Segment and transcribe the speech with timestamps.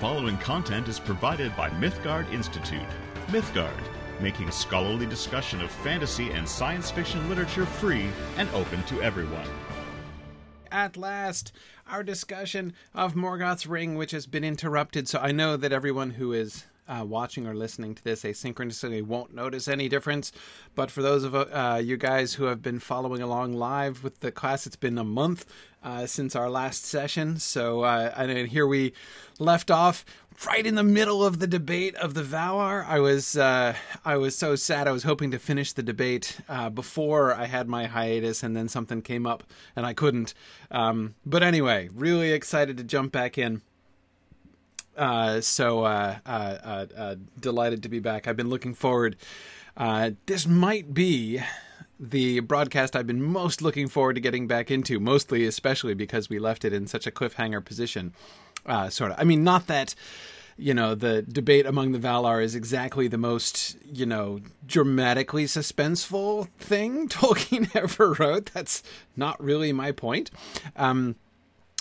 [0.00, 2.80] following content is provided by Mythgard Institute.
[3.28, 3.82] Mythgard,
[4.20, 9.48] making scholarly discussion of fantasy and science fiction literature free and open to everyone.
[10.70, 11.50] At last,
[11.90, 15.08] our discussion of Morgoth's Ring, which has been interrupted.
[15.08, 19.34] So I know that everyone who is uh, watching or listening to this asynchronously won't
[19.34, 20.32] notice any difference.
[20.74, 24.32] But for those of uh, you guys who have been following along live with the
[24.32, 25.46] class, it's been a month
[25.82, 27.38] uh, since our last session.
[27.38, 28.92] So, uh, and here we
[29.38, 30.04] left off
[30.46, 32.86] right in the middle of the debate of the Valar.
[32.86, 34.88] I was uh, I was so sad.
[34.88, 38.68] I was hoping to finish the debate uh, before I had my hiatus, and then
[38.68, 39.44] something came up
[39.74, 40.34] and I couldn't.
[40.70, 43.62] Um, but anyway, really excited to jump back in.
[44.98, 48.26] Uh, so uh, uh, uh, uh, delighted to be back.
[48.26, 49.16] I've been looking forward.
[50.26, 51.40] this might be
[52.00, 56.38] the broadcast I've been most looking forward to getting back into, mostly, especially because we
[56.38, 58.12] left it in such a cliffhanger position.
[58.88, 59.16] sort of.
[59.18, 59.94] I mean, not that
[60.60, 66.48] you know the debate among the Valar is exactly the most you know dramatically suspenseful
[66.58, 68.50] thing Tolkien ever wrote.
[68.52, 68.82] That's
[69.16, 70.32] not really my point.
[70.74, 71.14] Um,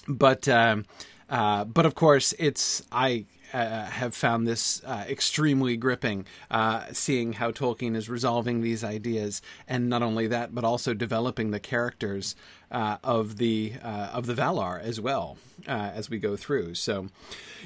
[0.08, 0.86] but um,
[1.30, 7.34] uh, but of course, it's I uh, have found this uh, extremely gripping, uh, seeing
[7.34, 12.36] how Tolkien is resolving these ideas, and not only that, but also developing the characters
[12.72, 16.75] uh, of the uh, of the Valar as well uh, as we go through.
[16.75, 17.08] So,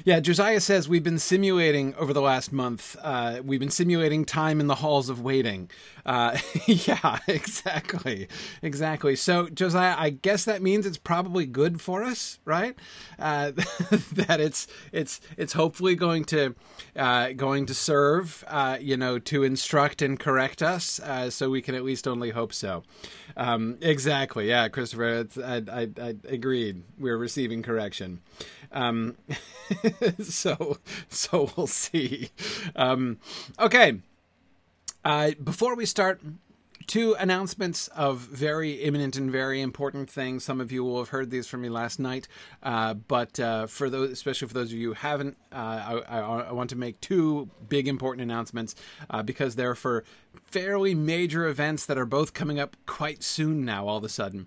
[0.04, 2.96] yeah, Josiah says we've been simulating over the last month.
[3.02, 5.70] Uh, we've been simulating time in the halls of waiting.
[6.06, 8.28] Uh, yeah, exactly,
[8.62, 9.16] exactly.
[9.16, 12.76] So, Josiah, I guess that means it's probably good for us, right?
[13.18, 13.52] Uh,
[14.12, 16.54] that it's it's it's hopefully going to
[16.94, 18.44] going to serve,
[18.80, 21.00] you know, to instruct and correct us.
[21.30, 22.82] so we can at least only hope so.
[23.36, 24.48] Um, exactly.
[24.48, 25.26] Yeah, Christopher.
[25.42, 26.82] I, I, I, agreed.
[26.98, 28.20] We're receiving correction.
[28.70, 29.16] Um,
[30.22, 32.30] so so we'll see.
[32.76, 33.18] Um,
[33.58, 33.98] okay.
[35.04, 36.20] Uh, before we start,
[36.86, 40.44] two announcements of very imminent and very important things.
[40.44, 42.28] Some of you will have heard these from me last night,
[42.62, 45.56] uh, but uh, for those, especially for those of you who haven't, uh,
[46.08, 48.76] I, I, I, want to make two big important announcements
[49.10, 50.04] uh, because they're for
[50.46, 53.88] fairly major events that are both coming up quite soon now.
[53.88, 54.46] All of a sudden.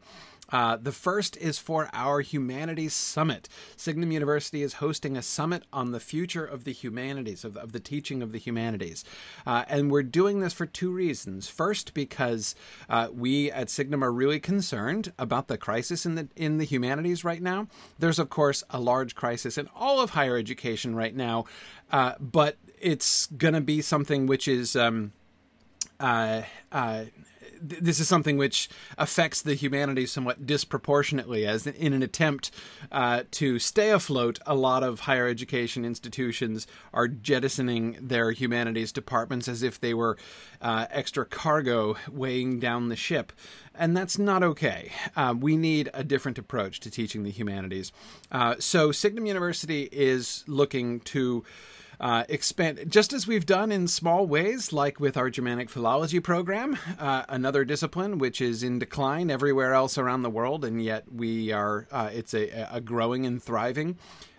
[0.50, 3.50] Uh, the first is for our Humanities Summit.
[3.76, 7.80] Signum University is hosting a summit on the future of the humanities, of, of the
[7.80, 9.04] teaching of the humanities.
[9.46, 11.48] Uh, and we're doing this for two reasons.
[11.48, 12.56] First, because
[12.90, 17.24] uh, we at Signum are really concerned about the crisis in the, in the humanities
[17.24, 17.68] right now.
[18.00, 21.46] There's, of course, a large crisis in all of higher education right now,
[21.92, 24.76] uh, but it's going to be something which is.
[24.76, 25.14] Um,
[25.98, 26.42] uh,
[26.72, 27.06] uh,
[27.62, 32.52] this is something which affects the humanities somewhat disproportionately, as in an attempt
[32.92, 39.48] uh, to stay afloat, a lot of higher education institutions are jettisoning their humanities departments
[39.48, 40.18] as if they were
[40.62, 43.32] uh, extra cargo weighing down the ship.
[43.74, 44.92] And that's not okay.
[45.16, 47.92] Uh, we need a different approach to teaching the humanities.
[48.32, 51.44] Uh, so, Signum University is looking to
[52.00, 56.78] uh, expand, just as we've done in small ways, like with our Germanic philology program,
[57.00, 61.52] uh, another discipline which is in decline everywhere else around the world, and yet we
[61.52, 63.98] are, uh, it's a, a, growing and thriving.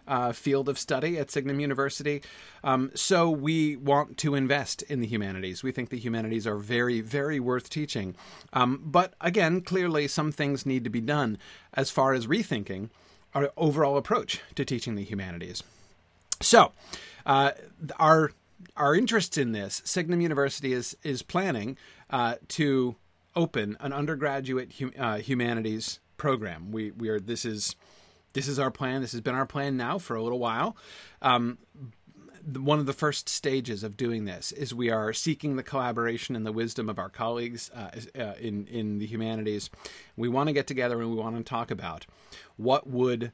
[0.09, 2.22] Uh, field of study at Signum University.
[2.62, 5.65] Um, so we want to invest in the humanities.
[5.65, 8.15] We think the humanities are very, very worth teaching.
[8.53, 11.38] Um, but again, clearly some things need to be done
[11.75, 12.91] as far as rethinking
[13.34, 15.65] our overall approach to teaching the humanities.
[16.41, 16.73] So,
[17.25, 17.53] uh,
[17.99, 18.33] our
[18.77, 21.77] our interest in this, Signum University is is planning
[22.11, 22.97] uh, to
[23.35, 26.73] open an undergraduate hum, uh, humanities program.
[26.73, 27.77] We we are this is
[28.33, 29.01] this is our plan.
[29.01, 30.77] This has been our plan now for a little while.
[31.23, 31.59] Um,
[32.55, 36.47] one of the first stages of doing this is we are seeking the collaboration and
[36.47, 39.71] the wisdom of our colleagues uh, uh, in in the humanities.
[40.17, 42.07] We want to get together and we want to talk about
[42.56, 43.32] what would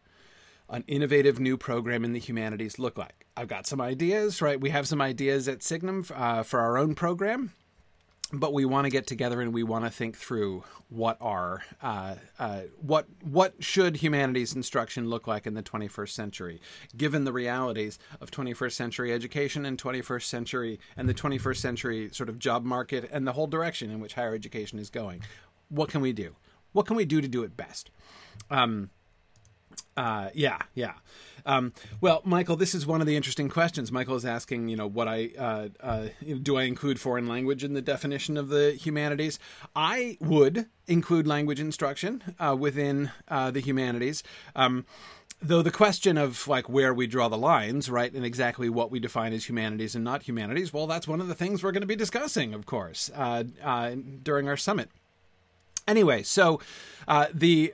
[0.69, 3.27] an innovative new program in the humanities look like?
[3.37, 4.61] I've got some ideas, right?
[4.61, 7.53] We have some ideas at Signum uh, for our own program,
[8.33, 12.15] but we want to get together and we want to think through what are uh,
[12.39, 16.61] uh, what what should humanities instruction look like in the 21st century,
[16.97, 22.29] given the realities of 21st century education and 21st century and the 21st century sort
[22.29, 25.23] of job market and the whole direction in which higher education is going.
[25.69, 26.35] What can we do?
[26.73, 27.91] What can we do to do it best?
[28.51, 28.91] Um,
[29.97, 30.95] uh, yeah, yeah.
[31.45, 33.91] Um, well, Michael, this is one of the interesting questions.
[33.91, 36.09] Michael is asking, you know, what I uh, uh,
[36.43, 39.39] do I include foreign language in the definition of the humanities?
[39.75, 44.23] I would include language instruction uh, within uh, the humanities.
[44.55, 44.85] Um,
[45.43, 49.01] though the question of like where we draw the lines, right, and exactly what we
[49.01, 51.87] define as humanities and not humanities, well, that's one of the things we're going to
[51.87, 54.91] be discussing, of course, uh, uh, during our summit.
[55.89, 56.61] Anyway, so
[57.09, 57.73] uh, the,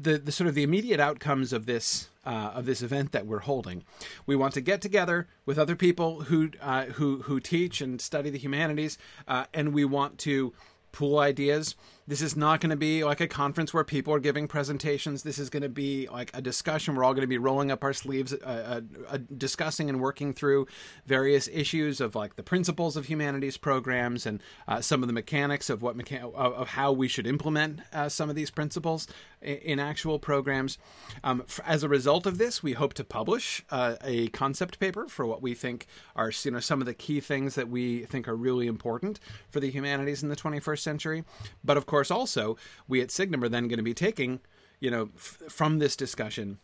[0.00, 3.40] the the sort of the immediate outcomes of this uh, of this event that we're
[3.40, 3.84] holding.
[4.26, 8.30] We want to get together with other people who uh, who who teach and study
[8.30, 10.52] the humanities, uh, and we want to
[10.92, 11.74] pool ideas.
[12.08, 15.24] This is not going to be like a conference where people are giving presentations.
[15.24, 16.94] This is going to be like a discussion.
[16.94, 20.32] We're all going to be rolling up our sleeves, uh, uh, uh, discussing and working
[20.32, 20.68] through
[21.04, 25.68] various issues of like the principles of humanities programs and uh, some of the mechanics
[25.68, 29.06] of what mecha- of how we should implement uh, some of these principles
[29.42, 30.78] in, in actual programs.
[31.22, 35.08] Um, f- as a result of this, we hope to publish uh, a concept paper
[35.08, 38.28] for what we think are you know some of the key things that we think
[38.28, 39.20] are really important
[39.50, 41.24] for the humanities in the 21st century.
[41.62, 42.56] But of course, also
[42.86, 44.40] we at Signum are then going to be taking,
[44.80, 46.58] you know, f- from this discussion,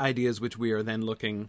[0.00, 1.48] ideas which we are then looking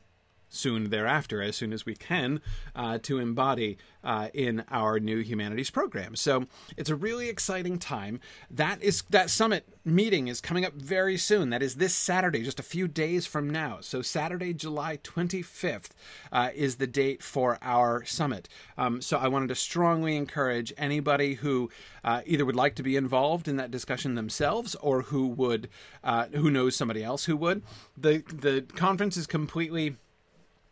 [0.49, 2.41] soon thereafter, as soon as we can,
[2.75, 6.15] uh, to embody uh, in our new humanities program.
[6.15, 6.45] So
[6.77, 8.19] it's a really exciting time.
[8.49, 11.49] That is that summit meeting is coming up very soon.
[11.49, 13.79] That is this Saturday, just a few days from now.
[13.81, 15.89] So Saturday, July 25th,
[16.31, 18.47] uh, is the date for our summit.
[18.77, 21.69] Um, so I wanted to strongly encourage anybody who
[22.03, 25.69] uh, either would like to be involved in that discussion themselves or who would
[26.03, 27.63] uh, who knows somebody else who would.
[27.97, 29.95] The the conference is completely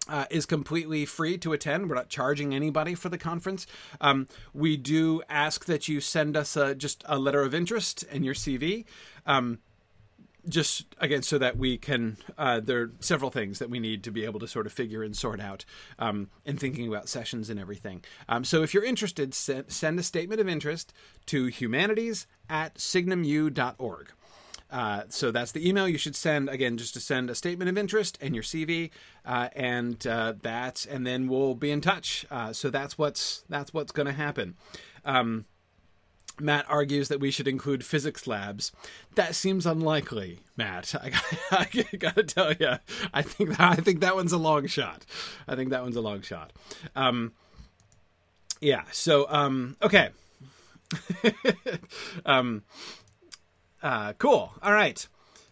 [0.09, 1.89] uh, is completely free to attend.
[1.89, 3.65] We're not charging anybody for the conference.
[4.01, 8.25] Um, we do ask that you send us a, just a letter of interest and
[8.25, 8.85] your CV.
[9.25, 9.59] Um,
[10.47, 12.17] just again, so that we can.
[12.37, 15.03] Uh, there are several things that we need to be able to sort of figure
[15.03, 15.63] and sort out
[15.99, 18.03] um, in thinking about sessions and everything.
[18.27, 20.93] Um, so, if you're interested, send, send a statement of interest
[21.27, 24.11] to humanities at signumu.org.
[24.73, 27.77] Uh, so that's the email you should send again, just to send a statement of
[27.77, 28.89] interest and your CV,
[29.23, 32.25] uh, and uh, that, and then we'll be in touch.
[32.31, 34.55] Uh, so that's what's that's what's going to happen.
[35.05, 35.45] Um,
[36.39, 38.71] Matt argues that we should include physics labs.
[39.13, 40.95] That seems unlikely, Matt.
[41.01, 41.11] I,
[41.51, 42.77] I, I gotta tell you,
[43.13, 45.05] I think that, I think that one's a long shot.
[45.47, 46.51] I think that one's a long shot.
[46.95, 47.33] Um,
[48.59, 48.85] yeah.
[48.91, 50.09] So um, okay.
[52.25, 52.63] um,
[53.83, 54.53] uh, cool.
[54.63, 55.07] All right.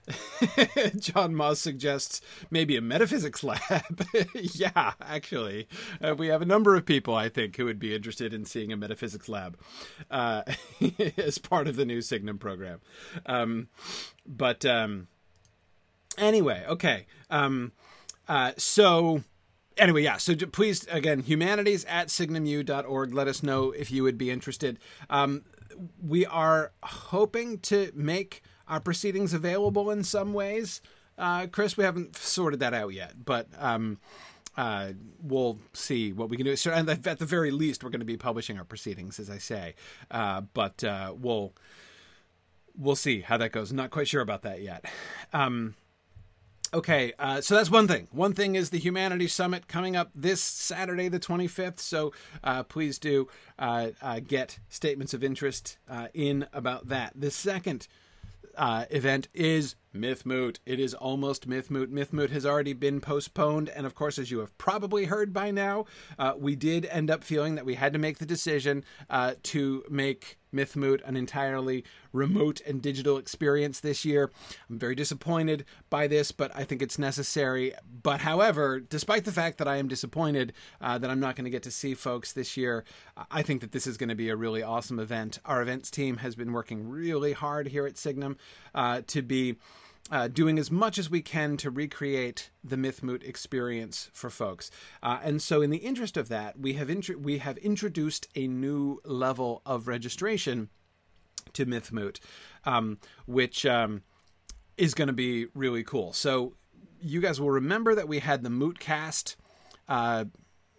[0.98, 4.06] John Moss suggests maybe a metaphysics lab.
[4.34, 5.68] yeah, actually,
[6.02, 8.72] uh, we have a number of people I think who would be interested in seeing
[8.72, 9.58] a metaphysics lab
[10.10, 10.44] uh,
[11.18, 12.82] as part of the new Signum program.
[13.26, 13.68] Um,
[14.26, 15.08] but um,
[16.18, 17.06] anyway, okay.
[17.30, 17.72] Um,
[18.28, 19.24] uh, so
[19.78, 20.18] anyway, yeah.
[20.18, 23.14] So please, again, humanities at signumu.org.
[23.14, 24.80] Let us know if you would be interested.
[25.10, 25.44] Um,
[26.02, 30.82] we are hoping to make our proceedings available in some ways.
[31.18, 34.00] Uh, Chris, we haven't sorted that out yet, but um,
[34.58, 34.92] uh,
[35.22, 36.56] we'll see what we can do.
[36.56, 39.38] So, and at the very least, we're going to be publishing our proceedings, as I
[39.38, 39.76] say.
[40.10, 41.54] Uh, but uh, we'll
[42.78, 43.72] we'll see how that goes.
[43.72, 44.86] Not quite sure about that yet.
[45.34, 45.76] Um,
[46.74, 48.08] Okay, uh, so that's one thing.
[48.12, 51.80] One thing is the Humanities Summit coming up this Saturday, the 25th.
[51.80, 52.14] So
[52.46, 53.28] uh, please do
[53.60, 57.12] uh, uh get statements of interest uh, in about that.
[57.14, 57.90] The second
[58.56, 60.60] uh, event is Myth Moot.
[60.66, 61.92] It is almost Myth Moot.
[61.92, 65.52] Myth Moot has already been postponed, and of course, as you have probably heard by
[65.52, 65.86] now,
[66.18, 69.84] uh, we did end up feeling that we had to make the decision uh, to
[69.90, 71.84] make Myth Moot an entirely
[72.14, 74.32] remote and digital experience this year.
[74.70, 77.74] I'm very disappointed by this, but I think it's necessary.
[78.04, 81.52] But however, despite the fact that I am disappointed uh, that I'm not going to
[81.52, 82.84] get to see folks this year,
[83.30, 85.40] I think that this is going to be a really awesome event.
[85.46, 88.38] Our events team has been working really hard here at Signum
[88.76, 89.56] uh, to be
[90.12, 94.70] uh, doing as much as we can to recreate the Mythmoot experience for folks.
[95.02, 99.00] Uh, and so, in the interest of that, we have we have introduced a new
[99.06, 100.70] level of registration
[101.54, 102.20] to Mythmoot,
[102.66, 104.04] um, which um,
[104.78, 106.12] is going to be really cool.
[106.12, 106.56] So,
[107.00, 109.36] you guys will remember that we had the Mootcast.
[109.88, 110.26] Uh,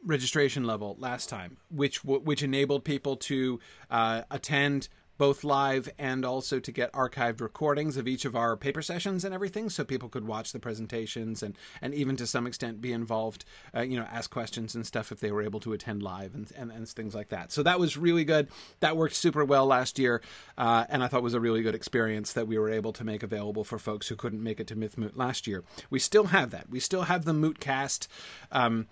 [0.05, 4.89] registration level last time, which which enabled people to uh, attend
[5.19, 9.35] both live and also to get archived recordings of each of our paper sessions and
[9.35, 13.45] everything so people could watch the presentations and, and even to some extent be involved,
[13.75, 16.51] uh, you know, ask questions and stuff if they were able to attend live and,
[16.57, 17.53] and, and things like that.
[17.53, 18.49] So that was really good.
[18.81, 20.23] That worked super well last year,
[20.59, 23.23] uh, and I thought was a really good experience that we were able to make
[23.23, 25.65] available for folks who couldn't make it to Myth Moot last year.
[25.91, 26.71] We still have that.
[26.71, 28.09] We still have the Mootcast
[28.51, 28.87] um,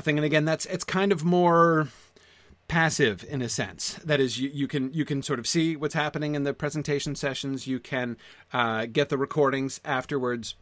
[0.00, 1.88] thing, and again, that's it's kind of more
[2.70, 3.94] passive in a sense.
[4.04, 7.16] That is, you, you can you can sort of see what's happening in the presentation
[7.16, 7.66] sessions.
[7.66, 8.16] You can
[8.52, 10.54] uh, get the recordings afterwards.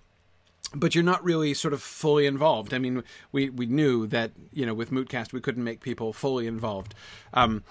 [0.75, 2.75] but you're not really sort of fully involved.
[2.75, 6.47] I mean, we we knew that you know with Mootcast we couldn't make people fully
[6.47, 6.95] involved,
[7.33, 7.63] um,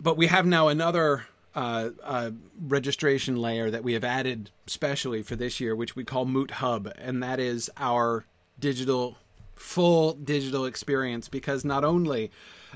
[0.00, 2.30] but we have now another uh, uh,
[2.60, 6.92] registration layer that we have added specially for this year, which we call Moot Hub,
[6.96, 8.24] and that is our
[8.58, 9.16] digital
[9.54, 12.30] full digital experience because not only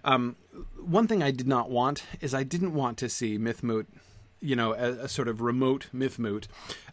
[0.04, 0.36] um,
[0.78, 3.86] one thing I did not want is I didn't want to see Mythmoot,
[4.40, 6.46] you know, a, a sort of remote Mythmoot,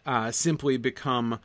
[0.06, 1.40] uh, simply become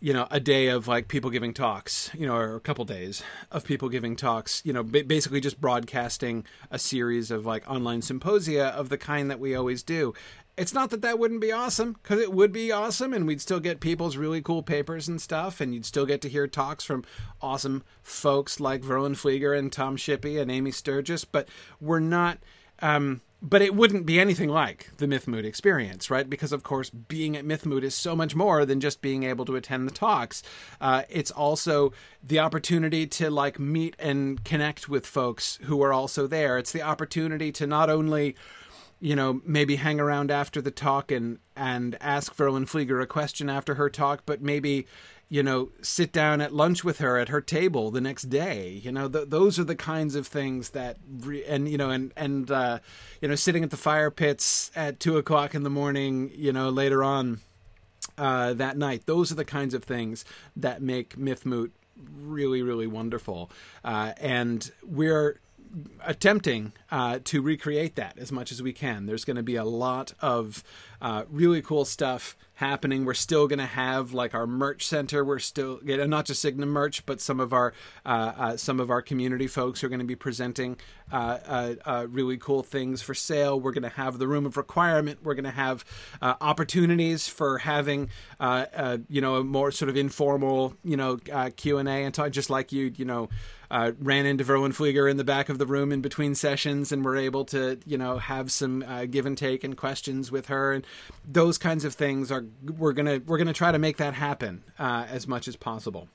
[0.00, 3.22] you know a day of like people giving talks you know or a couple days
[3.50, 8.66] of people giving talks you know basically just broadcasting a series of like online symposia
[8.66, 10.14] of the kind that we always do
[10.58, 13.60] it's not that that wouldn't be awesome because it would be awesome and we'd still
[13.60, 17.04] get people's really cool papers and stuff and you'd still get to hear talks from
[17.40, 21.48] awesome folks like Verlyn Flieger and Tom Shippey and Amy Sturgis but
[21.80, 22.38] we're not
[22.80, 26.28] um, but it wouldn't be anything like the Mythmoot experience, right?
[26.28, 29.56] Because of course, being at Mythmoot is so much more than just being able to
[29.56, 30.42] attend the talks.
[30.80, 36.26] Uh, it's also the opportunity to like meet and connect with folks who are also
[36.26, 36.58] there.
[36.58, 38.34] It's the opportunity to not only
[39.00, 43.48] you know, maybe hang around after the talk and and ask Verlyn Flieger a question
[43.48, 44.86] after her talk, but maybe
[45.30, 48.80] you know, sit down at lunch with her at her table the next day.
[48.82, 52.12] You know, th- those are the kinds of things that, re- and you know, and
[52.16, 52.78] and uh,
[53.20, 56.30] you know, sitting at the fire pits at two o'clock in the morning.
[56.34, 57.40] You know, later on
[58.16, 59.06] uh, that night.
[59.06, 60.24] Those are the kinds of things
[60.56, 61.70] that make Mythmoot
[62.16, 63.50] really, really wonderful.
[63.84, 65.40] Uh, and we're
[66.04, 69.06] attempting uh, to recreate that as much as we can.
[69.06, 70.62] There's going to be a lot of
[71.00, 73.04] uh, really cool stuff happening.
[73.04, 75.24] We're still going to have like our merch center.
[75.24, 77.72] We're still you know, not just Signum merch, but some of our
[78.04, 80.76] uh, uh some of our community folks are going to be presenting
[81.12, 83.60] uh, uh, really cool things for sale.
[83.60, 85.20] We're going to have the room of requirement.
[85.22, 85.84] We're going to have
[86.20, 88.10] opportunities for having
[89.08, 91.16] you know a more sort of informal you know
[91.56, 93.28] Q and A and talk, just like you you know
[93.70, 97.04] uh, ran into Verlyn Flieger in the back of the room in between sessions and
[97.04, 100.72] were able to, you know, have some uh, give and take and questions with her,
[100.72, 100.86] and
[101.24, 102.44] those kinds of things are
[102.76, 106.08] we're gonna we're gonna try to make that happen uh, as much as possible.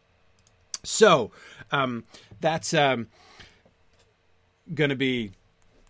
[0.84, 1.32] So
[1.72, 2.04] um,
[2.42, 3.08] that's um,
[4.90, 5.32] to be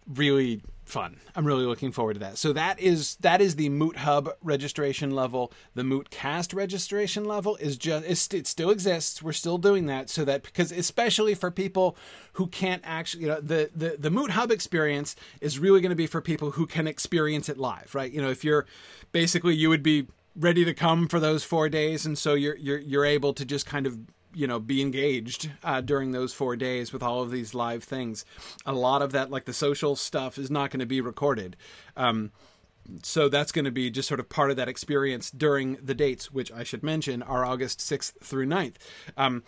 [0.07, 0.61] really
[0.93, 1.17] fun.
[1.35, 2.37] I'm really looking forward to that.
[2.37, 5.51] So that is that is the Moot Hub registration level.
[5.73, 9.21] The Moot Cast registration level is just it still exists.
[9.21, 11.97] We're still doing that so that because especially for people
[12.33, 15.95] who can't actually you know the the the Moot Hub experience is really going to
[15.95, 18.11] be for people who can experience it live, right?
[18.11, 18.67] You know, if you're
[19.11, 22.79] basically you would be ready to come for those 4 days and so you're you're
[22.79, 23.99] you're able to just kind of
[24.33, 28.25] you know be engaged uh, during those four days with all of these live things.
[28.65, 31.55] A lot of that like the social stuff is not going to be recorded.
[31.95, 32.31] Um,
[33.01, 36.31] so that's going to be just sort of part of that experience during the dates
[36.31, 38.75] which i should mention are august 6th through 9th
[39.17, 39.43] um,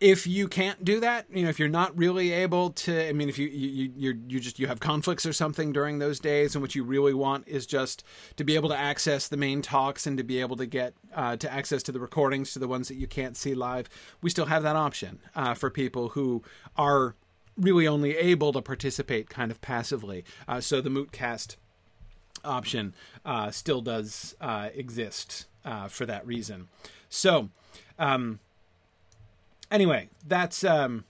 [0.00, 3.28] if you can't do that, you know, if you're not really able to, I mean,
[3.28, 6.62] if you you you you just you have conflicts or something during those days, and
[6.62, 8.02] what you really want is just
[8.36, 11.36] to be able to access the main talks and to be able to get uh,
[11.36, 13.90] to access to the recordings, to the ones that you can't see live,
[14.22, 16.42] we still have that option uh, for people who
[16.76, 17.14] are
[17.58, 20.24] really only able to participate kind of passively.
[20.48, 21.56] Uh, so the Mootcast
[22.42, 22.94] option
[23.26, 26.68] uh, still does uh, exist uh, for that reason.
[27.10, 27.50] So.
[27.98, 28.40] Um,
[29.70, 31.04] anyway, that's um,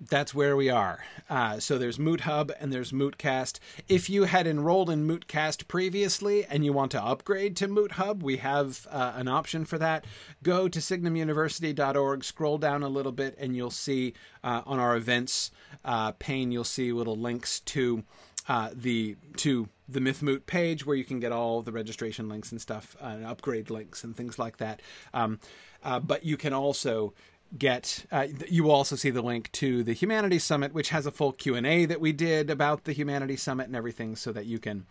[0.00, 1.04] that's where we are.
[1.28, 3.58] Uh, so there's Moot Hub and there's Mootcast.
[3.88, 8.22] If you had enrolled in Mootcast previously and you want to upgrade to Moot Hub,
[8.22, 10.04] we have uh, an option for that.
[10.42, 14.14] Go to signumuniversity.org, scroll down a little bit, and you'll see
[14.44, 15.50] uh, on our events
[15.84, 18.04] uh, pane, you'll see little links to
[18.48, 22.60] uh, the to the Mythmoot page where you can get all the registration links and
[22.60, 24.80] stuff, and upgrade links and things like that.
[25.12, 25.40] Um,
[25.84, 27.12] uh, but you can also
[27.56, 31.10] get uh, you will also see the link to the humanities summit which has a
[31.10, 34.84] full q&a that we did about the humanities summit and everything so that you can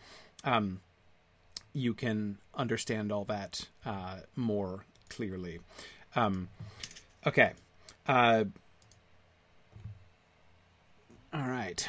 [0.44, 0.80] um,
[1.78, 5.60] you can understand all that uh, more clearly.
[6.16, 6.50] Um,
[7.26, 7.52] okay.
[8.08, 8.46] Uh,
[11.34, 11.88] all right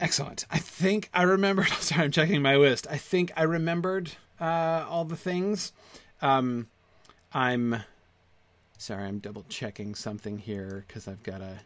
[0.00, 0.44] Excellent.
[0.50, 1.68] I think I remembered.
[1.80, 2.86] Sorry, I'm checking my list.
[2.88, 5.72] I think I remembered uh, all the things.
[6.22, 6.68] Um,
[7.32, 7.82] I'm
[8.78, 9.04] sorry.
[9.04, 11.58] I'm double checking something here because I've got a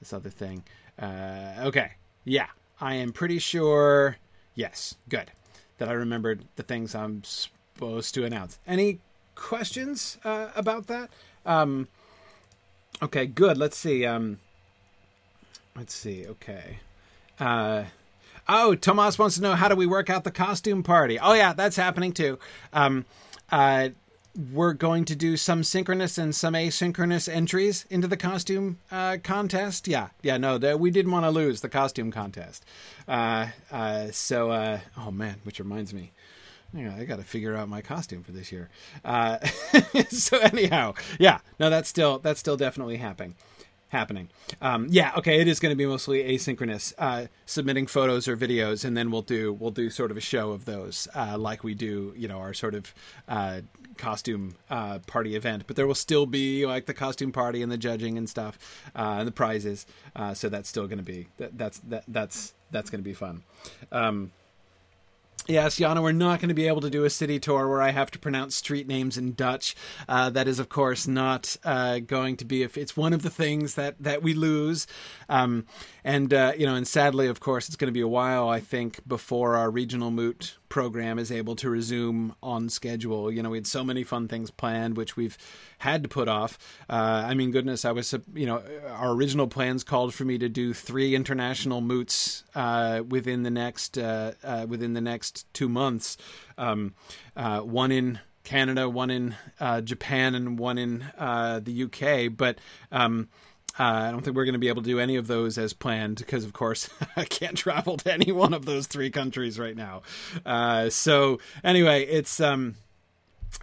[0.00, 0.64] this other thing.
[0.98, 1.92] Uh, okay.
[2.24, 2.46] Yeah,
[2.80, 4.16] I am pretty sure.
[4.54, 5.32] Yes, good.
[5.78, 8.58] That I remembered the things I'm supposed to announce.
[8.66, 9.00] Any
[9.34, 11.10] questions uh, about that?
[11.44, 11.88] Um,
[13.02, 13.58] okay, good.
[13.58, 14.06] Let's see.
[14.06, 14.38] Um,
[15.74, 16.26] let's see.
[16.26, 16.78] Okay.
[17.42, 17.84] Uh,
[18.48, 21.18] Oh, Tomas wants to know how do we work out the costume party?
[21.18, 22.38] Oh yeah, that's happening too.
[22.72, 23.04] Um,
[23.50, 23.90] uh,
[24.52, 29.86] we're going to do some synchronous and some asynchronous entries into the costume uh, contest.
[29.86, 32.64] Yeah, yeah, no, the, we didn't want to lose the costume contest.
[33.06, 36.10] Uh, uh, so, uh, oh man, which reminds me.
[36.74, 38.70] I got to figure out my costume for this year.
[39.04, 39.38] Uh,
[40.08, 43.34] so anyhow, yeah, no, that's still that's still definitely happening
[43.92, 44.28] happening.
[44.60, 48.84] Um, yeah, okay, it is going to be mostly asynchronous, uh, submitting photos or videos,
[48.84, 51.74] and then we'll do we'll do sort of a show of those, uh, like we
[51.74, 52.92] do, you know, our sort of
[53.28, 53.60] uh,
[53.98, 55.64] costume uh, party event.
[55.66, 58.58] But there will still be like the costume party and the judging and stuff,
[58.96, 59.86] uh, and the prizes.
[60.16, 63.14] Uh, so that's still going to be that, that's that that's that's going to be
[63.14, 63.42] fun.
[63.92, 64.32] Um,
[65.48, 67.90] Yes, Yana, we're not going to be able to do a city tour where I
[67.90, 69.74] have to pronounce street names in Dutch.
[70.08, 72.62] Uh, that is, of course, not uh, going to be.
[72.62, 74.86] If it's one of the things that that we lose,
[75.28, 75.66] um,
[76.04, 78.48] and uh, you know, and sadly, of course, it's going to be a while.
[78.48, 83.30] I think before our regional moot program is able to resume on schedule.
[83.30, 85.36] You know, we had so many fun things planned, which we've
[85.76, 86.58] had to put off.
[86.88, 90.48] Uh, I mean, goodness, I was, you know, our original plans called for me to
[90.48, 96.16] do three international moots uh, within the next uh, uh within the next two months.
[96.56, 96.94] Um,
[97.36, 102.34] uh, one in Canada, one in uh, Japan, and one in the UK.
[102.34, 102.56] But
[102.90, 103.28] um,
[103.78, 105.72] uh, I don't think we're going to be able to do any of those as
[105.72, 109.76] planned because, of course, I can't travel to any one of those three countries right
[109.76, 110.02] now.
[110.44, 112.74] Uh, so anyway, it's um,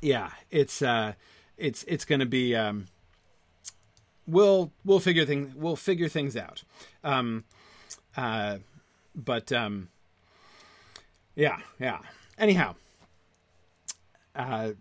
[0.02, 1.14] yeah, it's uh,
[1.58, 2.88] it's it's going to be um,
[4.26, 6.64] we'll we'll figure things we'll figure things out.
[7.04, 7.44] Um,
[8.18, 8.58] uh,
[9.16, 9.90] but um,
[11.36, 12.00] yeah, yeah.
[12.38, 12.76] Anyhow,
[14.36, 14.72] uh,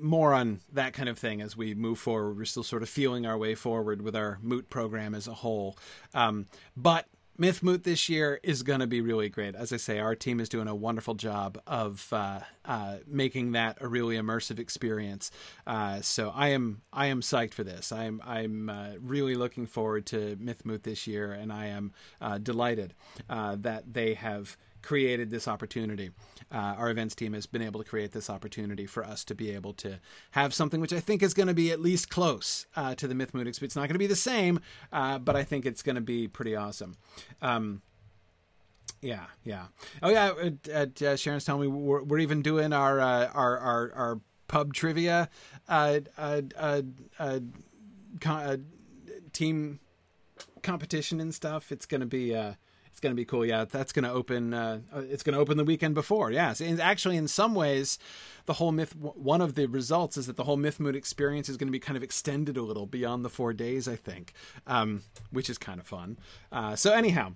[0.00, 2.36] more on that kind of thing as we move forward.
[2.36, 5.76] We're still sort of feeling our way forward with our Moot program as a whole.
[6.12, 6.46] Um,
[6.76, 7.06] but
[7.36, 9.56] Myth Moot this year is going to be really great.
[9.56, 13.78] As I say, our team is doing a wonderful job of uh, uh, making that
[13.80, 15.32] a really immersive experience.
[15.66, 17.90] Uh, so I am I am psyched for this.
[17.90, 22.38] I'm I'm uh, really looking forward to Myth Moot this year, and I am uh,
[22.38, 22.94] delighted
[23.28, 26.10] uh, that they have created this opportunity.
[26.52, 29.50] Uh, our events team has been able to create this opportunity for us to be
[29.50, 29.98] able to
[30.32, 33.14] have something which I think is going to be at least close uh, to the
[33.14, 33.62] Myth experience.
[33.62, 34.60] It's not going to be the same,
[34.92, 36.94] uh, but I think it's going to be pretty awesome.
[37.40, 37.82] Um,
[39.00, 39.66] yeah, yeah.
[40.02, 40.32] Oh yeah,
[40.72, 45.28] uh, Sharon's telling me we're, we're even doing our uh, our, our our pub trivia
[45.68, 46.00] uh,
[49.32, 49.80] team
[50.62, 51.72] competition and stuff.
[51.72, 52.34] It's going to be
[53.04, 53.46] going to be cool.
[53.46, 54.52] Yeah, that's going to open.
[54.52, 56.32] Uh, uh it's going to open the weekend before.
[56.32, 57.98] Yes, and actually, in some ways,
[58.46, 58.96] the whole myth.
[58.96, 61.78] One of the results is that the whole Myth Moot experience is going to be
[61.78, 63.86] kind of extended a little beyond the four days.
[63.86, 64.32] I think,
[64.66, 66.18] um, which is kind of fun.
[66.50, 67.34] Uh, so anyhow.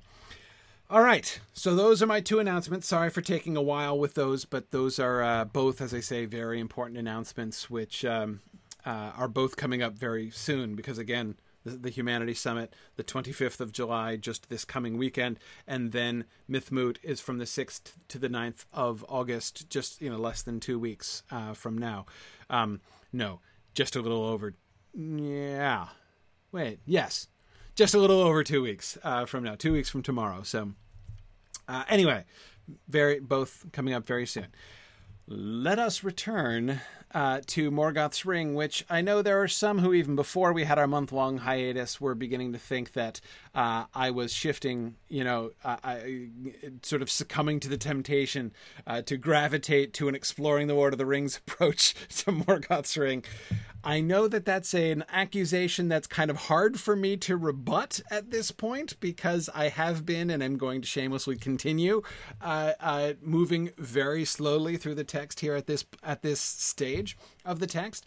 [0.90, 2.86] All right, so those are my two announcements.
[2.86, 6.24] Sorry for taking a while with those, but those are uh, both, as I say,
[6.24, 8.40] very important announcements, which um,
[8.86, 10.74] uh, are both coming up very soon.
[10.74, 11.36] Because again,
[11.68, 16.98] the, Humanity Summit, the 25th of July, just this coming weekend, and then Myth Moot
[17.02, 20.78] is from the 6th to the 9th of August, just you know less than two
[20.78, 22.06] weeks uh, from now.
[22.50, 22.80] Um,
[23.12, 23.40] no,
[23.74, 24.54] just a little over.
[24.94, 25.88] Yeah,
[26.52, 27.28] wait, yes,
[27.74, 30.42] just a little over two weeks uh, from now, two weeks from tomorrow.
[30.42, 30.72] So,
[31.68, 32.24] uh, anyway,
[32.88, 34.48] very both coming up very soon.
[35.26, 36.80] Let us return
[37.14, 40.78] uh, to Morgoth's Ring, which I know there are some who, even before we had
[40.78, 43.20] our month long hiatus, were beginning to think that
[43.54, 46.28] uh, I was shifting, you know, uh, I,
[46.82, 48.52] sort of succumbing to the temptation
[48.86, 53.24] uh, to gravitate to an exploring the Lord of the Rings approach to Morgoth's Ring.
[53.84, 58.30] I know that that's an accusation that's kind of hard for me to rebut at
[58.30, 62.02] this point because I have been, and I'm going to shamelessly continue,
[62.40, 66.97] uh, uh, moving very slowly through the text here at this at this stage
[67.44, 68.06] of the text.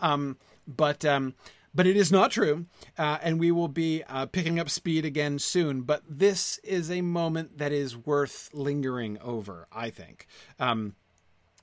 [0.00, 1.34] Um, but um,
[1.74, 2.66] but it is not true,
[2.96, 5.82] uh, and we will be uh, picking up speed again soon.
[5.82, 10.26] But this is a moment that is worth lingering over, I think.
[10.60, 10.94] Um,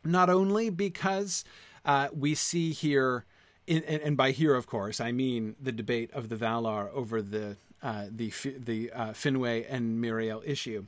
[0.04, 1.46] not only because
[1.86, 3.26] uh, we see here
[3.68, 7.22] in, and, and, by here, of course, I mean the debate of the Valar over
[7.22, 10.88] the uh, the the uh, Finwë and Míriel issue.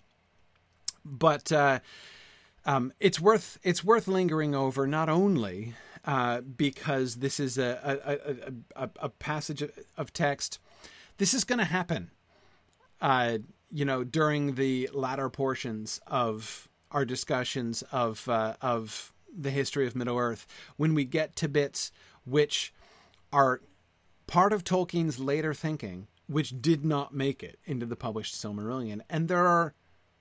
[1.05, 1.79] But uh,
[2.65, 5.73] um, it's worth it's worth lingering over not only
[6.05, 9.63] uh, because this is a a, a, a passage
[9.97, 10.59] of text.
[11.17, 12.09] This is going to happen,
[12.99, 13.37] uh,
[13.71, 19.95] you know, during the latter portions of our discussions of uh, of the history of
[19.95, 20.45] Middle Earth
[20.77, 21.91] when we get to bits
[22.25, 22.73] which
[23.31, 23.61] are
[24.27, 29.01] part of Tolkien's later thinking, which did not make it into the published Silmarillion.
[29.09, 29.73] And there are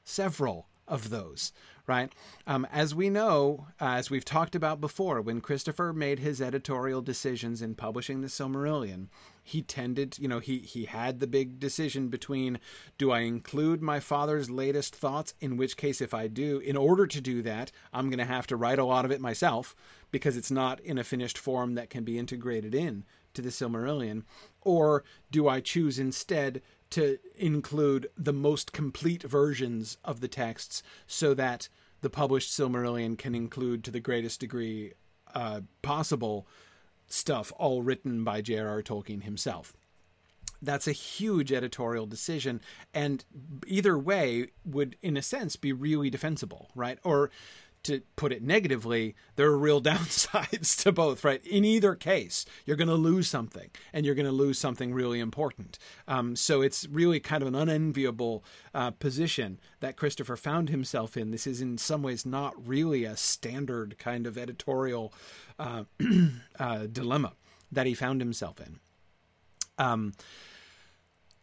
[0.05, 1.53] several of those,
[1.87, 2.13] right?
[2.47, 7.03] Um, as we know, uh, as we've talked about before, when Christopher made his editorial
[7.03, 9.09] decisions in publishing the Silmarillion,
[9.43, 12.61] he tended, you know, he he had the big decision between
[12.99, 17.07] do I include my father's latest thoughts, in which case, if I do, in order
[17.07, 19.75] to do that, I'm going to have to write a lot of it myself
[20.13, 24.23] because it's not in a finished form that can be integrated in to the Silmarillion,
[24.61, 31.35] or do I choose instead to include the most complete versions of the texts so
[31.35, 31.69] that
[32.03, 34.93] the published Silmarillion can include to the greatest degree
[35.35, 36.47] uh, possible
[37.07, 38.83] stuff all written by J.R.R.
[38.83, 39.77] Tolkien himself.
[40.61, 42.61] That's a huge editorial decision,
[42.95, 43.25] and
[43.67, 46.99] either way would, in a sense, be really defensible, right?
[47.03, 47.31] Or
[47.85, 51.45] to put it negatively, there are real downsides to both, right?
[51.47, 55.21] In either case, you're going to lose something, and you're going to lose something really
[55.21, 55.79] important.
[56.07, 61.31] Um, so it's really kind of an unenviable uh, position that Christopher found himself in.
[61.31, 65.13] This is, in some ways, not really a standard kind of editorial
[65.59, 65.85] uh,
[66.59, 67.33] uh, dilemma
[67.71, 68.79] that he found himself in.
[69.79, 70.13] Um,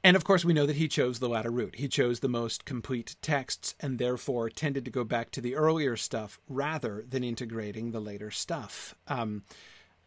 [0.04, 1.76] and of course, we know that he chose the latter route.
[1.76, 5.98] He chose the most complete texts and therefore tended to go back to the earlier
[5.98, 8.96] stuff rather than integrating the later stuff.
[9.08, 9.44] Um,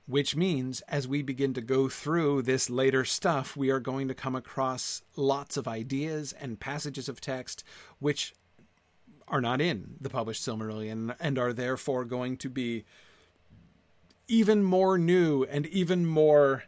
[0.07, 4.15] which means as we begin to go through this later stuff, we are going to
[4.15, 7.63] come across lots of ideas and passages of text
[7.99, 8.35] which
[9.29, 12.85] are not in the published Silmarillion and are therefore going to be
[14.29, 16.65] even more new and even more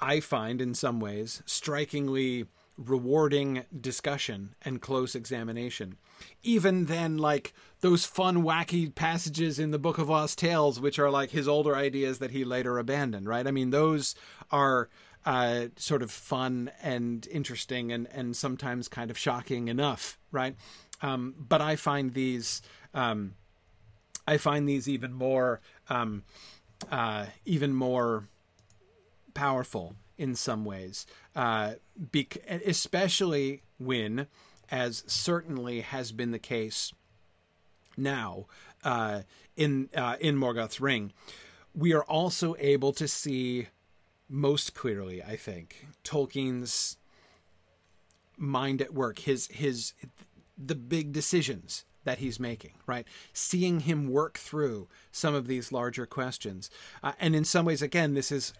[0.00, 5.96] I find in some ways strikingly rewarding discussion and close examination.
[6.42, 11.10] Even then, like those fun, wacky passages in the Book of Lost Tales, which are
[11.10, 13.46] like his older ideas that he later abandoned, right?
[13.46, 14.14] I mean, those
[14.50, 14.88] are
[15.26, 20.56] uh, sort of fun and interesting and, and sometimes kind of shocking enough, right?
[21.02, 22.62] Um, but I find these,
[22.94, 23.34] um,
[24.26, 26.22] I find these even more, um,
[26.90, 28.28] uh, even more
[29.34, 34.26] powerful in some ways, uh, bec- especially when,
[34.70, 36.92] as certainly has been the case
[37.96, 38.46] now
[38.84, 39.22] uh,
[39.56, 41.12] in uh, in Morgoth's Ring,
[41.74, 43.68] we are also able to see
[44.28, 46.96] most clearly, I think, Tolkien's
[48.36, 49.92] mind at work, his his
[50.56, 53.06] the big decisions that he's making, right?
[53.32, 56.70] Seeing him work through some of these larger questions.
[57.02, 58.54] Uh, and in some ways, again, this is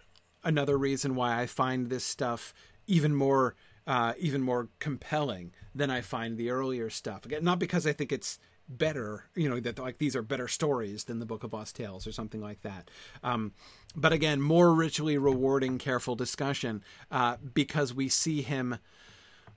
[0.44, 2.54] another reason why I find this stuff
[2.86, 3.54] even more
[3.86, 7.24] uh, even more compelling than I find the earlier stuff.
[7.24, 11.04] Again, not because I think it's better, you know, that like these are better stories
[11.04, 12.90] than the Book of Lost Tales or something like that.
[13.22, 13.52] Um,
[13.96, 18.78] but again, more richly rewarding, careful discussion uh, because we see him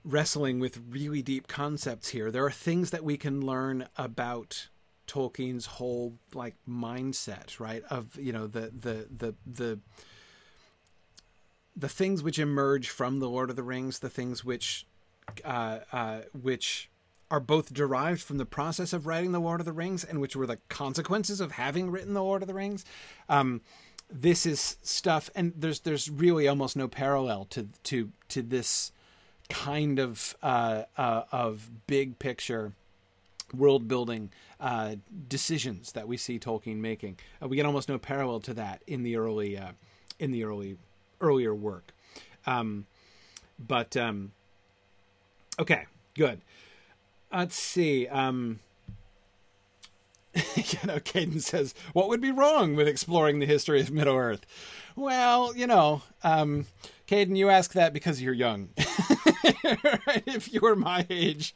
[0.04, 2.30] wrestling with really deep concepts here.
[2.30, 4.68] There are things that we can learn about
[5.06, 7.82] Tolkien's whole like mindset, right?
[7.90, 9.80] Of you know the the the the
[11.76, 14.86] the things which emerge from the Lord of the Rings, the things which
[15.44, 16.88] uh, uh, which
[17.30, 20.36] are both derived from the process of writing the Lord of the Rings and which
[20.36, 22.84] were the consequences of having written the Lord of the Rings.
[23.28, 23.62] Um,
[24.10, 28.92] this is stuff, and there's there's really almost no parallel to to to this
[29.48, 32.72] kind of uh, uh of big picture
[33.52, 34.96] world building uh,
[35.28, 37.18] decisions that we see Tolkien making.
[37.42, 39.58] Uh, we get almost no parallel to that in the early
[40.18, 40.76] in the early
[41.24, 41.92] earlier work.
[42.46, 42.86] Um,
[43.58, 44.32] but um,
[45.58, 46.40] okay, good.
[47.32, 48.06] Let's see.
[48.06, 48.60] Um,
[50.34, 54.44] you know, Caden says, "What would be wrong with exploring the history of Middle Earth?"
[54.96, 56.66] Well, you know, um,
[57.08, 58.70] Caden, you ask that because you're young.
[60.26, 61.54] if you were my age,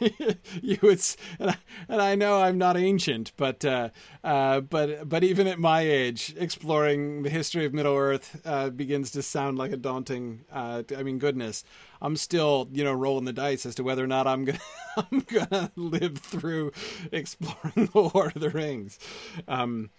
[0.00, 1.00] you would.
[1.38, 1.56] And I,
[1.88, 3.90] and I, know I'm not ancient, but uh,
[4.24, 9.10] uh, but but even at my age, exploring the history of Middle Earth uh, begins
[9.12, 10.44] to sound like a daunting.
[10.50, 11.64] Uh, I mean, goodness,
[12.00, 14.58] I'm still you know rolling the dice as to whether or not I'm gonna
[14.96, 16.72] I'm gonna live through
[17.12, 18.98] exploring the Lord of the Rings.
[19.46, 19.90] Um,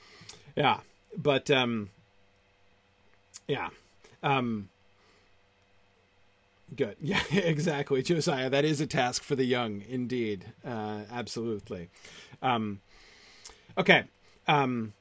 [0.56, 0.80] yeah,
[1.17, 1.89] but um,
[3.47, 3.69] yeah.
[4.23, 4.69] Um,
[6.75, 6.95] Good.
[7.01, 8.01] Yeah, exactly.
[8.01, 10.45] Josiah, that is a task for the young, indeed.
[10.65, 11.89] Uh, absolutely.
[12.41, 12.80] Um,
[13.77, 14.06] okay.
[14.47, 14.93] Um,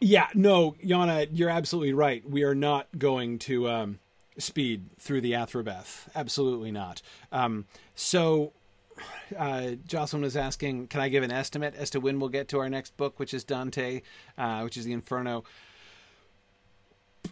[0.00, 2.28] yeah, no, Yana, you're absolutely right.
[2.28, 3.98] We are not going to um,
[4.36, 6.08] speed through the Athrabeth.
[6.14, 7.00] Absolutely not.
[7.30, 8.52] Um, so,
[9.38, 12.58] uh, Jocelyn was asking, can I give an estimate as to when we'll get to
[12.58, 14.02] our next book, which is Dante,
[14.36, 15.44] uh, which is the Inferno?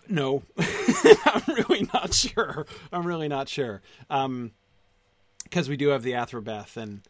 [0.09, 2.67] No, I'm really not sure.
[2.93, 3.83] I'm really not sure.
[4.11, 4.51] Um,
[5.45, 7.03] because we do have the Athrabeth and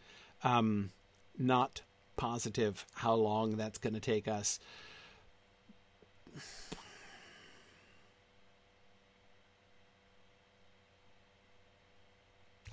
[0.44, 0.90] Um,
[1.38, 1.82] not
[2.16, 4.58] positive how long that's going to take us.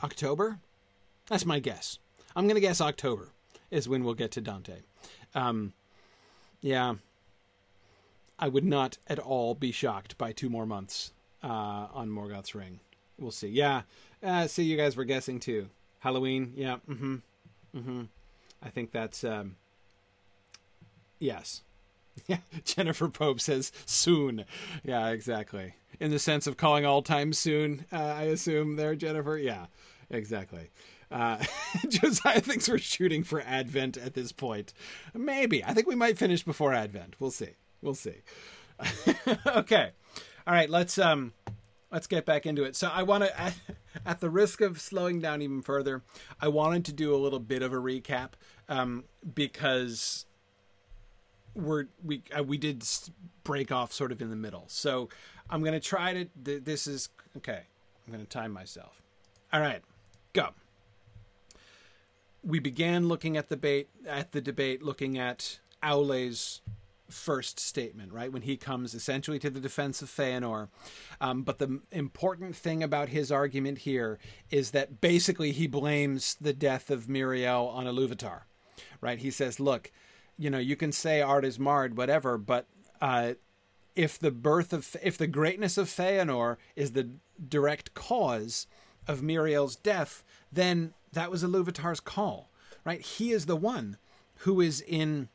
[0.04, 0.60] October?
[1.28, 2.00] That's my guess.
[2.36, 3.30] I'm going to guess October
[3.72, 4.78] is when we'll get to Dante.
[5.36, 5.74] Um,
[6.62, 6.96] yeah.
[8.40, 11.12] I would not at all be shocked by two more months
[11.44, 11.48] uh,
[11.94, 12.80] on Morgoth's Ring.
[13.20, 13.50] We'll see.
[13.50, 13.82] Yeah.
[14.24, 15.70] Uh, see, you guys were guessing too.
[16.00, 16.54] Halloween.
[16.56, 16.78] Yeah.
[16.90, 17.16] Mm-hmm.
[17.76, 18.02] Mm-hmm.
[18.64, 19.56] I think that's um,
[21.20, 21.62] yes.
[22.28, 24.44] Yeah, Jennifer Pope says soon.
[24.84, 25.76] Yeah, exactly.
[26.02, 29.38] In the sense of calling all time soon, uh, I assume there, Jennifer.
[29.38, 29.68] Yeah,
[30.10, 30.70] exactly.
[31.10, 31.38] Uh,
[31.88, 34.74] Josiah thinks we're shooting for Advent at this point.
[35.14, 35.64] Maybe.
[35.64, 37.16] I think we might finish before Advent.
[37.22, 37.52] We'll see.
[37.82, 38.16] We'll see.
[39.48, 39.92] okay.
[40.48, 40.70] All right.
[40.70, 41.34] Let's um,
[41.92, 42.76] let's get back into it.
[42.76, 43.54] So I want to, at,
[44.06, 46.04] at, the risk of slowing down even further,
[46.42, 48.32] I wanted to do a little bit of a recap
[48.68, 50.26] um, because
[51.56, 52.84] we're we uh, we did
[53.44, 54.66] break off sort of in the middle.
[54.68, 55.10] So
[55.50, 56.26] I'm going to try to.
[56.44, 57.64] Th- this is okay.
[58.06, 59.02] I'm going to time myself.
[59.52, 59.82] All right,
[60.34, 60.50] go.
[62.44, 66.62] We began looking at the debate at the debate, looking at Aule's
[67.10, 68.32] first statement, right?
[68.32, 70.70] When he comes essentially to the defense of Feanor.
[71.20, 74.20] Um, but the important thing about his argument here
[74.52, 78.42] is that basically he blames the death of Míriel on Iluvatar,
[79.02, 79.20] right?
[79.20, 79.92] He says, look,
[80.38, 82.66] you know, you can say art is marred, whatever, but
[83.02, 83.34] uh,
[83.96, 87.10] if the birth of, if the greatness of Feanor is the
[87.48, 88.68] direct cause
[89.08, 92.50] of Míriel's death, then that was Iluvatar's call,
[92.86, 93.02] right?
[93.02, 93.98] He is the one
[94.40, 95.28] who is in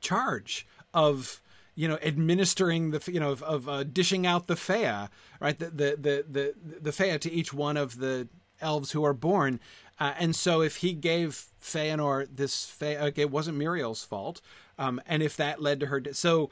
[0.00, 1.40] charge of
[1.74, 5.08] you know administering the you know of, of uh, dishing out the fea
[5.40, 5.58] right?
[5.58, 8.28] The the the the, the fea to each one of the
[8.60, 9.60] elves who are born.
[10.00, 14.40] Uh, and so if he gave Feanor this fea it wasn't Míriel's fault
[14.78, 16.50] um, and if that led to her de- so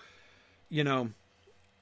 [0.69, 1.11] you know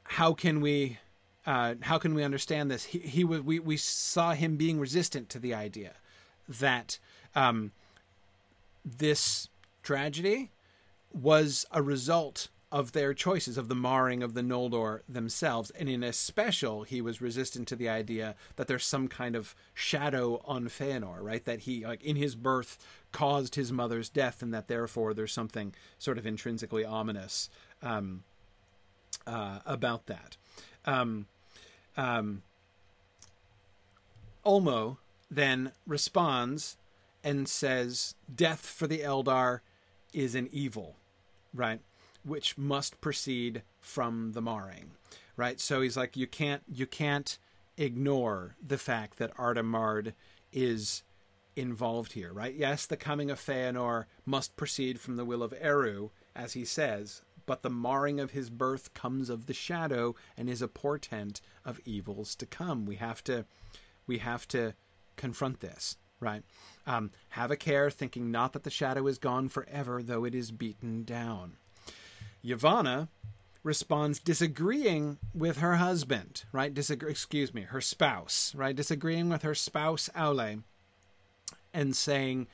[0.04, 0.98] how can we
[1.46, 2.84] uh, how can we understand this?
[2.84, 5.94] He, he we we saw him being resistant to the idea
[6.48, 6.98] that
[7.34, 7.72] um,
[8.84, 9.48] this
[9.82, 10.50] tragedy
[11.12, 15.70] was a result of their choices, of the marring of the Noldor themselves.
[15.70, 20.40] And in especial, he was resistant to the idea that there's some kind of shadow
[20.44, 21.44] on Feanor, right?
[21.44, 22.78] That he, like, in his birth
[23.10, 27.50] caused his mother's death, and that therefore there's something sort of intrinsically ominous
[27.82, 28.22] um,
[29.26, 30.36] uh, about that.
[30.86, 31.26] Um,
[31.96, 32.42] um,
[34.46, 36.76] Ulmo then responds
[37.24, 39.60] and says, Death for the Eldar
[40.12, 40.96] is an evil
[41.54, 41.80] right?
[42.24, 44.92] Which must proceed from the marring,
[45.36, 45.60] right?
[45.60, 47.38] So he's like, you can't, you can't
[47.76, 50.14] ignore the fact that Arda Marred
[50.52, 51.02] is
[51.56, 52.54] involved here, right?
[52.54, 57.22] Yes, the coming of Feanor must proceed from the will of Eru, as he says,
[57.46, 61.80] but the marring of his birth comes of the shadow and is a portent of
[61.84, 62.86] evils to come.
[62.86, 63.44] We have to,
[64.06, 64.74] we have to
[65.16, 66.42] confront this, right?
[66.86, 70.50] Um, have a care, thinking not that the shadow is gone forever, though it is
[70.50, 71.56] beaten down.
[72.44, 73.08] Yavanna
[73.62, 76.72] responds disagreeing with her husband, right?
[76.72, 78.74] Disagree, excuse me, her spouse, right?
[78.74, 80.62] Disagreeing with her spouse Aule
[81.74, 82.46] and saying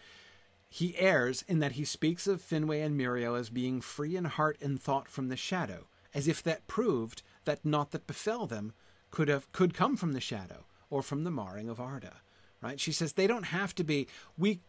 [0.69, 4.59] he errs in that he speaks of Finwë and Míriel as being free in heart
[4.61, 8.73] and thought from the shadow, as if that proved that naught that befell them
[9.13, 12.17] could have could come from the shadow or from the marring of Arda
[12.63, 12.81] right?
[12.81, 14.61] She says they don't have to be we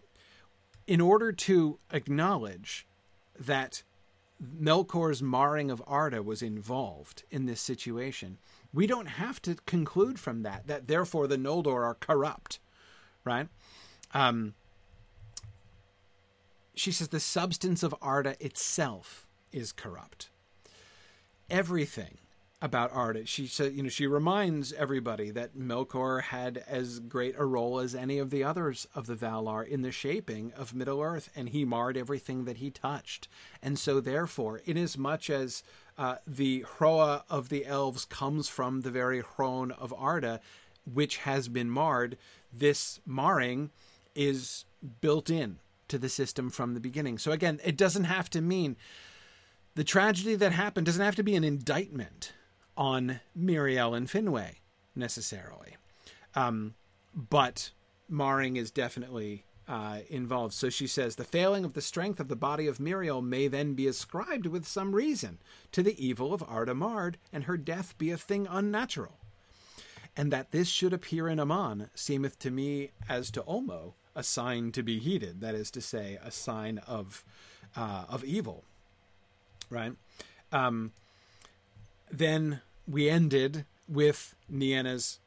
[0.86, 2.88] in order to acknowledge
[3.40, 3.84] that
[4.42, 8.38] Melkor's marring of Arda was involved in this situation,
[8.74, 12.60] we don't have to conclude from that that therefore the Noldor are corrupt,
[13.24, 13.48] right?
[14.14, 14.54] Um,
[16.76, 20.30] she says the substance of Arda itself is corrupt.
[21.50, 22.20] Everything
[22.62, 23.26] about Arda.
[23.26, 27.94] She said, you know, she reminds everybody that Melkor had as great a role as
[27.94, 31.66] any of the others of the Valar in the shaping of Middle Earth, and he
[31.66, 33.28] marred everything that he touched.
[33.62, 35.62] And so, therefore, inasmuch as
[36.00, 40.42] uh, the Hroa of the elves comes from the very Hrön of Arda,
[40.92, 42.18] which has been marred,
[42.52, 43.70] this marring
[44.16, 44.66] is
[45.02, 47.20] built in to the system from the beginning.
[47.20, 48.78] So again, it doesn't have to mean
[49.76, 52.34] the tragedy that happened doesn't have to be an indictment
[52.78, 54.56] on Míriel and Finwë
[54.96, 55.76] necessarily.
[56.36, 56.76] Um,
[57.14, 57.72] but
[58.08, 60.54] marring is definitely uh, involved.
[60.54, 63.74] So she says the failing of the strength of the body of Míriel may then
[63.74, 65.40] be ascribed with some reason
[65.72, 69.18] to the evil of Arda Marred, and her death be a thing unnatural.
[70.16, 74.72] And that this should appear in Aman seemeth to me, as to Ulmo, a sign
[74.72, 75.42] to be heeded.
[75.42, 77.24] That is to say, a sign of
[77.76, 78.64] uh, of evil.
[79.70, 79.94] Right.
[80.52, 80.92] Um,
[82.10, 85.20] then we ended with Nienna's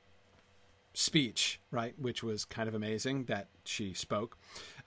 [0.92, 4.36] speech, right, which was kind of amazing that she spoke,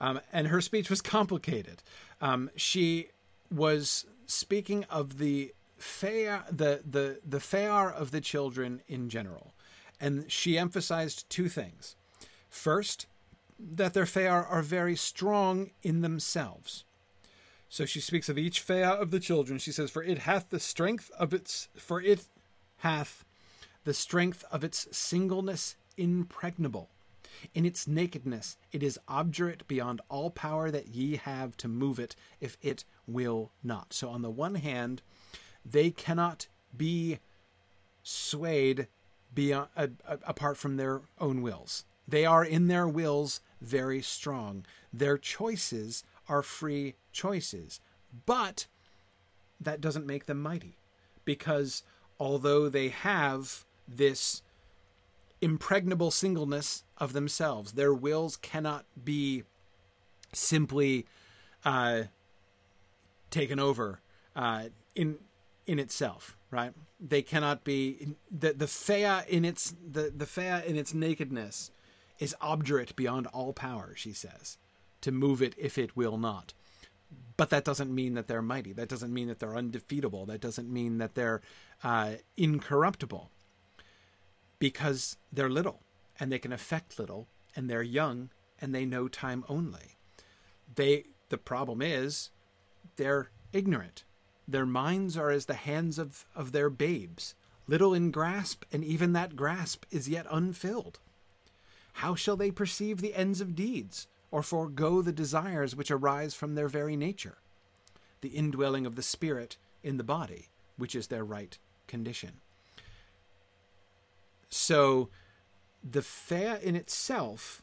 [0.00, 1.82] um, and her speech was complicated.
[2.20, 3.08] Um, she
[3.50, 9.54] was speaking of the fea, the the the fea of the children in general,
[10.00, 11.96] and she emphasized two things.
[12.48, 13.06] First,
[13.58, 16.84] that their fea are very strong in themselves.
[17.68, 19.58] So she speaks of each fea of the children.
[19.58, 22.26] She says, "For it hath the strength of its, for it
[22.84, 23.24] hath
[23.84, 26.90] the strength of its singleness impregnable.
[27.54, 32.14] In its nakedness, it is obdurate beyond all power that ye have to move it,
[32.40, 35.00] if it will not." So on the one hand,
[35.64, 37.20] they cannot be
[38.02, 38.86] swayed
[39.34, 39.88] beyond, uh,
[40.22, 41.84] apart from their own wills.
[42.06, 44.66] They are in their wills very strong.
[44.92, 47.80] Their choices are free choices.
[48.26, 48.66] But
[49.58, 50.76] that doesn't make them mighty
[51.24, 51.82] because
[52.18, 54.42] although they have this
[55.40, 59.44] impregnable singleness of themselves, their wills cannot be
[60.32, 61.06] simply
[61.64, 62.04] uh,
[63.30, 64.00] taken over
[64.36, 65.18] uh, in
[65.66, 66.72] in itself, right?
[67.00, 71.70] They cannot be the the fea in its the the fea in its nakedness
[72.18, 74.56] is obdurate beyond all power, she says,
[75.00, 76.54] to move it if it will not.
[77.36, 78.72] But that doesn't mean that they're mighty.
[78.72, 80.26] That doesn't mean that they're undefeatable.
[80.26, 81.40] That doesn't mean that they're
[81.82, 83.30] uh, incorruptible.
[84.58, 85.80] Because they're little
[86.18, 89.96] and they can affect little and they're young and they know time only.
[90.74, 92.30] They the problem is
[92.96, 94.04] they're ignorant.
[94.46, 97.34] Their minds are as the hands of, of their babes,
[97.66, 101.00] little in grasp, and even that grasp is yet unfilled.
[101.94, 106.56] How shall they perceive the ends of deeds, or forego the desires which arise from
[106.56, 107.38] their very nature?
[108.20, 112.40] The indwelling of the Spirit in the body, which is their right condition.
[114.48, 115.08] So,
[115.88, 117.62] the fea in itself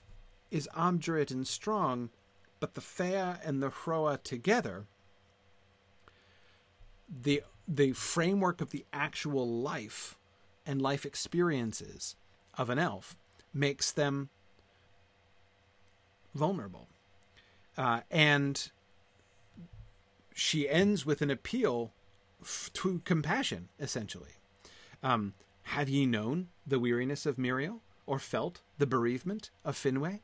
[0.50, 2.10] is obdurate and strong,
[2.62, 4.86] but the fea and the hroa together,
[7.10, 10.18] the the framework of the actual life
[10.66, 12.16] and life experiences
[12.58, 13.18] of an elf
[13.54, 14.30] makes them
[16.34, 16.88] vulnerable.
[17.78, 18.72] Uh, and
[20.34, 21.94] she ends with an appeal
[22.42, 24.32] f- to compassion, essentially.
[25.04, 30.20] Um, have ye known the weariness of Míriel, or felt the bereavement of Finwë?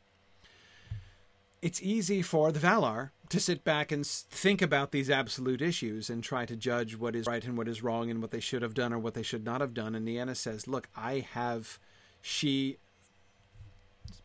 [1.62, 6.24] It's easy for the Valar to sit back and think about these absolute issues and
[6.24, 8.74] try to judge what is right and what is wrong and what they should have
[8.74, 9.96] done or what they should not have done.
[9.96, 11.80] And Nienna says, Look, I have.
[12.22, 12.78] She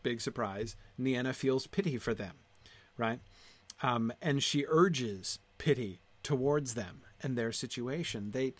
[0.01, 2.35] big surprise, Nienna feels pity for them,
[2.97, 3.19] right?
[3.81, 8.31] Um, and she urges pity towards them and their situation.
[8.31, 8.53] They,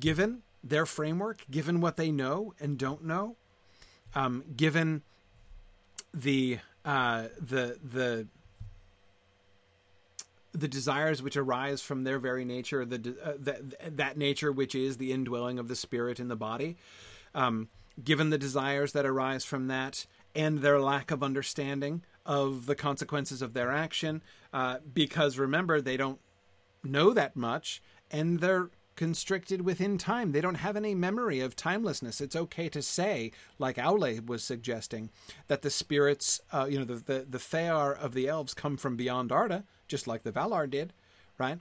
[0.00, 3.36] given their framework, given what they know and don't know,
[4.14, 5.02] um, given
[6.14, 8.26] the uh, the the
[10.52, 14.96] the desires which arise from their very nature, the uh, that that nature which is
[14.96, 16.76] the indwelling of the spirit in the body,
[17.34, 17.68] um,
[18.02, 23.42] given the desires that arise from that, and their lack of understanding of the consequences
[23.42, 24.22] of their action.
[24.52, 26.20] Uh, because remember, they don't
[26.84, 30.32] know that much and they're constricted within time.
[30.32, 32.20] They don't have any memory of timelessness.
[32.20, 35.10] It's okay to say, like Aule was suggesting,
[35.46, 38.96] that the spirits, uh, you know, the, the, the Fea of the elves come from
[38.96, 40.92] beyond Arda, just like the Valar did,
[41.38, 41.58] right?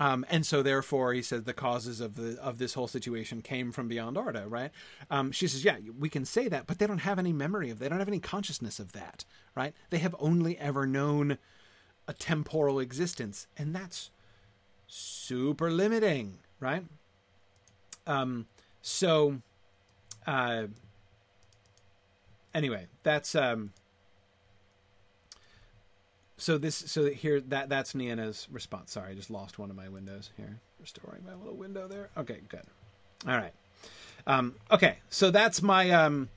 [0.00, 3.72] Um, and so, therefore, he says the causes of the of this whole situation came
[3.72, 4.70] from beyond Arda, right?
[5.10, 7.78] Um, she says, yeah, we can say that, but they don't have any memory of,
[7.78, 9.24] they don't have any consciousness of that,
[9.56, 9.74] right?
[9.90, 11.38] They have only ever known
[12.06, 14.10] a temporal existence, and that's
[14.86, 16.84] super limiting, right?
[18.06, 18.46] Um,
[18.82, 19.42] so,
[20.26, 20.68] uh,
[22.54, 23.72] anyway, that's um,
[26.38, 28.92] so this so here that that's Nienna's response.
[28.92, 30.60] Sorry, I just lost one of my windows here.
[30.80, 32.08] Restoring my little window there.
[32.16, 32.62] Okay, good.
[33.26, 33.52] All right.
[34.26, 36.28] Um, okay, so that's my um,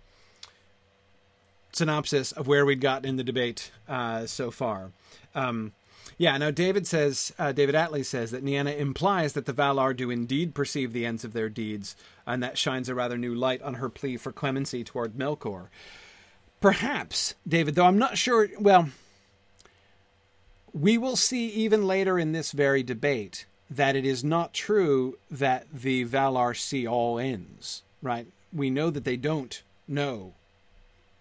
[1.72, 4.92] synopsis of where we'd gotten in the debate uh, so far.
[5.36, 5.74] Um,
[6.18, 10.10] yeah, now David says, uh, David Atlee says that Nienna implies that the Valar do
[10.10, 11.96] indeed perceive the ends of their deeds,
[12.26, 15.68] and that shines a rather new light on her plea for clemency toward Melkor.
[16.60, 18.50] Perhaps, David, though I'm not sure.
[18.60, 18.90] Well,
[20.74, 25.66] we will see even later in this very debate that it is not true that
[25.72, 28.28] the Valar see all ends, right?
[28.54, 30.34] We know that they don't know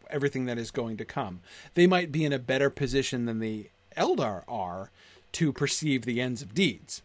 [0.09, 1.41] everything that is going to come.
[1.75, 4.91] They might be in a better position than the Eldar are
[5.33, 7.03] to perceive the ends of deeds.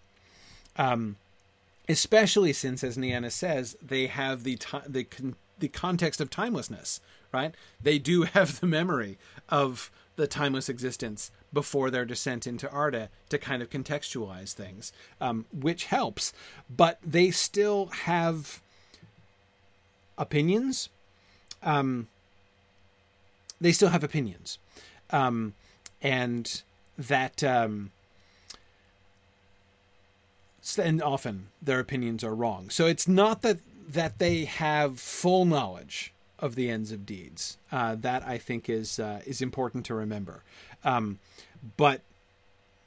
[0.77, 1.17] Um,
[1.87, 5.05] especially since, as Nienna says, they have the the
[5.57, 6.99] the context of timelessness,
[7.31, 7.53] right?
[7.81, 9.17] They do have the memory
[9.49, 15.45] of the timeless existence before their descent into Arda to kind of contextualize things, um,
[15.51, 16.33] which helps.
[16.69, 18.61] But they still have
[20.17, 20.89] opinions.
[21.63, 22.07] Um,
[23.59, 24.59] they still have opinions,
[25.09, 25.53] um,
[26.01, 26.61] and
[26.97, 27.91] that um,
[30.77, 32.69] and often their opinions are wrong.
[32.69, 37.57] So it's not that that they have full knowledge of the ends of deeds.
[37.71, 40.43] Uh, that I think is uh, is important to remember.
[40.83, 41.19] Um,
[41.77, 42.01] but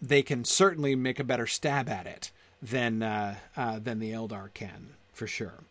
[0.01, 2.31] they can certainly make a better stab at it
[2.63, 5.65] than uh, uh than the Eldar can, for sure.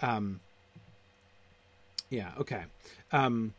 [0.00, 0.40] Um,
[2.08, 2.32] yeah.
[2.38, 2.64] Okay.
[3.12, 3.54] Um,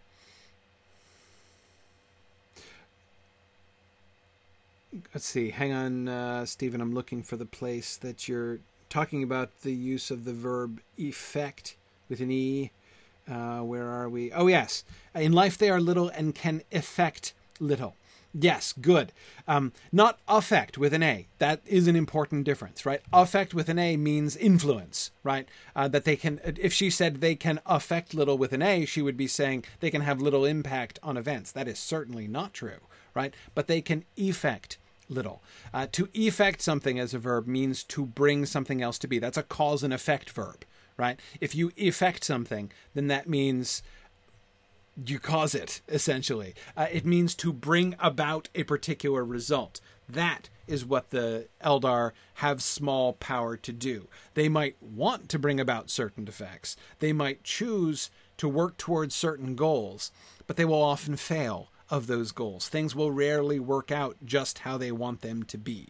[5.14, 5.51] let's see.
[5.51, 6.82] Hang on, uh, Stephen.
[6.82, 8.59] I'm looking for the place that you're
[8.89, 11.78] talking about the use of the verb effect
[12.09, 12.72] with an e.
[13.30, 14.32] Uh, where are we?
[14.32, 14.84] Oh, yes.
[15.15, 17.95] In life, they are little and can effect little.
[18.34, 19.11] Yes, good.
[19.47, 21.28] Um, not affect with an A.
[21.39, 23.01] That is an important difference, right?
[23.11, 25.49] Affect with an A means influence, right?
[25.76, 29.01] Uh, that they can, if she said they can affect little with an A, she
[29.01, 31.51] would be saying they can have little impact on events.
[31.51, 32.80] That is certainly not true,
[33.13, 33.34] right?
[33.53, 34.78] But they can effect
[35.09, 35.43] little.
[35.74, 39.19] Uh, to effect something as a verb means to bring something else to be.
[39.19, 40.63] That's a cause and effect verb,
[41.01, 41.19] right?
[41.41, 43.81] If you effect something, then that means
[45.05, 46.53] you cause it, essentially.
[46.77, 49.81] Uh, it means to bring about a particular result.
[50.07, 54.07] That is what the Eldar have small power to do.
[54.35, 59.55] They might want to bring about certain effects, they might choose to work towards certain
[59.55, 60.11] goals,
[60.47, 62.69] but they will often fail of those goals.
[62.69, 65.89] Things will rarely work out just how they want them to be.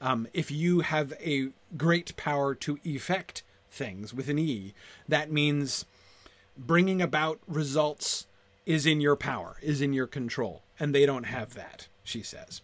[0.00, 4.74] Um, if you have a great power to effect things with an E,
[5.08, 5.84] that means
[6.56, 8.26] bringing about results
[8.66, 11.88] is in your power, is in your control, and they don't have that.
[12.02, 12.62] She says.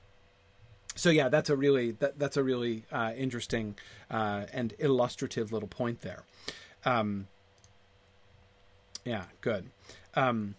[0.94, 3.76] So yeah, that's a really that, that's a really uh, interesting
[4.10, 6.24] uh, and illustrative little point there.
[6.84, 7.28] Um,
[9.04, 9.70] yeah, good.
[10.14, 10.56] Um,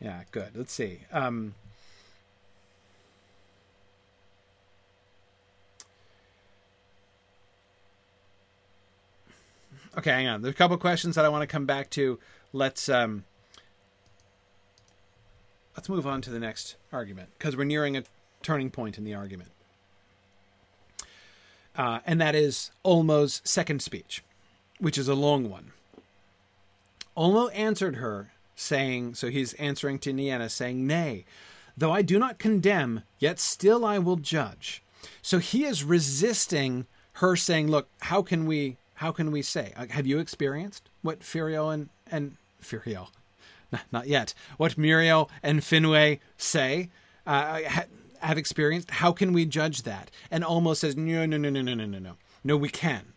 [0.00, 0.56] Yeah, good.
[0.56, 1.00] Let's see.
[1.12, 1.54] Um,
[9.98, 10.42] okay, hang on.
[10.42, 12.18] There's a couple questions that I want to come back to.
[12.52, 13.24] Let's um,
[15.76, 18.04] let's move on to the next argument because we're nearing a
[18.42, 19.50] turning point in the argument,
[21.76, 24.22] uh, and that is Ulmo's second speech,
[24.78, 25.72] which is a long one.
[27.16, 31.24] Ulmo answered her saying, so he's answering to Nienna, saying, Nay,
[31.76, 34.82] though I do not condemn, yet still I will judge.
[35.22, 39.72] So he is resisting her saying, Look, how can we how can we say?
[39.76, 43.08] Uh, have you experienced what Firiel and and Firiel,
[43.92, 44.34] not yet.
[44.58, 46.90] What Míriel and Finwë say?
[47.26, 47.60] Uh,
[48.18, 48.90] have experienced.
[48.90, 50.10] How can we judge that?
[50.30, 52.16] And Ulmo says, no, no, no, no, no, no, no, no.
[52.44, 53.14] No, we can.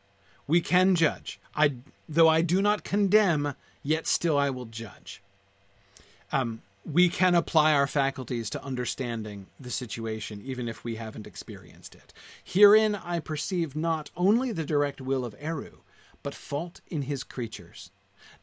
[0.48, 1.38] We can judge.
[1.54, 1.74] I,
[2.08, 5.22] though I do not condemn, yet still I will judge
[6.32, 11.96] um, we can apply our faculties to understanding the situation, even if we haven't experienced
[11.96, 12.12] it.
[12.44, 15.80] Herein I perceive not only the direct will of Eru,
[16.24, 17.92] but fault in his creatures.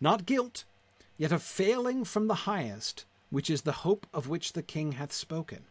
[0.01, 0.64] Not guilt,
[1.18, 5.12] yet a failing from the highest, which is the hope of which the king hath
[5.12, 5.64] spoken.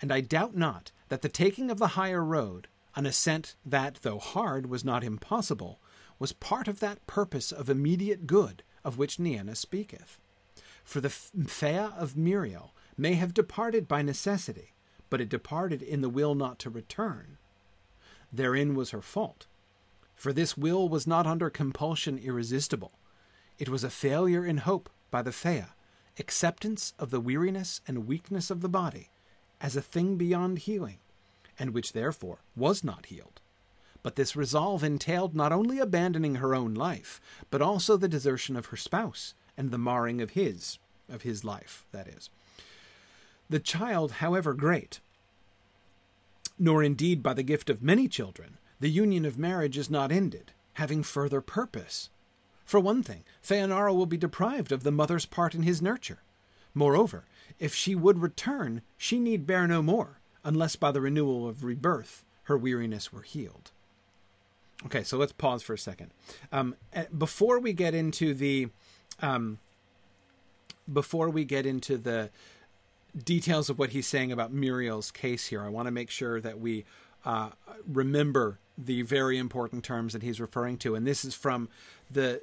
[0.00, 4.18] And I doubt not that the taking of the higher road, an ascent that, though
[4.18, 5.80] hard, was not impossible,
[6.18, 10.18] was part of that purpose of immediate good of which Nienna speaketh.
[10.84, 14.74] For the Fea of Míriel may have departed by necessity,
[15.08, 17.38] but it departed in the will not to return.
[18.32, 19.46] Therein was her fault.
[20.14, 22.92] For this will was not under compulsion irresistible.
[23.58, 25.64] It was a failure in hope by the Fea,
[26.18, 29.10] acceptance of the weariness and weakness of the body
[29.60, 30.98] as a thing beyond healing,
[31.58, 33.40] and which therefore was not healed.
[34.02, 37.20] But this resolve entailed not only abandoning her own life,
[37.50, 41.84] but also the desertion of her spouse and the marring of his, of his life,
[41.92, 42.30] that is.
[43.50, 45.00] The child, however great,
[46.58, 50.52] nor indeed by the gift of many children, the union of marriage is not ended,
[50.74, 52.08] having further purpose.
[52.64, 56.22] For one thing, Feanora will be deprived of the mother's part in his nurture.
[56.72, 57.24] Moreover,
[57.58, 62.24] if she would return, she need bear no more, unless by the renewal of rebirth
[62.44, 63.72] her weariness were healed.
[64.86, 66.12] Okay, so let's pause for a second.
[66.50, 68.70] Um, eh, before we get into the,
[69.20, 69.58] um,
[70.90, 72.30] before we get into the
[73.24, 76.60] details of what he's saying about Míriel's case here, I want to make sure that
[76.60, 76.84] we
[77.24, 77.50] uh,
[77.86, 81.68] remember the very important terms that he's referring to, and this is from
[82.10, 82.40] the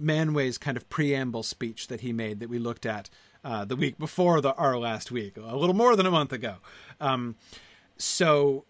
[0.00, 3.08] Manwë's kind of preamble speech that he made that we looked at
[3.44, 6.56] uh, the week before the our last week, a little more than a month ago.
[7.00, 7.36] Um,
[7.96, 8.64] so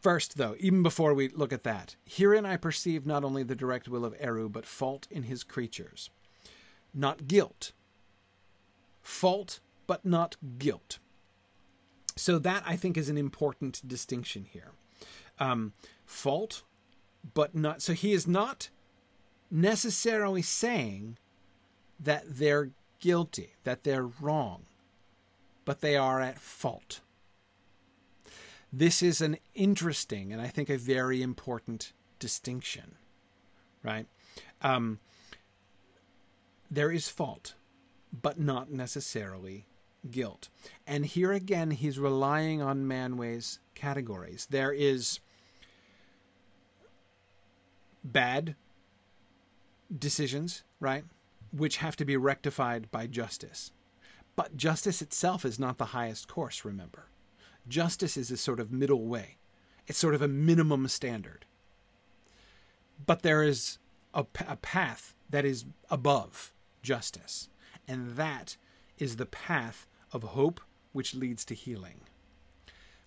[0.00, 3.86] First, though, even before we look at that, herein I perceive not only the direct
[3.86, 6.08] will of Eru, but fault in his creatures.
[6.94, 7.72] Not guilt.
[9.02, 10.98] Fault, but not guilt.
[12.16, 14.72] So that I think is an important distinction here.
[15.38, 15.74] Um,
[16.06, 16.62] fault,
[17.34, 17.82] but not.
[17.82, 18.70] So he is not
[19.50, 21.18] necessarily saying
[21.98, 22.70] that they're
[23.00, 24.62] guilty, that they're wrong,
[25.66, 27.00] but they are at fault.
[28.72, 32.96] This is an interesting and I think a very important distinction,
[33.82, 34.06] right?
[34.62, 35.00] Um,
[36.70, 37.54] there is fault,
[38.12, 39.66] but not necessarily
[40.08, 40.48] guilt.
[40.86, 44.46] And here again, he's relying on Manwë's categories.
[44.50, 45.18] There is
[48.04, 48.54] bad
[49.96, 51.04] decisions, right,
[51.52, 53.72] which have to be rectified by justice.
[54.36, 57.09] But justice itself is not the highest course, remember.
[57.68, 59.36] Justice is a sort of middle way.
[59.86, 61.46] It's sort of a minimum standard.
[63.04, 63.78] But there is
[64.14, 66.52] a, path that is above
[66.82, 67.48] justice,
[67.88, 68.56] and that
[68.98, 70.60] is the path of hope
[70.92, 72.00] which leads to healing.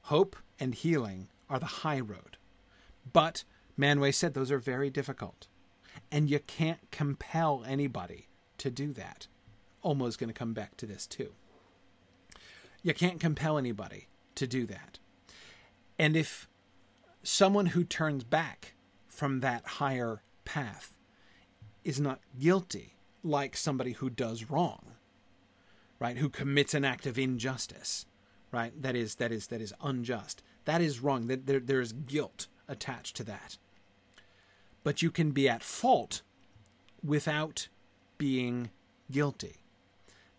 [0.04, 2.38] Hope and healing are the high road.
[3.12, 3.44] But
[3.78, 5.48] Manwë said those are very difficult.
[6.12, 8.28] And you can't compel anybody
[8.58, 9.28] to do that.
[9.84, 11.34] Ulmo's going to come back to this too.
[12.82, 15.00] You can't compel anybody to do that.
[15.98, 16.48] And if
[17.22, 18.74] someone who turns back
[19.08, 20.98] from that higher path
[21.84, 24.94] is not guilty, like somebody who does wrong,
[26.00, 28.06] right, who commits an act of injustice,
[28.52, 31.28] right, that is that is that is unjust, that is wrong.
[31.28, 33.58] That there, there is guilt attached to that.
[34.84, 36.22] But you can be at fault
[37.04, 37.68] without
[38.18, 38.70] being
[39.12, 39.58] guilty.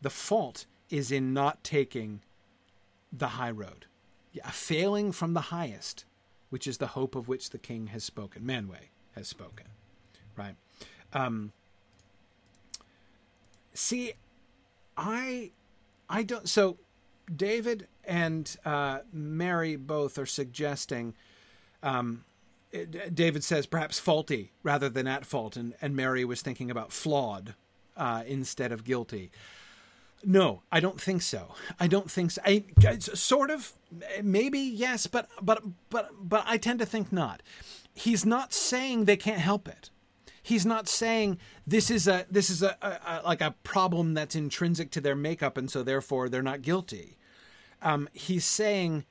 [0.02, 2.20] The fault is in not taking
[3.16, 3.86] the high road,
[4.44, 6.04] a failing from the highest,
[6.50, 8.42] which is the hope of which the king has spoken.
[8.42, 9.66] Manwë has spoken,
[10.36, 10.56] right?
[11.12, 11.52] Um,
[13.72, 14.12] see,
[14.96, 15.50] I,
[16.08, 16.48] I don't.
[16.48, 16.78] So,
[17.34, 21.14] David and uh, Mary both are suggesting.
[21.82, 22.24] Um,
[23.12, 27.54] David says perhaps faulty rather than at fault, and, and Mary was thinking about flawed
[27.96, 29.30] uh, instead of guilty.
[30.26, 31.54] No, I don't think so.
[31.78, 32.42] I don't think so.
[32.44, 32.64] I
[32.98, 33.72] sort of
[34.22, 37.42] maybe yes, but but but but I tend to think not.
[37.94, 39.90] He's not saying they can't help it.
[40.42, 44.34] He's not saying this is a this is a, a, a like a problem that's
[44.34, 47.16] intrinsic to their makeup and so therefore they're not guilty.
[47.82, 49.04] Um, he's saying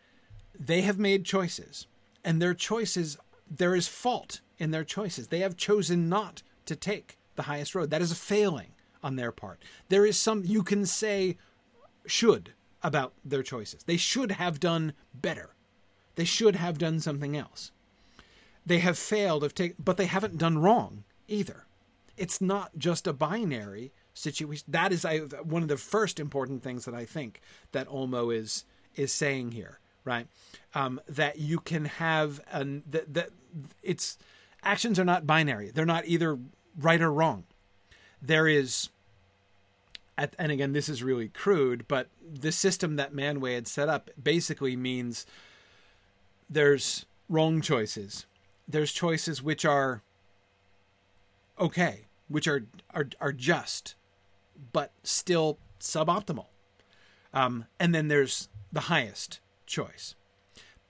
[0.59, 1.87] they have made choices
[2.23, 3.17] and their choices
[3.49, 5.27] there is fault in their choices.
[5.27, 7.89] They have chosen not to take the highest road.
[7.89, 8.73] That is a failing
[9.03, 9.61] on their part.
[9.89, 11.37] There is some you can say
[12.05, 13.83] should about their choices.
[13.83, 15.55] They should have done better.
[16.15, 17.71] They should have done something else.
[18.65, 21.65] They have failed of take, but they haven't done wrong either.
[22.17, 24.65] It's not just a binary situation.
[24.67, 27.41] That is I, one of the first important things that I think
[27.71, 30.27] that Ulmo is is saying here, right?
[30.75, 33.29] Um, that you can have an that that
[33.81, 34.17] it's
[34.61, 35.71] actions are not binary.
[35.71, 36.37] They're not either
[36.77, 37.45] right or wrong.
[38.21, 38.89] There is
[40.17, 44.09] at, and again, this is really crude, but the system that Manwë had set up
[44.21, 45.25] basically means
[46.49, 48.25] there's wrong choices.
[48.67, 50.01] There's choices which are
[51.59, 53.95] okay, which are are, are just,
[54.71, 56.45] but still suboptimal.
[57.33, 60.15] Um, and then there's the highest choice.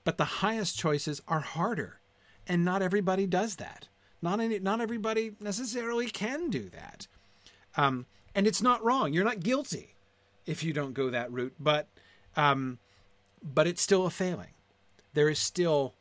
[0.04, 1.98] But the highest choices are harder,
[2.46, 3.88] and not everybody does that.
[4.20, 7.06] Not any, not everybody necessarily can do that.
[7.76, 9.12] Um, and it's not wrong.
[9.12, 9.94] You're not guilty
[10.46, 11.88] if you don't go that route, but
[12.36, 12.78] um,
[13.42, 14.50] but it's still a failing.
[15.14, 15.94] There is still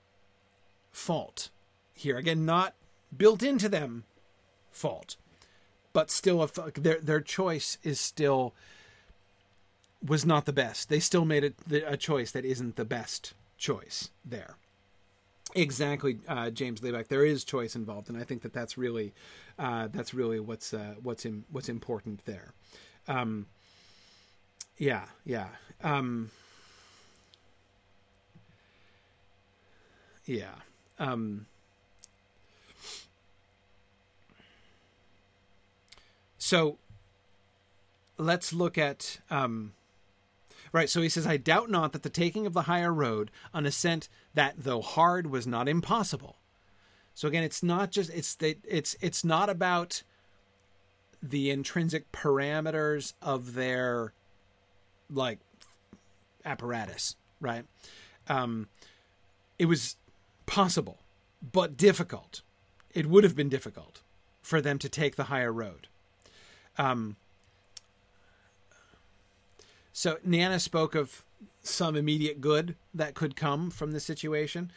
[0.92, 1.50] fault
[1.94, 2.18] here.
[2.18, 2.74] Again, not
[3.16, 4.04] built into them
[4.72, 5.16] fault,
[5.94, 8.54] but still a, their their choice is still
[10.06, 10.90] was not the best.
[10.90, 14.58] They still made a, a choice that isn't the best choice there.
[15.56, 17.08] Exactly, uh, James Liebeck.
[17.10, 19.14] There is choice involved, and I think that that's really
[19.60, 22.54] uh, that's really what's uh, what's what's important there.
[23.08, 23.46] Um,
[24.78, 25.48] yeah, yeah,
[25.84, 26.32] um,
[30.26, 30.56] yeah.
[31.00, 31.46] um,
[36.38, 36.78] so
[38.18, 39.74] let's look at um,
[40.74, 43.66] right so he says i doubt not that the taking of the higher road an
[43.66, 46.38] ascent that though hard was not impossible.
[47.16, 50.04] So again it's not just it's the, it's it's not about
[51.22, 54.14] the intrinsic parameters of their
[55.10, 55.40] like
[56.44, 57.66] apparatus right?
[58.28, 58.68] Um
[59.60, 59.96] it was
[60.46, 61.00] possible
[61.52, 62.42] but difficult.
[62.94, 64.02] It would have been difficult
[64.42, 65.88] for them to take the higher road.
[66.78, 67.18] Um
[69.94, 71.24] so Nienna spoke of
[71.62, 74.72] some immediate good that could come from the situation.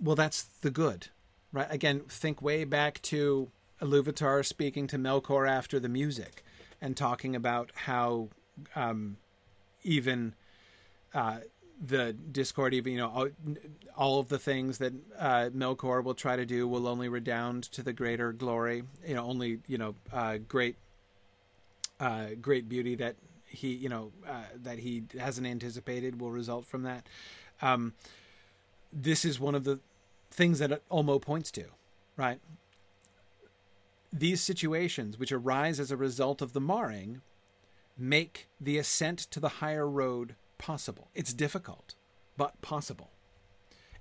[0.00, 1.08] Well, that's the good,
[1.52, 1.68] right?
[1.70, 6.42] Again, think way back to Iluvatar speaking to Melkor after the music
[6.80, 8.28] and talking about how
[8.74, 9.18] um,
[9.82, 10.34] even
[11.14, 11.38] uh,
[11.84, 13.28] the Discord, even you know, all,
[13.96, 17.82] all of the things that uh, Melkor will try to do will only redound to
[17.82, 18.84] the greater glory.
[19.06, 20.76] You know, only you know, uh, great,
[22.00, 23.16] uh, great beauty that
[23.52, 27.06] he you know uh, that he hasn't anticipated will result from that.
[27.60, 27.94] Um,
[28.92, 29.78] this is one of the
[30.30, 31.64] things that Ulmo points to,
[32.16, 32.40] right?
[34.12, 37.22] These situations, which arise as a result of the marring,
[37.96, 41.08] make the ascent to the higher road possible.
[41.14, 41.94] It's difficult,
[42.36, 43.10] but possible,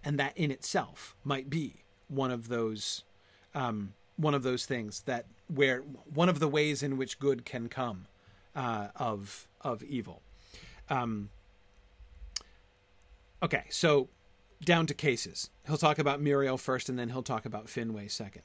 [0.04, 3.04] and that in itself might be one of those
[3.54, 7.68] um, one of those things that where one of the ways in which good can
[7.68, 8.08] come
[8.56, 10.22] uh, of of evil.
[10.90, 11.30] Um,
[13.42, 14.10] okay, so
[14.64, 15.50] down to cases.
[15.66, 18.44] He'll talk about Míriel first, and then he'll talk about Finwë second.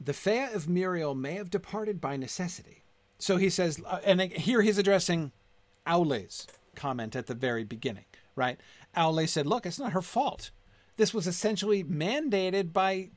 [0.00, 2.82] The Fea of Míriel may have departed by necessity.
[3.18, 5.32] So he says, uh, and here he's addressing
[5.86, 8.58] Aule's comment at the very beginning, right?
[8.96, 10.50] Aule said, "Look, it's not her fault.
[10.96, 13.10] This was essentially mandated by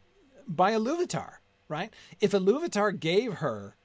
[0.47, 1.91] by Iluvatar, right?
[2.21, 3.75] If Iluvatar gave her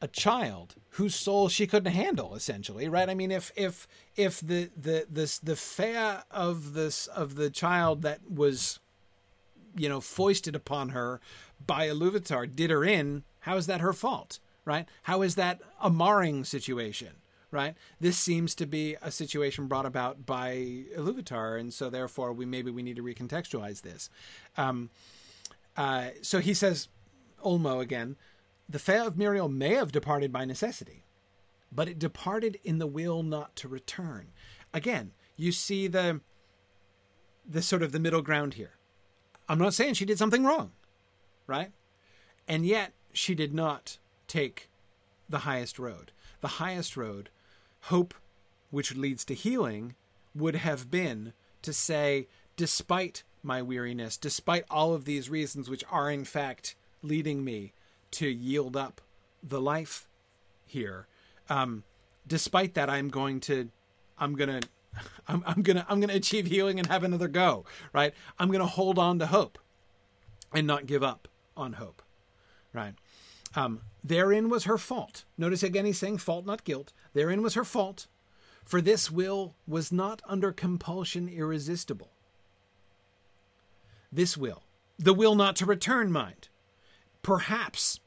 [0.00, 3.08] a child whose soul she couldn't handle essentially right?
[3.08, 3.86] I mean if if
[4.16, 8.80] if the the this the fea of this of the child that was
[9.76, 11.20] you know foisted upon her
[11.64, 14.86] by a Iluvatar did her in how is that her fault right?
[15.04, 17.10] How is that a marring situation
[17.52, 17.74] right?
[17.98, 22.70] This seems to be a situation brought about by Iluvatar and so therefore we maybe
[22.70, 24.08] we need to recontextualize this.
[24.56, 24.90] Um,
[25.76, 26.88] uh, so he says
[27.44, 28.16] Ulmo again
[28.70, 31.04] the Fea of Míriel may have departed by necessity,
[31.72, 34.28] but it departed in the will not to return.
[34.72, 36.20] Again, you see the
[37.48, 38.74] the sort of the middle ground here.
[39.48, 40.70] I'm not saying she did something wrong,
[41.48, 41.72] right?
[42.46, 43.98] And yet she did not
[44.28, 44.70] take
[45.28, 46.12] the highest road.
[46.40, 47.28] The highest road,
[47.82, 48.14] hope
[48.70, 49.96] which leads to healing,
[50.32, 56.08] would have been to say, despite my weariness, despite all of these reasons which are
[56.08, 57.72] in fact leading me
[58.12, 59.00] to yield up
[59.42, 60.08] the life
[60.66, 61.06] here.
[61.48, 61.84] Um,
[62.26, 63.70] despite that, I'm going to,
[64.18, 64.60] I'm gonna,
[65.28, 67.64] I'm, I'm gonna, I'm gonna achieve healing and have another go.
[67.92, 68.14] Right?
[68.38, 69.58] I'm gonna hold on to hope,
[70.52, 72.02] and not give up on hope.
[72.72, 72.94] Right?
[73.54, 75.24] Um, therein was her fault.
[75.36, 76.92] Notice again, he's saying fault, not guilt.
[77.14, 78.06] Therein was her fault,
[78.64, 82.12] for this will was not under compulsion irresistible.
[84.12, 84.62] This will,
[84.98, 86.48] the will not to return, mind,
[87.22, 88.00] perhaps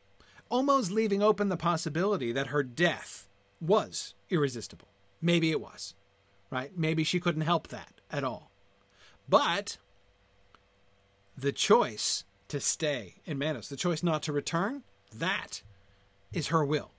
[0.49, 3.27] almost leaving open the possibility that her death
[3.59, 4.87] was irresistible.
[5.21, 5.95] Maybe it was,
[6.49, 6.71] right?
[6.77, 8.51] Maybe she couldn't help that at all.
[9.27, 9.77] But
[11.37, 14.83] the choice to stay in Mandos, the choice not to return,
[15.13, 15.63] that
[16.31, 16.91] is her will.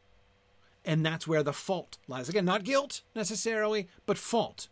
[0.84, 2.28] And that's where the fault lies.
[2.28, 4.68] Again, not guilt necessarily, but fault.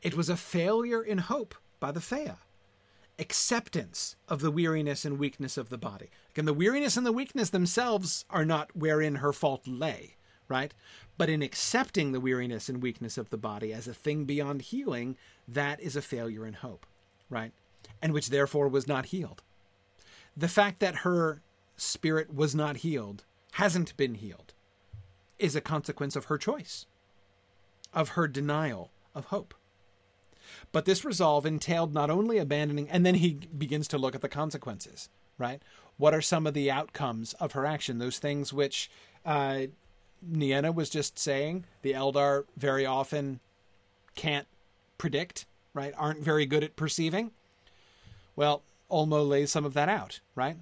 [0.00, 2.32] It was a failure in hope by the Fea
[3.22, 6.10] acceptance of the weariness and weakness of the body.
[6.32, 10.16] Again, the weariness and the weakness themselves are not wherein her fault lay,
[10.48, 10.74] right?
[11.16, 15.16] But in accepting the weariness and weakness of the body as a thing beyond healing,
[15.46, 16.84] that is a failure in hope,
[17.30, 17.52] right?
[18.02, 19.40] And which therefore was not healed.
[20.36, 21.40] The fact that her
[21.76, 24.52] spirit was not healed, hasn't been healed,
[25.38, 26.86] is a consequence of her choice,
[27.94, 29.54] of her denial of hope.
[30.72, 34.28] But this resolve entailed not only abandoning, and then he begins to look at the
[34.28, 35.08] consequences,
[35.38, 35.62] right?
[35.98, 37.98] What are some of the outcomes of her action?
[37.98, 38.90] Those things which
[39.24, 39.66] uh,
[40.26, 43.40] Nienna was just saying, the Eldar very often
[44.14, 44.46] can't
[44.96, 45.44] predict,
[45.74, 45.92] right?
[45.96, 47.32] Aren't very good at perceiving.
[48.34, 50.56] Well, Ulmo lays some of that out, right?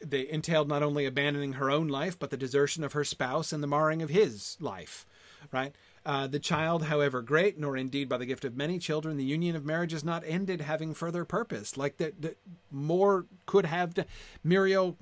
[0.00, 3.62] they entailed not only abandoning her own life, but the desertion of her spouse and
[3.62, 5.06] the marring of his life.
[5.52, 5.74] Right.
[6.06, 9.56] Uh, the child, however great, nor indeed by the gift of many children, the union
[9.56, 11.76] of marriage is not ended, having further purpose.
[11.76, 12.38] Like that, that
[12.70, 13.92] more could have.
[13.94, 14.06] To,
[14.46, 14.94] Míriel,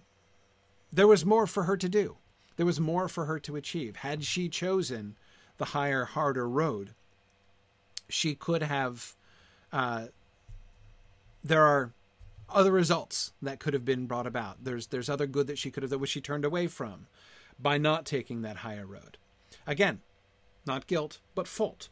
[0.90, 2.16] there was more for her to do.
[2.56, 3.96] There was more for her to achieve.
[3.96, 5.18] Had she chosen
[5.58, 6.94] the higher, harder road,
[8.08, 9.14] she could have.
[9.70, 10.06] Uh,
[11.44, 11.92] there are
[12.48, 14.64] other results that could have been brought about.
[14.64, 17.08] There's there's other good that she could have that which she turned away from
[17.58, 19.18] by not taking that higher road.
[19.66, 20.00] Again,
[20.66, 21.88] not guilt, but fault.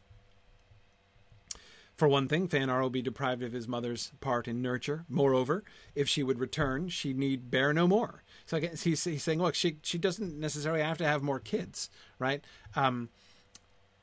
[1.95, 5.05] For one thing, Feanor will be deprived of his mother's part in nurture.
[5.07, 5.63] Moreover,
[5.93, 8.23] if she would return, she need bear no more.
[8.45, 12.43] So he's, he's saying, look, she she doesn't necessarily have to have more kids, right?
[12.75, 13.09] Um,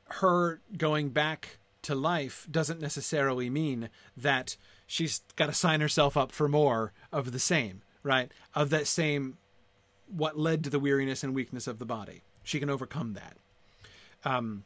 [0.05, 4.55] her going back to life doesn't necessarily mean that
[4.87, 8.31] she's got to sign herself up for more of the same, right?
[8.55, 9.37] Of that same,
[10.07, 12.23] what led to the weariness and weakness of the body.
[12.43, 13.37] She can overcome that.
[14.23, 14.65] Um,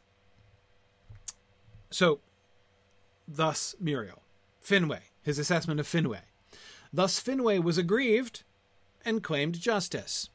[1.90, 2.20] so,
[3.26, 4.20] thus Míriel.
[4.64, 6.20] Finwë, his assessment of Finwë.
[6.92, 8.42] Thus Finwë was aggrieved
[9.04, 10.28] and claimed justice.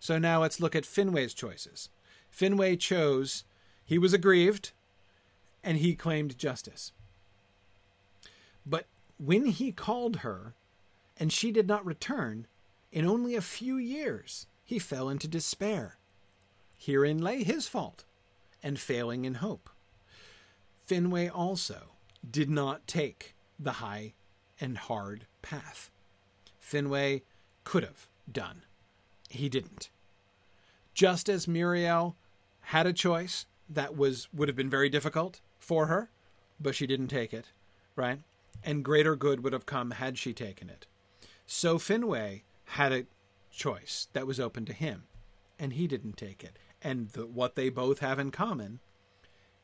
[0.00, 1.90] So now let's look at Finwë's choices.
[2.34, 3.44] Finwë chose,
[3.84, 4.72] he was aggrieved,
[5.62, 6.92] and he claimed justice.
[8.64, 8.86] But
[9.18, 10.54] when he called her,
[11.18, 12.46] and she did not return,
[12.92, 15.98] in only a few years he fell into despair.
[16.76, 18.04] Herein lay his fault
[18.62, 19.70] and failing in hope.
[20.88, 21.92] Finwë also
[22.28, 24.14] did not take the high
[24.60, 25.90] and hard path.
[26.62, 27.22] Finwë
[27.64, 28.62] could have done.
[29.28, 29.90] He didn't.
[30.94, 32.14] Just as Míriel
[32.60, 36.10] had a choice that was would have been very difficult for her,
[36.58, 37.46] but she didn't take it,
[37.94, 38.20] right?
[38.64, 40.86] And greater good would have come had she taken it.
[41.46, 43.06] So Finwë had a
[43.50, 45.04] choice that was open to him,
[45.58, 48.80] and he didn't take it and the, what they both have in common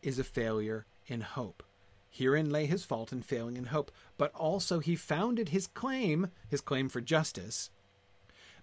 [0.02, 1.62] is a failure in hope.
[2.10, 6.60] Herein lay his fault in failing in hope, but also he founded his claim, his
[6.60, 7.70] claim for justice,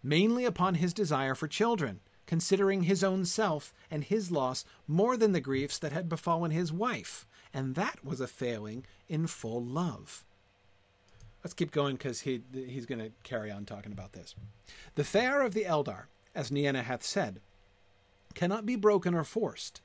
[0.02, 5.34] mainly upon his desire for children, considering his own self and his loss more than
[5.34, 10.24] the griefs that had befallen his wife, and that was a failing in full love.
[11.44, 14.36] Let's keep going because he, he's going to carry on talking about this.
[14.96, 17.42] The fea of the Eldar, as Nienna hath said,
[18.32, 19.82] cannot be broken or forced,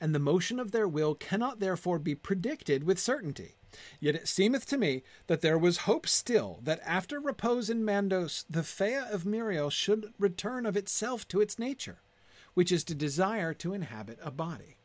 [0.00, 3.56] and the motion of their will cannot therefore be predicted with certainty.
[4.00, 8.44] Yet it seemeth to me that there was hope still that after repose in Mandos
[8.48, 12.00] the Fea of Míriel should return of itself to its nature,
[12.54, 14.78] which is to desire to inhabit a body.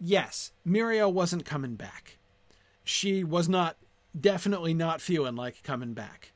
[0.00, 2.18] Yes, Míriel wasn't coming back.
[2.82, 3.76] She was not
[4.18, 6.32] definitely not feeling like coming back.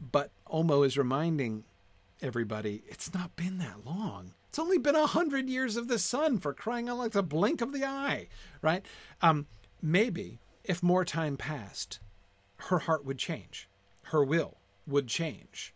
[0.00, 1.64] But Ulmo is reminding
[2.22, 4.34] everybody it's not been that long.
[4.50, 7.60] It's only been a hundred years of the sun for crying out like the blink
[7.60, 8.26] of the eye,
[8.60, 8.84] right?
[9.22, 9.46] Um,
[9.80, 12.00] maybe if more time passed,
[12.56, 13.68] her heart would change,
[14.06, 14.56] her will
[14.88, 15.72] would change.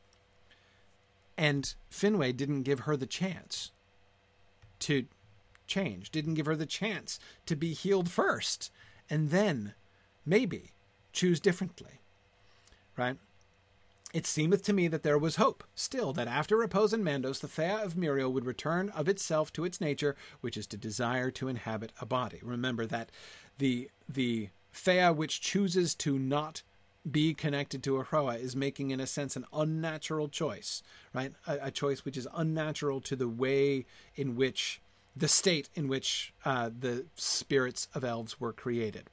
[1.39, 3.70] And Finwë didn't give her the chance
[4.81, 5.07] to
[5.68, 8.72] change, didn't give her the chance to be healed first,
[9.09, 9.75] and then
[10.27, 10.72] maybe
[11.12, 12.01] choose differently,
[12.97, 13.18] right?
[14.15, 17.49] It seemeth to me that there was hope, still, that after repose in Mandos, the
[17.49, 21.49] Fea of Míriel would return of itself to its nature, which is to desire to
[21.49, 22.39] inhabit a body.
[22.41, 23.11] Remember that
[23.59, 26.62] the the Fea which chooses to not
[27.11, 31.33] be connected to a is making, in a sense, an unnatural choice, right?
[31.49, 33.85] A, a, choice which is unnatural to the way
[34.15, 34.81] in which
[35.17, 39.11] the state in which uh, the spirits of elves were created.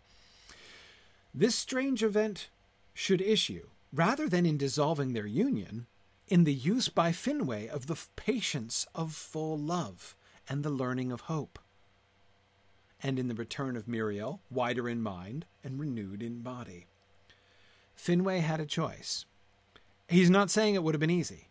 [1.34, 2.50] This strange event
[2.94, 5.88] should issue rather than in dissolving their union,
[6.28, 10.16] in the use by Finwë of the patience of full love
[10.48, 11.60] and the learning of hope,
[13.04, 16.88] and in the return of Míriel, wider in mind and renewed in body.
[17.98, 19.26] Finwë had a choice.
[20.08, 21.50] He's not saying it would have been easy.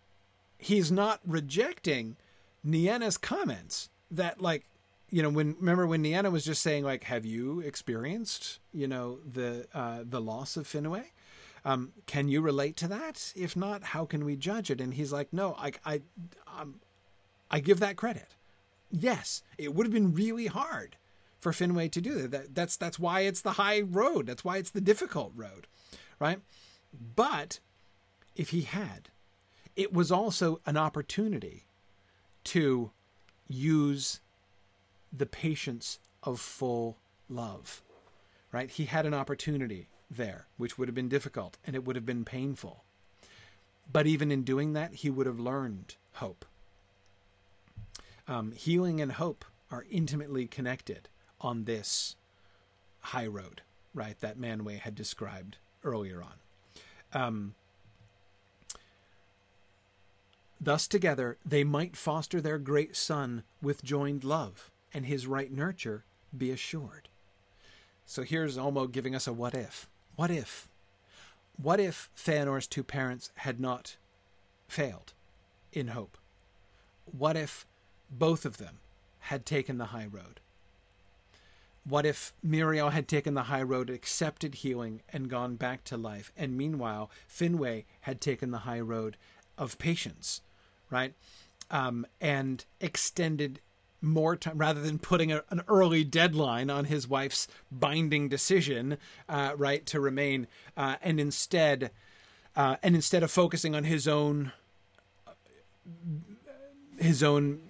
[0.59, 2.17] He's not rejecting
[2.65, 4.65] Nienna's comments that, like,
[5.11, 9.19] you know, when remember when Nienna was just saying, like, have you experienced, you know,
[9.31, 11.05] the uh, the loss of Finwë?
[11.65, 13.33] Um, can you relate to that?
[13.37, 14.81] If not, how can we judge it?
[14.81, 16.01] And he's like, no, I, I,
[16.59, 16.81] um,
[17.51, 18.35] I give that credit.
[18.91, 20.97] Yes, it would have been really hard
[21.39, 22.31] for Finwë to do that.
[22.31, 22.55] that.
[22.55, 24.27] That's that's why it's the high road.
[24.27, 25.67] That's why it's the difficult road,
[26.19, 26.41] right?
[27.17, 27.61] But
[28.37, 29.09] if he had,
[29.77, 31.67] it was also an opportunity
[32.45, 32.91] to
[33.49, 34.21] use
[35.13, 36.97] the patience of full
[37.29, 37.83] love,
[38.53, 38.71] right?
[38.71, 42.25] He had an opportunity there, which would have been difficult and it would have been
[42.25, 42.85] painful.
[43.93, 46.45] but even in doing that, he would have learned hope.
[48.29, 51.09] Um, healing and hope are intimately connected
[51.41, 52.15] on this
[53.01, 53.63] high road,
[53.95, 54.19] right?
[54.21, 56.35] That Manwë had described earlier on.
[57.13, 57.55] Um,
[60.61, 66.05] Thus together they might foster their great son with joined love, and his right nurture
[66.37, 67.09] be assured.
[68.07, 69.89] So here's Ulmo giving us a what if.
[70.21, 70.69] What if?
[71.57, 73.97] What if Feanor's two parents had not
[74.69, 75.15] failed
[75.73, 76.19] in hope?
[77.11, 77.65] What if
[78.11, 78.81] both of them
[79.21, 80.41] had taken the high road?
[81.85, 86.33] What if Míriel had taken the high road, accepted healing, and gone back to life?
[86.37, 89.17] And meanwhile, Finwë had taken the high road
[89.57, 90.43] of patience
[90.91, 91.15] right?
[91.71, 93.61] Um, and extended
[94.03, 98.99] more time rather than putting a, an early deadline on his wife's binding decision,
[99.29, 100.47] uh, right, to remain,
[100.77, 101.91] uh, and instead,
[102.57, 104.53] uh, and instead of focusing on his own,
[106.99, 107.61] his own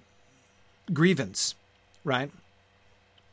[0.93, 1.55] grievance,
[2.05, 2.31] right,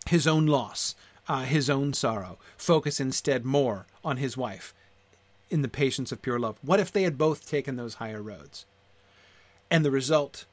[0.07, 0.95] his own loss,
[1.27, 4.73] uh, his own sorrow, focus instead more on his wife
[5.49, 6.57] in the patience of pure love.
[6.61, 8.65] What if they had both taken those higher roads?
[9.69, 10.45] And the result,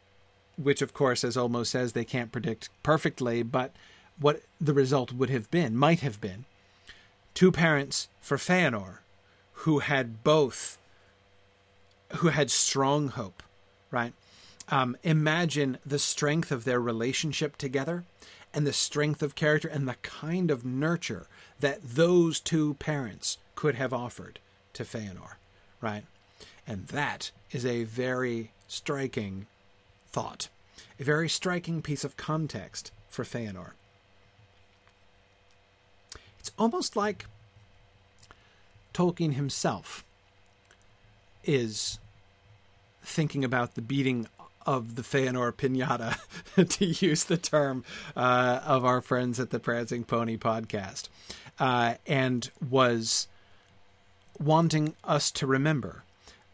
[0.57, 3.73] which of course, as Ulmo says, they can't predict perfectly, but
[4.19, 6.45] what the result would have been, might have been,
[7.35, 8.99] two parents for Feanor
[9.59, 10.79] who had both,
[12.17, 13.43] who had strong hope,
[13.91, 14.13] right?
[14.69, 18.05] Um, imagine the strength of their relationship together
[18.53, 21.27] and the strength of character and the kind of nurture
[21.61, 24.39] that those two parents could have offered
[24.75, 25.35] to Feanor,
[25.81, 26.05] right?
[26.67, 29.47] And that is a very striking
[30.15, 30.49] thought,
[31.01, 33.73] a very striking piece of context for Feanor.
[36.39, 37.27] It's almost like
[38.95, 40.05] Tolkien himself
[41.43, 41.99] is
[43.03, 44.29] thinking about the beating
[44.65, 46.17] of the Feanor pinata,
[46.69, 47.85] to use the term
[48.15, 51.09] uh, of our friends at the Prancing Pony podcast,
[51.59, 53.27] uh, and was
[54.39, 56.05] wanting us to remember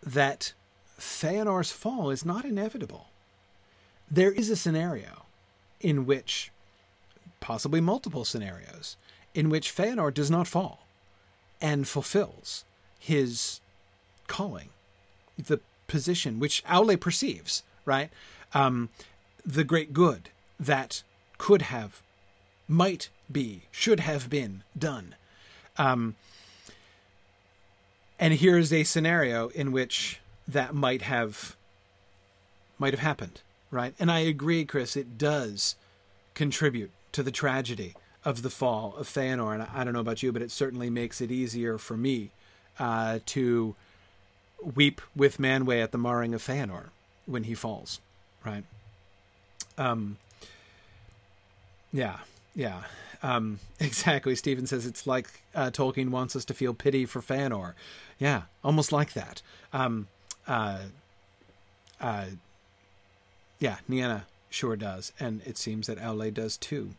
[0.03, 0.55] that
[0.99, 3.10] Feanor's fall is not inevitable.
[4.11, 5.25] There is a scenario
[5.81, 6.51] in which,
[7.39, 8.97] possibly multiple scenarios,
[9.35, 10.87] in which Feanor does not fall
[11.61, 12.65] and fulfills
[12.99, 13.61] his
[14.27, 14.71] calling,
[15.39, 18.11] the position which Aule perceives, right?
[18.53, 18.89] Um,
[19.47, 21.03] the great good that
[21.39, 22.03] could have,
[22.69, 25.15] might be, should have been done.
[25.79, 26.17] Um,
[28.19, 31.57] and here's a scenario in which that might have
[32.79, 33.41] might have happened,
[33.71, 33.95] right?
[33.99, 35.77] And I agree, Chris, it does
[36.35, 37.95] contribute to the tragedy
[38.25, 39.55] of the fall of Feanor.
[39.55, 42.31] And I don't know about you, but it certainly makes it easier for me
[42.79, 43.75] uh, to
[44.63, 46.87] weep with Manwë at the marring of Feanor
[47.27, 48.01] when he falls,
[48.45, 48.65] right?
[49.79, 50.19] Um,
[51.93, 52.19] yeah,
[52.55, 52.83] yeah,
[53.23, 54.35] um, exactly.
[54.35, 57.75] Stephen says it's like uh, Tolkien wants us to feel pity for Feanor.
[58.19, 59.43] Yeah, almost like that.
[59.73, 60.09] Um,
[60.47, 60.81] uh,
[62.01, 62.27] uh,
[63.61, 66.91] yeah, Nienna sure does, and it seems that Aule does too.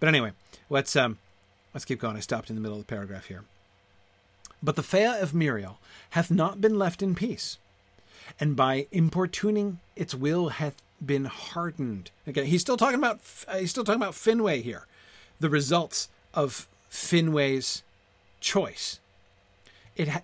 [0.00, 0.32] But anyway,
[0.70, 1.18] let's um,
[1.74, 2.16] let's keep going.
[2.16, 3.44] I stopped in the middle of the paragraph here.
[4.62, 5.76] But the Fea of Míriel
[6.10, 7.58] hath not been left in peace,
[8.40, 12.10] and by importuning its will hath been hardened.
[12.26, 14.86] Again, he's still talking about uh, he's still talking about Finwë here,
[15.40, 17.82] the results of Finwë's
[18.40, 19.00] choice.
[19.96, 20.22] It ha-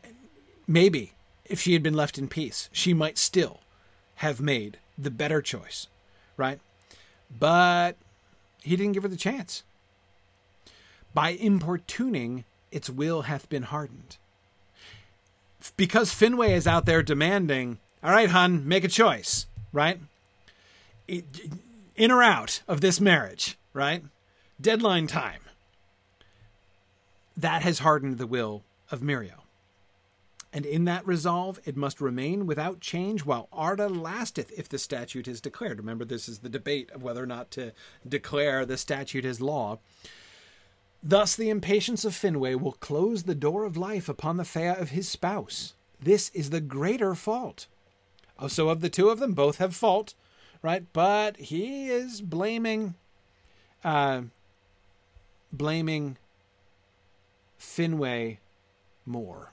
[0.67, 1.13] maybe
[1.45, 3.61] if she had been left in peace, she might still
[4.17, 5.87] have made the better choice,
[6.37, 6.61] right?
[7.39, 7.97] But
[8.63, 9.63] he didn't give her the chance.
[11.15, 14.17] By importuning, its will hath been hardened.
[15.77, 19.99] Because Finwë is out there demanding, all right, hun, make a choice, right?
[21.09, 24.03] In or out of this marriage, right?
[24.61, 25.41] Deadline time.
[27.37, 29.40] That has hardened the will of Míriel
[30.53, 35.29] and in that resolve it must remain without change while Arda lasteth if the statute
[35.29, 35.79] is declared.
[35.79, 37.73] Remember, this is the debate of whether or not to
[38.07, 39.79] declare the statute as law.
[41.03, 44.91] Thus, the impatience of Finwë will close the door of life upon the fea of
[44.91, 45.75] his spouse.
[46.01, 47.67] This is the greater fault.
[48.39, 50.15] Oh, so of the two of them, both have fault,
[50.63, 50.85] right?
[50.93, 52.95] But he is blaming,
[53.85, 54.23] uh,
[55.53, 56.19] blaming
[57.59, 58.39] Finwë
[59.07, 59.53] more.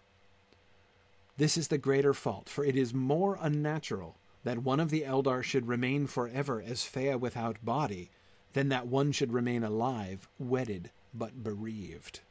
[1.37, 5.43] This is the greater fault, for it is more unnatural that one of the Eldar
[5.43, 8.09] should remain forever as Fea without body
[8.53, 12.21] than that one should remain alive, wedded, but bereaved.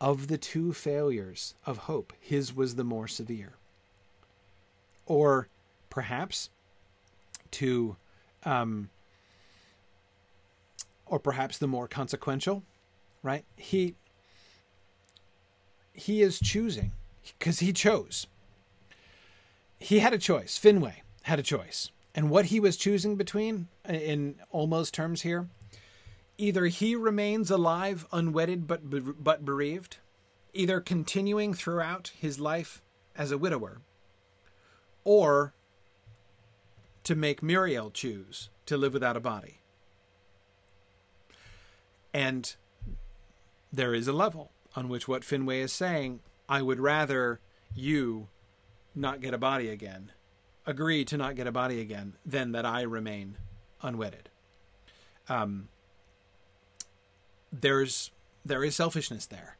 [0.00, 3.54] Of the two failures of hope, his was the more severe.
[5.06, 5.48] or
[5.90, 6.50] perhaps
[7.52, 7.96] to,
[8.44, 8.90] um,
[11.06, 12.62] or perhaps the more consequential,
[13.22, 13.44] right?
[13.56, 13.94] He
[15.92, 16.92] he is choosing
[17.38, 18.26] because he chose.
[19.78, 20.58] He had a choice.
[20.58, 21.90] Finwë had a choice.
[22.14, 25.48] And what he was choosing between, in almost terms here,
[26.38, 28.82] either he remains alive, unwedded but
[29.22, 29.98] but bereaved,
[30.52, 32.82] either continuing throughout his life
[33.16, 33.80] as a widower,
[35.02, 35.54] or
[37.02, 39.60] to make Míriel choose to live without a body.
[42.12, 42.54] And
[43.72, 47.40] there is a level on which what Finwë is saying, I would rather
[47.74, 48.28] you
[48.94, 50.12] not get a body again,
[50.66, 53.36] agree to not get a body again, than that I remain
[53.82, 54.28] unwedded.
[55.28, 55.68] Um,
[57.52, 58.10] there's
[58.44, 59.56] there is selfishness there,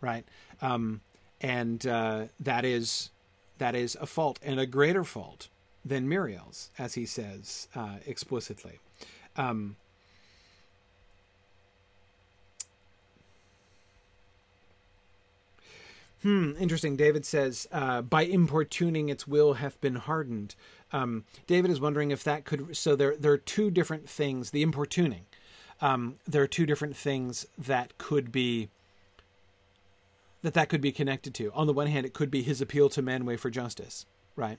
[0.00, 0.24] right?
[0.62, 1.00] Um,
[1.40, 3.10] and uh, that is
[3.58, 5.48] that is a fault and a greater fault
[5.84, 8.78] than Míriel's, as he says uh, explicitly.
[9.36, 9.76] Um,
[16.22, 16.96] Hmm, interesting.
[16.96, 20.56] David says, uh, by importuning its will hath been hardened.
[20.92, 22.76] Um, David is wondering if that could.
[22.76, 24.50] So there, there are two different things.
[24.50, 25.26] The importuning.
[25.80, 28.68] Um, there are two different things that could be
[30.42, 31.52] that that could be connected to.
[31.52, 34.06] On the one hand, it could be his appeal to Manwë for justice,
[34.36, 34.58] right?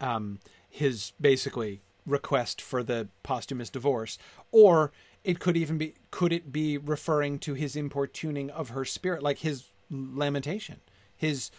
[0.00, 4.18] Um, his basically request for the posthumous divorce,
[4.52, 4.92] or
[5.24, 9.38] it could even be could it be referring to his importuning of her spirit, like
[9.38, 10.80] his lamentation,
[11.16, 11.50] his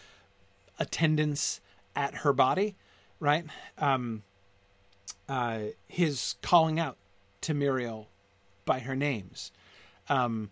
[0.78, 1.60] attendance
[1.94, 2.76] at her body,
[3.18, 3.44] right?
[3.78, 4.22] Um,
[5.28, 6.96] uh, his calling out
[7.42, 8.06] to Míriel
[8.64, 9.52] by her names.
[10.08, 10.50] Um,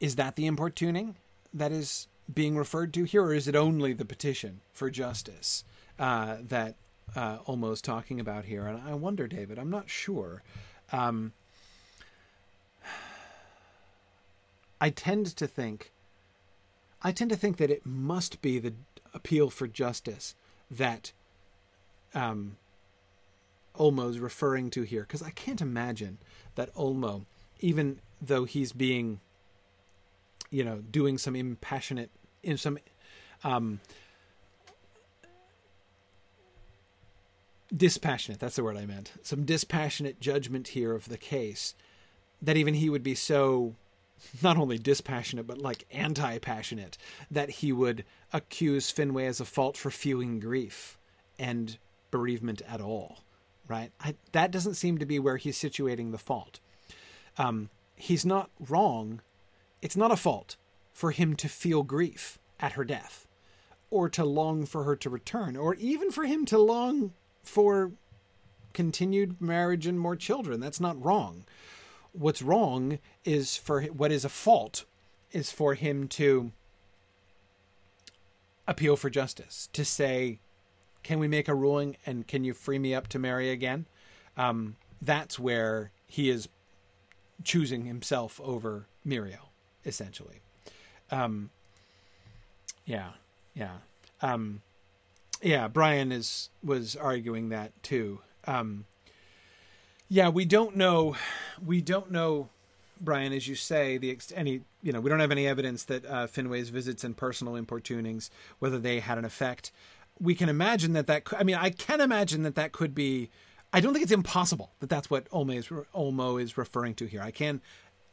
[0.00, 1.16] is that the importuning
[1.52, 5.64] that is being referred to here, or is it only the petition for justice
[5.98, 6.76] uh, that
[7.14, 8.66] uh, Ulmo's talking about here?
[8.66, 10.42] And I wonder, David, I'm not sure.
[10.92, 11.32] Um,
[14.80, 15.92] I tend to think
[17.02, 18.74] I tend to think that it must be the
[19.14, 20.34] appeal for justice
[20.70, 21.12] that
[22.14, 22.56] um,
[23.76, 26.18] Ulmo's referring to here, because I can't imagine
[26.54, 27.26] that Ulmo,
[27.60, 29.20] even though he's being,
[30.50, 32.10] you know, doing some impassionate,
[32.42, 32.78] in some,
[33.44, 33.80] um,
[37.74, 41.74] dispassionate, that's the word I meant, some dispassionate judgment here of the case,
[42.40, 43.74] that even he would be so
[44.42, 46.96] not only dispassionate but like anti-passionate
[47.30, 50.98] that he would accuse Finwë as a fault for feeling grief
[51.38, 51.78] and
[52.10, 53.18] bereavement at all
[53.68, 53.90] right?
[54.00, 56.60] I, that doesn't seem to be where he's situating the fault.
[57.38, 59.20] Um, he's not wrong.
[59.82, 60.56] It's not a fault
[60.92, 63.26] for him to feel grief at her death
[63.90, 67.12] or to long for her to return or even for him to long
[67.42, 67.92] for
[68.72, 70.60] continued marriage and more children.
[70.60, 71.44] That's not wrong
[72.18, 74.84] what's wrong is for what is a fault
[75.32, 76.52] is for him to
[78.66, 80.38] appeal for justice to say
[81.02, 83.86] can we make a ruling and can you free me up to marry again?
[84.36, 86.48] Um, that's where he is
[87.44, 89.50] choosing himself over Míriel
[89.84, 90.40] essentially.
[91.10, 91.50] Um,
[92.84, 93.10] yeah
[93.54, 93.76] yeah.
[94.22, 94.62] Um,
[95.42, 98.20] yeah brian is was arguing that too.
[98.46, 98.86] Um,
[100.08, 101.16] yeah, we don't know.
[101.64, 102.48] We don't know,
[103.00, 106.04] Brian, as you say, the ex- any you know we don't have any evidence that
[106.06, 109.72] uh, Finwë's visits and personal importunings whether they had an effect.
[110.20, 111.24] We can imagine that that.
[111.36, 113.30] I mean, I can imagine that that could be.
[113.72, 117.20] I don't think it's impossible that that's what Ulmo is, Ulmo is referring to here.
[117.20, 117.60] I can,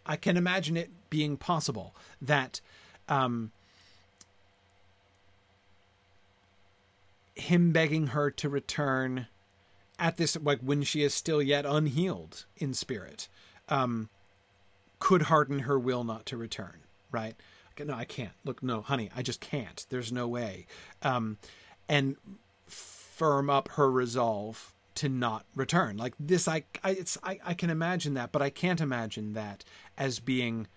[0.05, 2.59] I can imagine it being possible that.
[3.07, 3.51] Um,
[7.35, 9.27] him begging her to return
[10.03, 13.27] at this like when she is still yet unhealed in spirit
[13.69, 14.09] um
[14.99, 16.83] could harden her will not to return
[17.13, 17.35] right?
[17.79, 18.33] No i can't.
[18.43, 19.85] Look no honey i just can't.
[19.89, 20.65] There's no way.
[21.01, 21.37] Um
[21.87, 22.17] and
[22.67, 25.95] firm up her resolve to not return.
[25.95, 29.63] Like this i i it's i, I can imagine that but i can't imagine that
[29.97, 30.67] as being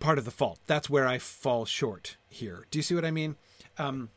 [0.00, 0.58] part of the fault.
[0.66, 2.66] That's where i fall short here.
[2.70, 3.36] Do you see what i mean?
[3.78, 4.10] Um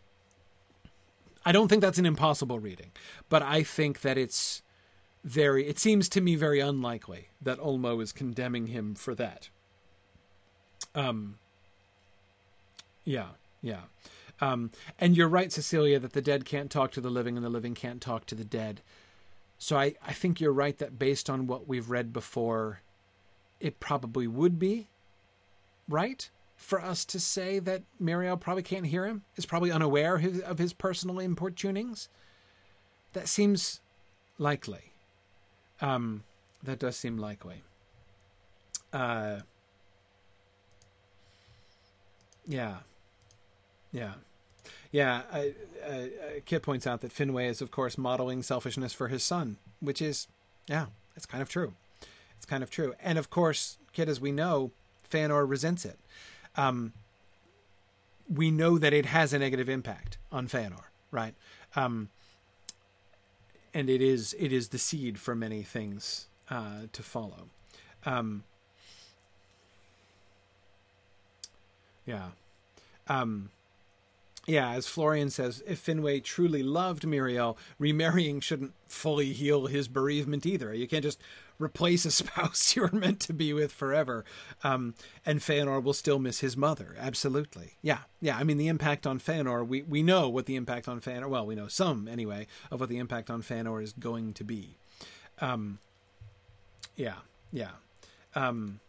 [1.45, 2.91] I don't think that's an impossible reading,
[3.29, 4.63] but I think that it's
[5.23, 9.49] very, it seems to me very unlikely that Ulmo is condemning him for that.
[10.95, 11.37] Um,
[13.03, 13.29] yeah,
[13.61, 13.81] yeah.
[14.41, 17.49] Um, and you're right, Cecilia, that the dead can't talk to the living and the
[17.49, 18.81] living can't talk to the dead.
[19.57, 22.81] So I, I think you're right that based on what we've read before,
[23.59, 24.87] it probably would be
[25.87, 26.29] right
[26.65, 30.39] for us to say that Miriel probably can't hear him, is probably unaware of his,
[30.41, 32.07] of his personal importunings?
[33.13, 33.81] That seems
[34.39, 34.91] likely.
[35.79, 36.23] Um,
[36.63, 37.61] that does seem likely.
[38.91, 39.41] Uh,
[42.47, 42.77] yeah.
[43.91, 44.13] Yeah.
[44.91, 45.21] Yeah.
[45.31, 45.43] Uh,
[45.87, 46.05] uh,
[46.45, 50.27] Kit points out that Finwë is, of course, modeling selfishness for his son, which is,
[50.67, 51.73] yeah, it's kind of true.
[52.37, 52.95] It's kind of true.
[52.99, 54.71] And of course, Kit, as we know,
[55.07, 55.99] Feanor resents it.
[56.57, 56.93] Um,
[58.33, 61.35] we know that it has a negative impact on Feanor, right?
[61.75, 62.09] Um,
[63.73, 67.49] and it is it is the seed for many things uh, to follow.
[68.05, 68.43] Um,
[72.05, 72.29] yeah.
[73.07, 73.49] Um,
[74.47, 80.45] yeah, as Florian says, if Finwë truly loved Miriel, remarrying shouldn't fully heal his bereavement
[80.45, 80.73] either.
[80.73, 81.19] You can't just
[81.59, 84.25] replace a spouse you were meant to be with forever.
[84.63, 84.95] Um,
[85.25, 86.95] and Feanor will still miss his mother.
[86.99, 87.73] Absolutely.
[87.81, 87.99] Yeah.
[88.21, 88.37] Yeah.
[88.37, 91.45] I mean, the impact on Feanor, we, we know what the impact on Feanor, well,
[91.45, 94.77] we know some anyway, of what the impact on Feanor is going to be.
[95.39, 95.79] Um,
[96.95, 97.15] yeah.
[97.51, 97.71] Yeah.
[98.35, 98.79] Um,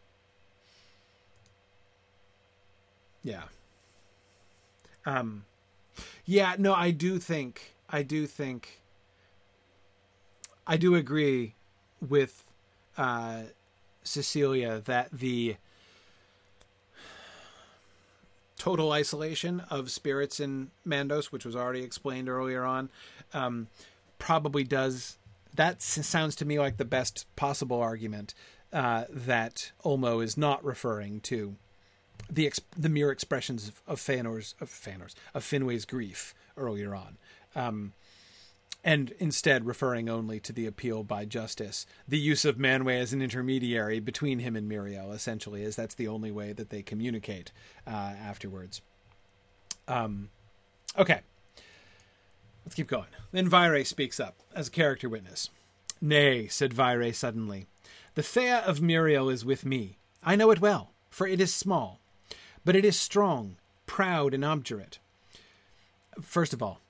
[3.22, 3.42] yeah.
[5.04, 5.44] Um,
[6.24, 8.80] yeah, no, I do think, I do think,
[10.66, 11.54] I do agree
[12.00, 12.44] with
[12.96, 13.42] uh,
[14.04, 15.56] Cecilia that the
[18.58, 22.88] total isolation of spirits in Mandos, which was already explained earlier on,
[23.34, 23.68] um,
[24.18, 25.18] probably does.
[25.54, 28.34] That sounds to me like the best possible argument
[28.72, 31.56] uh, that Ulmo is not referring to
[32.30, 37.18] the ex- the mere expressions of, of Feanor's of Feanor's of Finwë's grief earlier on,
[37.54, 37.92] um,
[38.86, 43.20] and instead referring only to the appeal by justice, the use of Manwë as an
[43.20, 47.52] intermediary between him and Míriel, essentially, as that's the only way that they communicate
[47.86, 48.80] uh, afterwards.
[49.88, 50.30] Um,
[50.98, 51.20] okay,
[52.64, 53.08] let's keep going.
[53.32, 55.50] Then Vairë speaks up as a character witness.
[56.00, 57.66] Nay, said Vairë suddenly,
[58.14, 59.98] the Fea of Míriel is with me.
[60.22, 62.00] I know it well, for it is small
[62.66, 63.56] but it is strong,
[63.86, 64.98] proud, and obdurate.
[66.20, 66.80] First of all,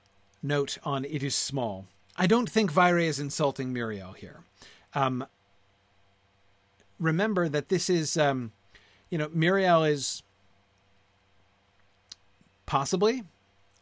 [0.41, 1.85] note on it is small.
[2.15, 4.41] I don't think Vairë is insulting Míriel here.
[4.93, 5.25] Um,
[6.99, 8.51] remember that this is, um,
[9.09, 10.23] you know, Míriel is
[12.65, 13.23] possibly,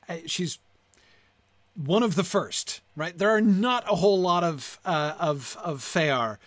[0.10, 0.60] uh, she's
[1.76, 3.18] one of the first, right?
[3.18, 6.38] There are not a whole lot of uh, of of Fëar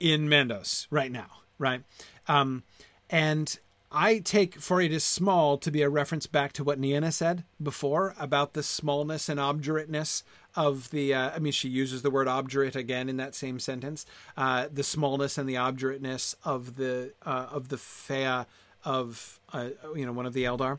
[0.00, 1.82] in Mandos right now, right?
[2.26, 2.64] Um,
[3.08, 3.58] and
[3.92, 7.44] I take for it is small to be a reference back to what Nienna said
[7.62, 10.22] before about the smallness and obdurateness
[10.54, 11.14] of the.
[11.14, 14.06] Uh, I mean, she uses the word obdurate again in that same sentence.
[14.36, 18.46] Uh, the smallness and the obdurateness of the uh, of the Fea
[18.84, 20.78] of uh, you know one of the Eldar.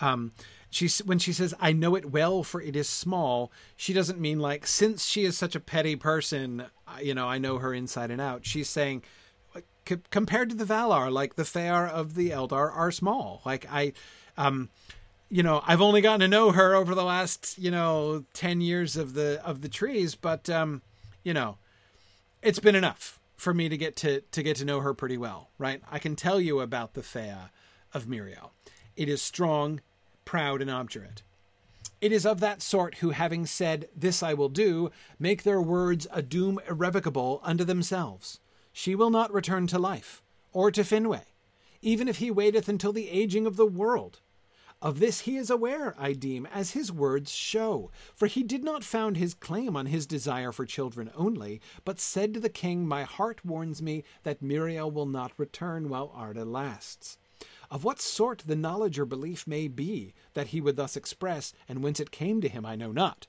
[0.00, 0.32] Um,
[0.70, 4.38] she's when she says "I know it well, for it is small." She doesn't mean
[4.38, 6.66] like since she is such a petty person,
[7.02, 8.46] you know, I know her inside and out.
[8.46, 9.02] She's saying
[9.88, 13.42] c- compared to the Valar, like the Fëar of the Eldar are small.
[13.44, 13.92] Like I,
[14.36, 14.70] um,
[15.28, 18.96] you know, I've only gotten to know her over the last, you know, 10 years
[18.96, 20.82] of the, of the trees, but, um,
[21.22, 21.58] you know,
[22.42, 25.48] it's been enough for me to get to, to get to know her pretty well,
[25.58, 25.82] right?
[25.90, 27.50] I can tell you about the Fea
[27.92, 28.50] of Miriel.
[28.96, 29.80] It is strong,
[30.24, 31.22] proud, and obdurate.
[32.00, 36.06] It is of that sort who, having said, This I will do, make their words
[36.12, 38.40] a doom irrevocable unto themselves
[38.76, 40.20] she will not return to life,
[40.52, 41.22] or to Finwë,
[41.80, 44.18] even if he waiteth until the aging of the world.
[44.82, 48.82] Of this he is aware, I deem, as his words show, for he did not
[48.82, 53.04] found his claim on his desire for children only, but said to the king, My
[53.04, 57.16] heart warns me that Miriel will not return while Arda lasts.
[57.70, 61.82] Of what sort the knowledge or belief may be that he would thus express, and
[61.82, 63.28] whence it came to him, I know not.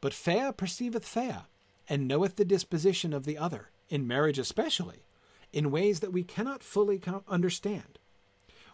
[0.00, 1.44] But Fea perceiveth Fea,
[1.88, 5.04] and knoweth the disposition of the other, in marriage especially,
[5.52, 7.98] in ways that we cannot fully understand.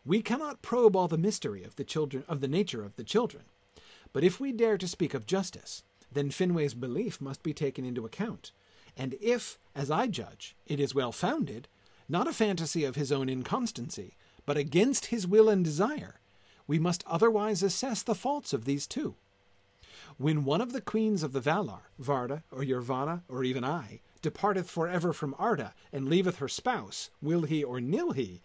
[0.04, 3.44] We cannot probe all the mystery of the children of the nature of the children,
[4.12, 5.82] but if we dare to speak of justice,
[6.12, 8.52] then Finwë's belief must be taken into account.
[8.96, 11.68] And if, as I judge, it is well founded,
[12.08, 14.16] not a fantasy of his own inconstancy,
[14.46, 16.20] but against his will and desire,
[16.66, 19.14] we must otherwise assess the faults of these two.
[20.16, 24.68] When one of the queens of the Valar, Varda or Yavanna or even I, departeth
[24.68, 28.40] forever from Arda, and leaveth her spouse, will he or nill he,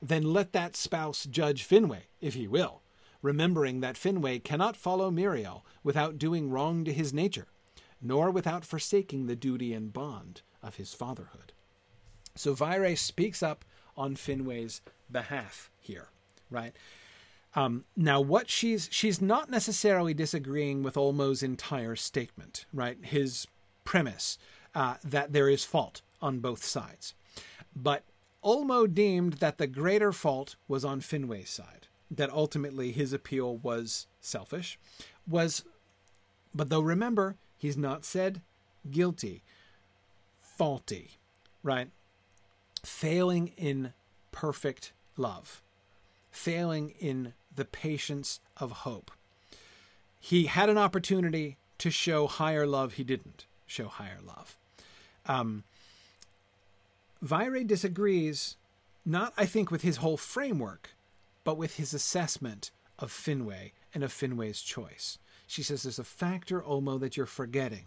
[0.00, 2.82] then let that spouse judge Finwë, if he will,
[3.22, 7.48] remembering that Finwë cannot follow Míriel without doing wrong to his nature,
[8.00, 11.52] nor without forsaking the duty and bond of his fatherhood.
[12.36, 13.64] So Vairë speaks up
[13.96, 14.80] on Finwë's
[15.10, 16.08] behalf here.
[16.50, 16.74] right?
[17.54, 22.98] Um, now, what she's she's not necessarily disagreeing with Ulmo's entire statement, right?
[23.02, 23.46] His
[23.84, 24.38] premise
[24.78, 27.14] uh, that there is fault on both sides,
[27.74, 28.04] but
[28.44, 31.88] Ulmo deemed that the greater fault was on Finwë's side.
[32.08, 34.78] That ultimately his appeal was selfish,
[35.28, 35.64] was,
[36.54, 38.40] but though remember he's not said
[38.88, 39.42] guilty,
[40.40, 41.18] faulty,
[41.64, 41.90] right?
[42.84, 43.92] Failing in
[44.30, 45.60] perfect love,
[46.30, 49.10] failing in the patience of hope.
[50.20, 54.57] He had an opportunity to show higher love, he didn't show higher love.
[55.28, 55.64] Um,
[57.24, 58.56] Vairë disagrees,
[59.04, 60.90] not, I think, with his whole framework,
[61.44, 65.18] but with his assessment of Finwë and of Finwë's choice.
[65.46, 67.86] She says there's a factor, Ulmo, that you're forgetting,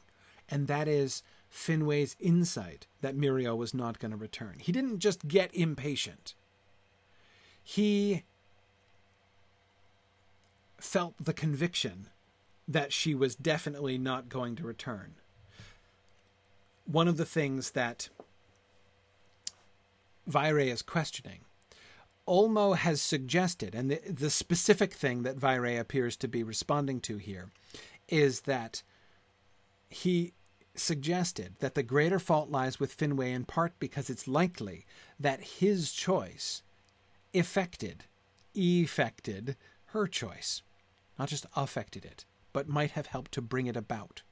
[0.50, 1.24] and that is
[1.54, 4.56] Finwë's insight that Míriel was not going to return.
[4.60, 6.34] He didn't just get impatient,
[7.64, 8.24] he
[10.80, 12.08] felt the conviction
[12.68, 15.14] that she was definitely not going to return.
[16.92, 18.10] One of the things that
[20.30, 21.40] Vairë is questioning,
[22.28, 27.18] Ulmo has suggested, and the, the specific thing that Vairë appears to be responding to
[27.18, 27.50] here
[28.10, 28.84] is that
[29.90, 30.34] he
[30.76, 34.86] suggested that the greater fault lies with Finwë in part because it's likely
[35.18, 36.62] that his choice
[37.34, 38.04] affected,
[38.54, 39.56] effected
[39.88, 40.62] her choice.
[41.18, 44.24] Not just affected it, but might have helped to bring it about.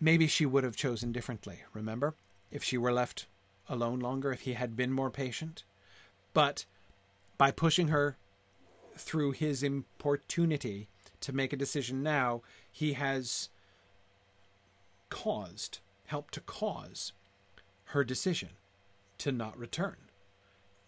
[0.00, 2.14] Maybe she would have chosen differently, remember?
[2.50, 3.26] If she were left
[3.68, 5.64] alone longer, if he had been more patient.
[6.34, 6.66] But
[7.38, 8.16] by pushing her
[8.96, 10.88] through his importunity
[11.20, 13.48] to make a decision now, he has
[15.08, 17.12] caused, helped to cause
[17.86, 18.50] her decision
[19.18, 19.96] to not return,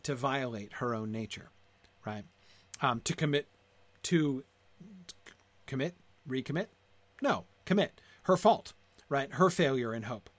[0.03, 1.51] to violate her own nature,
[2.05, 2.25] right?
[2.83, 3.47] Um, to commit,
[4.05, 4.45] to
[5.67, 5.95] commit,
[6.29, 6.67] recommit?
[7.23, 8.01] No, commit.
[8.25, 8.75] Her fault,
[9.09, 9.33] right?
[9.33, 10.31] Her failure in hope.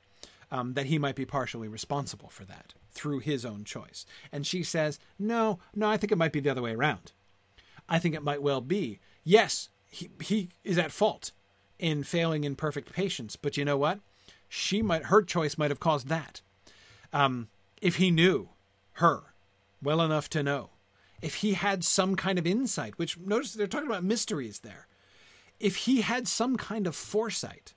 [0.52, 4.08] Um, that he might be partially responsible for that through his own choice.
[4.32, 7.12] And she says, No, no, I think it might be the other way around.
[7.88, 11.34] I think it might well be, yes, he, he is at fault
[11.78, 13.36] in failing in perfect patience.
[13.36, 14.00] But you know what?
[14.48, 16.42] She might her choice might have caused that.
[17.14, 17.50] Um,
[17.82, 18.50] if he knew
[18.94, 19.34] her
[19.82, 20.72] well enough to know,
[21.22, 24.88] if he had some kind of insight, which notice they're talking about mysteries there.
[25.60, 27.74] If he had some kind of foresight,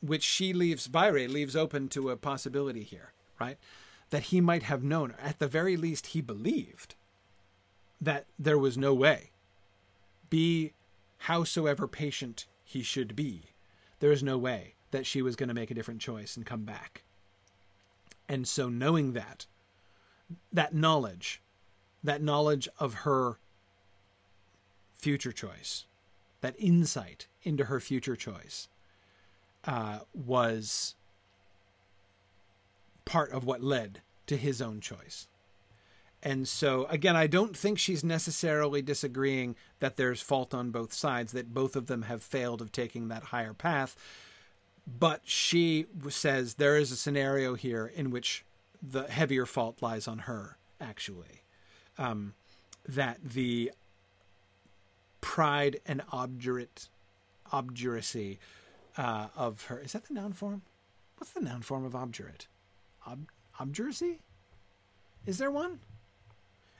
[0.00, 3.58] which she leaves Vairë leaves open to a possibility here, right?
[4.10, 6.94] That he might have known, at the very least, he believed
[8.00, 9.30] that there was no way.
[10.30, 10.72] Be
[11.18, 13.50] howsoever patient he should be,
[13.98, 16.64] there is no way that she was going to make a different choice and come
[16.64, 17.02] back.
[18.28, 19.46] And so, knowing that,
[20.52, 21.42] that knowledge,
[22.02, 23.38] that knowledge of her
[24.94, 25.86] future choice,
[26.40, 28.68] that insight into her future choice,
[29.64, 30.94] uh, was
[33.04, 35.26] part of what led to his own choice.
[36.22, 41.32] And so, again, I don't think she's necessarily disagreeing that there's fault on both sides,
[41.32, 43.96] that both of them have failed of taking that higher path.
[44.86, 48.44] But she says there is a scenario here in which
[48.82, 51.42] the heavier fault lies on her, actually.
[51.96, 52.34] Um,
[52.86, 53.72] that the
[55.20, 56.88] pride and obdurate
[57.52, 58.38] obduracy
[58.96, 60.62] uh, of her is that the noun form?
[61.16, 62.46] What's the noun form of obdurate?
[63.06, 64.20] Ob- obduracy?
[65.26, 65.80] Is there one?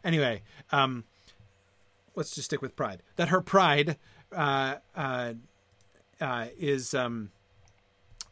[0.03, 0.43] Anyway,
[0.73, 1.05] um,
[2.15, 3.03] let's just stick with pride.
[3.17, 3.99] That her pride
[4.35, 5.35] uh, uh,
[6.21, 7.31] uh, is um,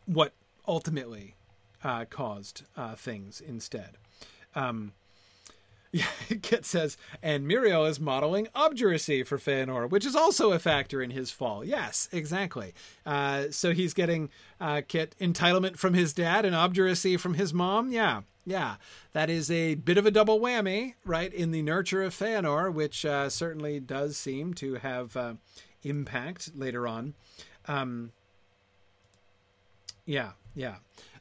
[0.06, 0.32] what
[0.66, 1.34] ultimately
[1.84, 3.98] uh, caused uh, things instead.
[4.54, 4.92] Um,
[6.42, 11.10] Kit says, and Míriel is modeling obduracy for Feanor, which is also a factor in
[11.10, 11.64] his fall.
[11.64, 12.74] Yes, exactly.
[13.06, 14.28] Uh, so he's getting
[14.88, 17.90] Kit entitlement from his dad and obduracy from his mom.
[17.90, 18.76] Yeah, yeah,
[19.12, 23.04] that is a bit of a double whammy, right, in the nurture of Feanor, which
[23.04, 25.34] uh, certainly does seem to have uh,
[25.82, 27.12] impact later on.
[27.66, 28.12] Um,
[30.06, 30.76] yeah, yeah.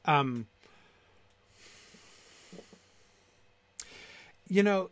[0.06, 0.48] Um,
[4.48, 4.90] you know,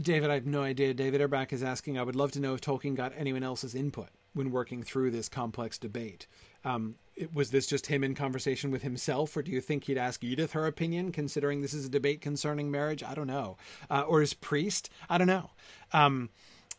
[0.00, 0.94] David, I have no idea.
[0.94, 4.08] David Erbach is asking, I would love to know if Tolkien got anyone else's input
[4.34, 6.26] when working through this complex debate.
[6.64, 9.98] Um, it, was this just him in conversation with himself, or do you think he'd
[9.98, 13.02] ask Edith her opinion, considering this is a debate concerning marriage?
[13.02, 13.58] I don't know.
[13.90, 14.88] Uh, or his priest?
[15.10, 15.50] I don't know.
[15.92, 16.30] Um,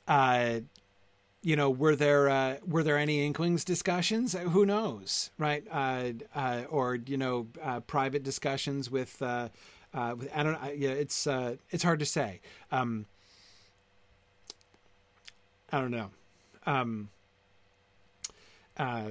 [0.08, 0.62] uh,
[1.44, 4.34] you know, were there uh, were there any inklings discussions?
[4.34, 5.66] Who knows, right?
[5.70, 9.22] Uh, uh, or you know, uh, private discussions with.
[9.94, 10.58] With I don't.
[10.78, 11.28] yeah, it's
[11.72, 12.42] it's hard to say.
[12.72, 13.06] Um,
[15.72, 16.10] I don't know.
[16.66, 17.10] Um,
[18.78, 19.10] uh,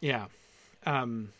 [0.00, 0.26] yeah.
[0.84, 1.32] Um,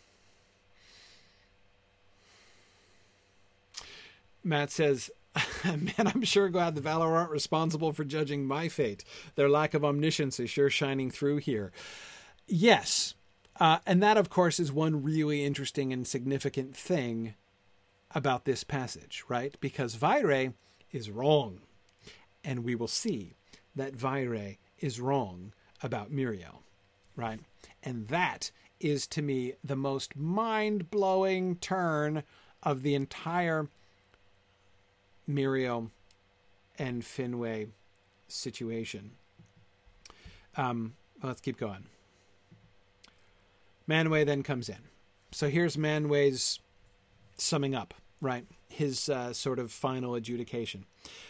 [4.43, 5.09] Matt says,
[5.65, 9.03] Man, I'm sure glad the Valar aren't responsible for judging my fate.
[9.35, 11.71] Their lack of omniscience is sure shining through here.
[12.47, 13.13] Yes.
[13.59, 17.33] Uh, and that, of course, is one really interesting and significant thing
[18.13, 19.55] about this passage, right?
[19.59, 20.53] Because Vaire
[20.91, 21.59] is wrong.
[22.43, 23.33] And we will see
[23.75, 25.53] that Vaire is wrong
[25.83, 26.59] about Míriel,
[27.15, 27.39] right?
[27.83, 32.23] And that is to me the most mind blowing turn
[32.63, 33.67] of the entire
[35.29, 35.89] Míriel
[36.79, 37.69] and Finwë
[38.27, 39.11] situation.
[40.55, 41.85] Um, let's keep going.
[43.89, 44.77] Manwë then comes in.
[45.31, 46.59] So here's Manwë's
[47.37, 48.45] summing up, right?
[48.69, 50.85] His uh, sort of final adjudication.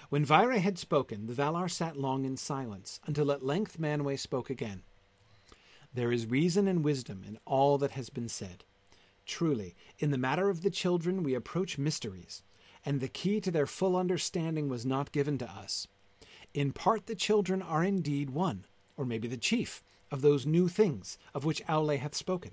[0.10, 4.50] When Vaire had spoken, the Valar sat long in silence, until at length Manwë spoke
[4.50, 4.84] again.
[5.94, 8.64] There is reason and wisdom in all that has been said.
[9.26, 12.44] Truly, in the matter of the children we approach mysteries,
[12.86, 15.88] and the key to their full understanding was not given to us.
[16.54, 18.66] In part the children are indeed one,
[18.96, 22.52] or maybe the chief, of those new things of which Aule hath spoken.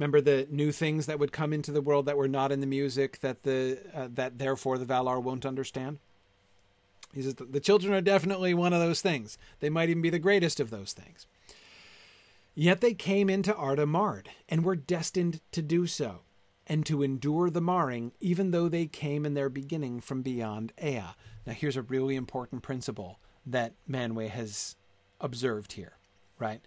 [0.00, 2.66] Remember the new things that would come into the world that were not in the
[2.66, 5.98] music that the uh, that therefore the Valar won't understand.
[7.12, 9.36] He says the children are definitely one of those things.
[9.58, 11.26] They might even be the greatest of those things.
[12.54, 16.20] Yet they came into Arda marred, and were destined to do so,
[16.66, 21.14] and to endure the marring, even though they came in their beginning from beyond Ea.
[21.46, 24.76] Now, here's a really important principle that Manwë has
[25.20, 25.98] observed here,
[26.38, 26.62] right?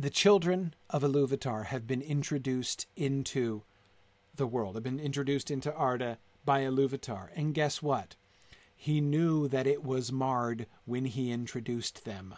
[0.00, 3.64] The children of Iluvatar have been introduced into
[4.34, 7.28] the world, have been introduced into Arda by Iluvatar.
[7.36, 8.16] And guess what?
[8.74, 12.34] He knew that it was marred when he introduced them,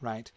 [0.00, 0.32] right?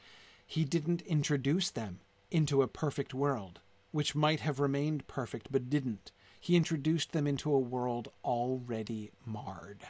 [0.45, 3.61] He didn't introduce them into a perfect world,
[3.91, 6.11] which might have remained perfect but didn't.
[6.41, 9.83] He introduced them into a world already marred.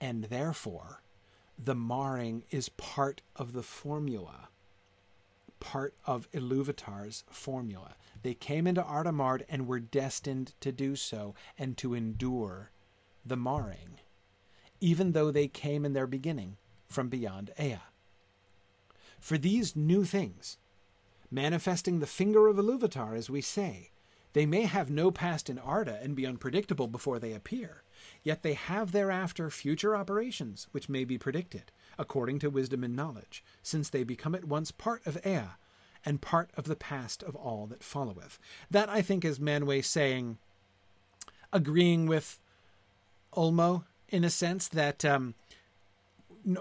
[0.00, 1.00] And therefore,
[1.56, 4.48] the marring is part of the formula
[5.62, 7.94] part of Iluvatar's formula.
[8.24, 12.72] They came into Arda Marred and were destined to do so and to endure
[13.24, 14.00] the marring,
[14.80, 16.56] even though they came in their beginning
[16.88, 17.78] from beyond Ea.
[19.20, 20.58] For these new things,
[21.30, 23.92] manifesting the finger of Iluvatar, as we say,
[24.32, 27.84] they may have no past in Arda and be unpredictable before they appear,
[28.22, 33.44] yet they have thereafter future operations which may be predicted, according to wisdom and knowledge,
[33.62, 35.56] since they become at once part of Ea
[36.04, 38.38] and part of the past of all that followeth.
[38.70, 40.38] That, I think, is Manwë saying,
[41.52, 42.40] agreeing with
[43.34, 45.34] Ulmo in a sense that um,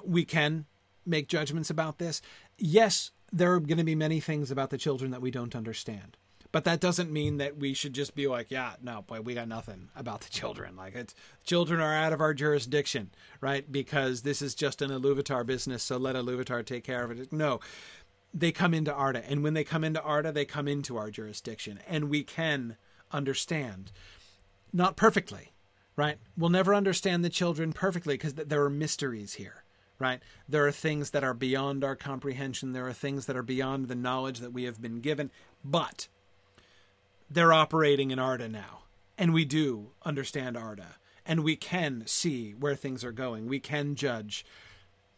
[0.05, 0.65] we can
[1.05, 2.21] make judgments about this.
[2.57, 6.17] Yes, there are going to be many things about the children that we don't understand.
[6.51, 9.47] But that doesn't mean that we should just be like, yeah, no, boy, we got
[9.47, 10.75] nothing about the children.
[10.75, 11.15] Like, it's
[11.45, 13.71] children are out of our jurisdiction, right?
[13.71, 17.31] Because this is just an Iluvatar business, so let Iluvatar take care of it.
[17.31, 17.61] No,
[18.33, 21.79] they come into Arda, and when they come into Arda, they come into our jurisdiction,
[21.87, 22.75] and we can
[23.11, 23.91] understand,
[24.73, 25.53] not perfectly,
[25.95, 26.17] right?
[26.37, 29.63] We'll never understand the children perfectly because there are mysteries here,
[29.99, 30.21] right?
[30.49, 32.73] There are things that are beyond our comprehension.
[32.73, 35.31] There are things that are beyond the knowledge that we have been given,
[35.63, 36.07] but
[37.31, 38.83] they're operating in Arda now.
[39.17, 40.97] And we do understand Arda.
[41.25, 43.47] And we can see where things are going.
[43.47, 44.45] We can judge,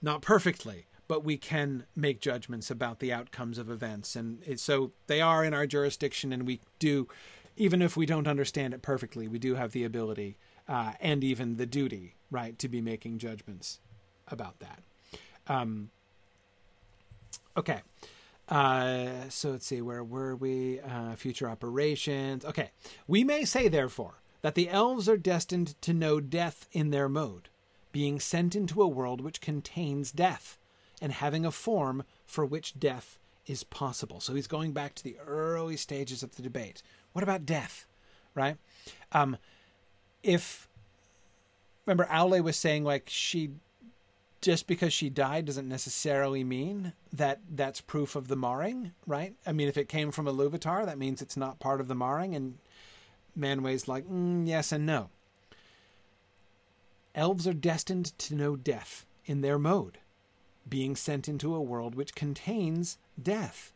[0.02, 4.16] not perfectly, but we can make judgments about the outcomes of events.
[4.16, 7.08] And so they are in our jurisdiction, and we do,
[7.56, 10.38] even if we don't understand it perfectly, we do have the ability
[10.68, 13.80] uh, and even the duty, right, to be making judgments
[14.28, 14.84] about that.
[15.48, 15.90] Um,
[17.58, 17.82] okay.
[18.50, 20.80] Uh, so let's see, where were we?
[20.80, 22.44] Uh, future operations.
[22.46, 22.72] Okay.
[23.08, 27.50] We may say, therefore, that the elves are destined to know death in their mode,
[27.92, 30.58] being sent into a world which contains death,
[31.02, 34.20] and having a form for which death is possible.
[34.20, 36.82] So he's going back to the early stages of the debate.
[37.14, 37.86] What about death?
[38.36, 38.58] Right?
[39.12, 39.38] Um,
[40.22, 40.68] if
[41.86, 43.52] remember, Aule was saying like she
[44.44, 49.36] just because she died doesn't necessarily mean that that's proof of the marring, right?
[49.46, 52.36] I mean, if it came from Iluvatar, that means it's not part of the marring.
[52.36, 52.58] And
[53.40, 55.10] Manwë's like, mm, yes and no.
[57.16, 60.00] Elves are destined to know death in their mode,
[60.68, 63.72] being sent into a world which contains death,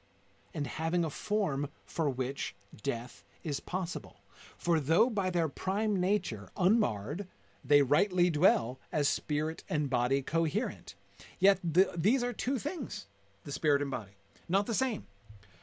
[0.54, 4.18] and having a form for which death is possible.
[4.58, 7.26] For though by their prime nature unmarred,
[7.68, 10.96] they rightly dwell as spirit and body coherent.
[11.40, 13.08] Yet the, these are two things
[13.44, 14.12] the spirit and body,
[14.50, 15.06] not the same.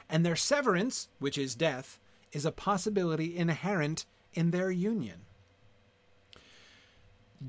[0.09, 1.99] And their severance, which is death,
[2.33, 5.21] is a possibility inherent in their union.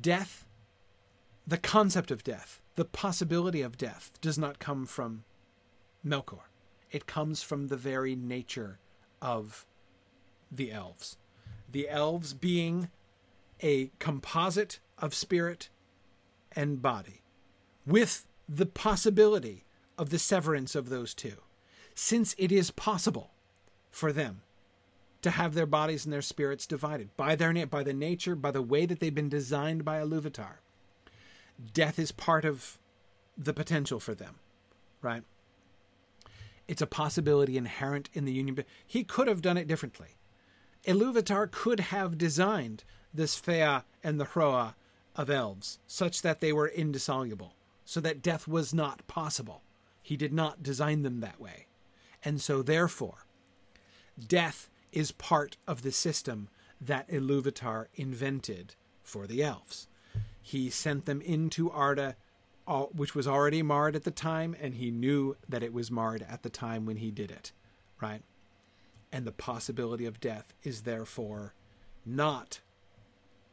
[0.02, 0.45] Death,
[1.48, 5.23] the concept of death, the possibility of death, does not come from
[6.06, 6.49] Melkor.
[6.91, 8.80] It comes from the very nature
[9.22, 9.65] of
[10.52, 11.18] the elves.
[11.72, 12.90] The elves being
[13.61, 15.69] a composite of spirit
[16.53, 17.22] and body,
[17.86, 19.65] with the possibility
[19.98, 21.38] of the severance of those two,
[21.94, 23.32] since it is possible
[23.91, 24.41] for them
[25.22, 28.61] to have their bodies and their spirits divided by their by the nature, by the
[28.61, 30.57] way that they've been designed by Iluvatar.
[31.73, 32.77] Death is part of
[33.38, 34.36] the potential for them,
[35.02, 35.23] right?
[36.68, 38.56] It's a possibility inherent in the union.
[38.56, 40.10] But He could have done it differently.
[40.86, 42.84] Iluvatar could have designed
[43.16, 44.76] the Fea and the Hroa
[45.16, 47.56] of elves such that they were indissoluble,
[47.86, 49.62] so that death was not possible.
[50.02, 51.68] He did not design them that way.
[52.24, 53.26] And so, therefore,
[54.28, 56.50] death is part of the system
[56.82, 59.88] that Iluvatar invented for the elves.
[60.42, 62.16] He sent them into Arda,
[62.94, 66.44] which was already marred at the time, and he knew that it was marred at
[66.44, 67.52] the time when he did it,
[68.02, 68.22] right?
[69.12, 71.54] And the possibility of death is therefore
[72.06, 72.60] not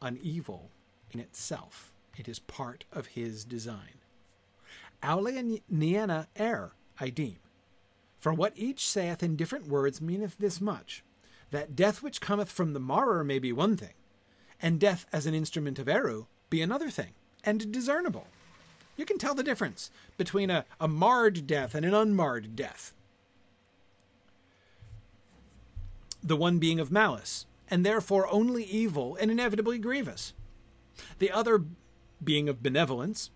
[0.02, 0.70] an evil
[1.10, 1.92] in itself.
[2.16, 4.00] It is part of his design.
[5.02, 7.38] Aule and Nienna err, I deem.
[8.20, 11.02] For what each saith in different words meaneth this much
[11.50, 13.94] that death which cometh from the marrer may be one thing,
[14.60, 17.12] and death as an instrument of Eru be another thing,
[17.44, 18.26] and discernible.
[18.96, 22.94] You can tell the difference between a, a marred death and an unmarred death.
[26.22, 30.34] The one being of malice, and therefore only evil and inevitably grievous.
[31.20, 31.64] The other
[32.22, 33.30] being of benevolence,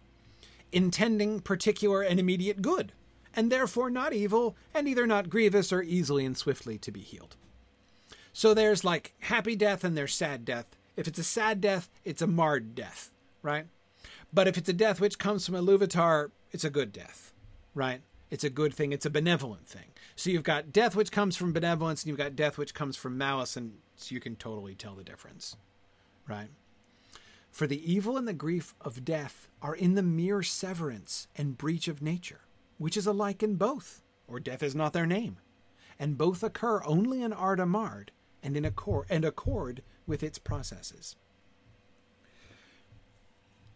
[0.70, 2.92] intending particular and immediate good,
[3.34, 7.34] and therefore not evil, and either not grievous or easily and swiftly to be healed.
[8.34, 10.76] So there's like happy death and there's sad death.
[10.96, 13.10] If it's a sad death, it's a marred death,
[13.40, 13.64] right?
[14.34, 17.32] But if it's a death which comes from a Iluvatar, it's a good death,
[17.74, 18.02] right?
[18.30, 18.92] It's a good thing.
[18.92, 19.92] It's a benevolent thing.
[20.16, 23.16] So you've got death which comes from benevolence, and you've got death which comes from
[23.16, 25.56] malice, and so you can totally tell the difference,
[26.28, 26.48] right?
[27.50, 31.88] For the evil and the grief of death are in the mere severance and breach
[31.88, 32.40] of nature,
[32.78, 35.38] which is alike in both, or death is not their name,
[35.98, 38.10] and both occur only in Arda Marred,
[38.42, 41.16] and in accord and accord with its processes.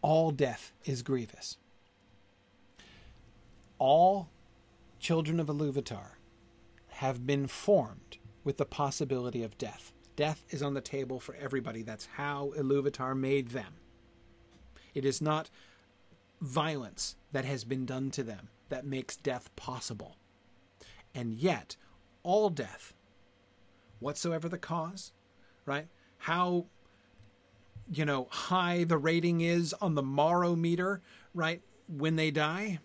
[0.03, 1.57] All death is grievous.
[3.79, 4.29] All
[5.01, 6.17] children of Iluvatar
[6.89, 9.93] have been formed with the possibility of death.
[10.15, 11.83] Death is on the table for everybody.
[11.83, 13.75] That's how Iluvatar made them.
[14.95, 15.51] It is not
[16.41, 20.17] violence that has been done to them that makes death possible.
[21.15, 21.77] And yet,
[22.23, 22.93] all death
[23.99, 25.13] whatsoever the cause,
[25.65, 25.89] right?
[26.19, 26.67] How
[27.93, 31.01] you know high the rating is on the morrow meter,
[31.35, 31.63] right?
[31.89, 32.79] When they die,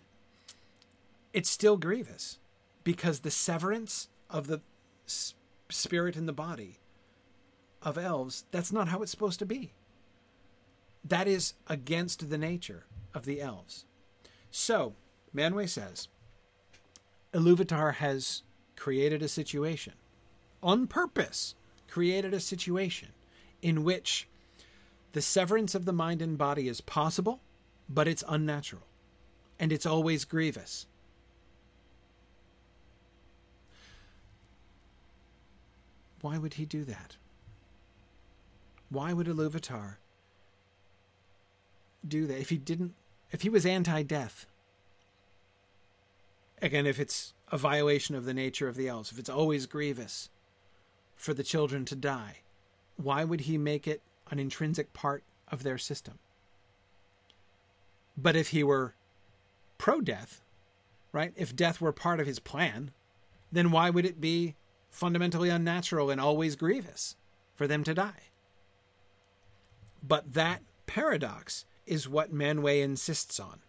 [1.36, 2.38] it's still grievous
[2.82, 4.62] because the severance of the
[5.68, 6.78] spirit and the body
[7.82, 9.74] of elves, that's not how it's supposed to be.
[11.04, 13.84] That is against the nature of the elves.
[14.50, 14.94] So,
[15.34, 16.08] Manwë says,
[17.34, 18.42] Iluvatar has
[18.74, 19.92] created a situation
[20.62, 21.54] on purpose,
[21.86, 23.08] created a situation
[23.60, 24.26] in which
[25.12, 27.40] the severance of the mind and body is possible,
[27.90, 28.86] but it's unnatural.
[29.60, 30.86] And it's always grievous.
[36.26, 37.18] Why would he do that?
[38.90, 39.98] Why would Iluvatar
[42.06, 42.94] do that if he didn't
[43.30, 44.46] if he was anti-death?
[46.60, 50.28] Again, if it's a violation of the nature of the elves, if it's always grievous,
[51.14, 52.38] for the children to die,
[52.96, 56.18] why would he make it an intrinsic part of their system?
[58.16, 58.94] But if he were
[59.78, 60.42] pro death,
[61.12, 62.90] right, if death were part of his plan,
[63.52, 64.56] then why would it be
[64.96, 67.16] fundamentally unnatural and always grievous
[67.54, 68.30] for them to die?
[70.02, 73.60] But that paradox is what Manwë insists on.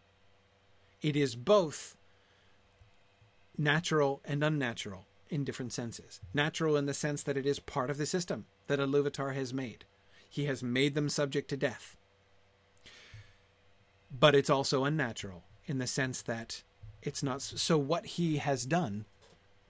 [1.02, 1.98] It is both
[3.58, 6.20] natural and unnatural in different senses.
[6.34, 9.86] Natural in the sense that it is part of the system that Iluvatar has made.
[10.30, 11.98] He has made them subject to death.
[14.12, 16.64] But it's also unnatural in the sense that
[17.02, 17.42] it's not.
[17.42, 19.06] So, what he has done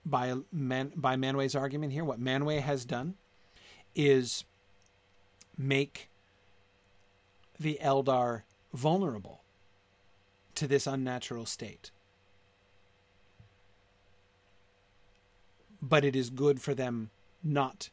[0.09, 3.15] by, Man, by Manwë's argument here, what Manwë has done
[3.95, 4.45] is
[5.57, 6.09] make
[7.59, 8.43] the Eldar
[8.73, 9.41] vulnerable
[10.55, 11.91] to this unnatural state.
[15.81, 17.11] But it is good for them
[17.43, 17.89] not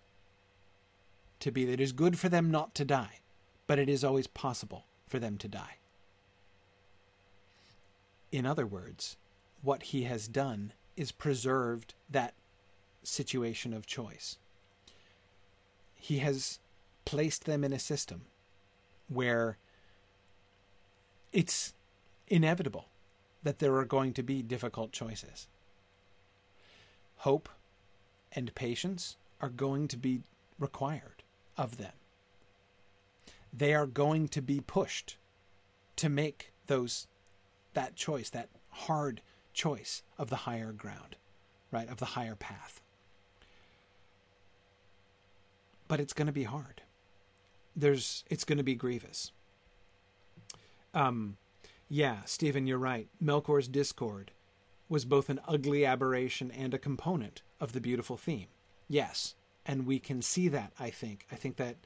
[1.41, 1.71] to be.
[1.71, 3.21] It is good for them not to die,
[3.67, 5.77] but it is always possible for them to die.
[8.33, 9.17] In other words,
[9.63, 12.35] what he has done is preserved that
[13.03, 14.39] situation of choice.
[15.95, 16.59] He has
[17.05, 18.23] placed them in a system
[19.09, 19.59] where
[21.33, 21.75] it's
[22.29, 22.87] inevitable
[23.43, 25.49] that there are going to be difficult choices.
[27.19, 27.49] Hope
[28.33, 30.23] and patience are going to be
[30.59, 31.23] required
[31.57, 31.93] of them.
[33.53, 35.17] They are going to be pushed
[35.97, 37.07] to make those
[37.75, 39.21] that choice, that hard
[39.55, 41.17] choice of the higher ground,
[41.71, 41.89] right?
[41.89, 42.81] Of the higher path.
[45.89, 46.83] But it's going to be hard.
[47.77, 49.33] There's it's going to be grievous.
[50.93, 51.37] Um
[51.89, 53.09] yeah, Stephen, you're right.
[53.23, 54.31] Melkor's discord
[54.89, 58.47] was both an ugly aberration and a component of the beautiful theme.
[58.89, 59.35] Yes,
[59.67, 61.27] and we can see that, I think.
[61.31, 61.77] I think that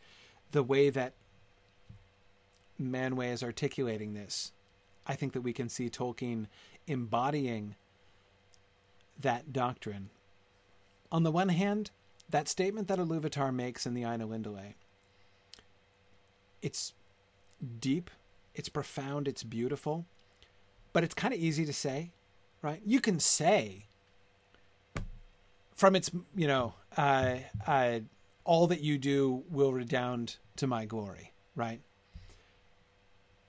[0.53, 1.15] the way that
[2.81, 4.53] Manwë is articulating this,
[5.07, 6.47] I think that we can see Tolkien
[6.89, 7.77] embodying
[9.21, 10.11] that doctrine.
[11.11, 11.91] On the one hand,
[12.29, 14.75] that statement that Iluvatar makes in the Ainulindalë,
[16.61, 16.93] it's
[17.81, 18.11] deep,
[18.55, 20.05] it's profound, it's beautiful,
[20.93, 22.11] but it's kind of easy to say,
[22.63, 22.81] right?
[22.85, 23.87] You can say
[25.75, 27.37] from its, you know, uh,
[27.67, 28.01] uh,
[28.45, 31.81] all that you do will redound to my glory, right?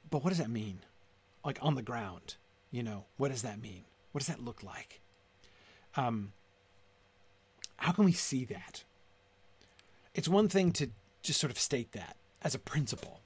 [0.10, 0.80] But what does that mean?
[1.44, 2.36] Like on the ground,
[2.72, 3.84] you know, what does that mean?
[4.12, 5.02] What does that look like?
[5.96, 6.34] Um,
[7.78, 8.84] how can we see that?
[10.14, 10.90] It's one thing to
[11.22, 13.22] just sort of state that as a principle,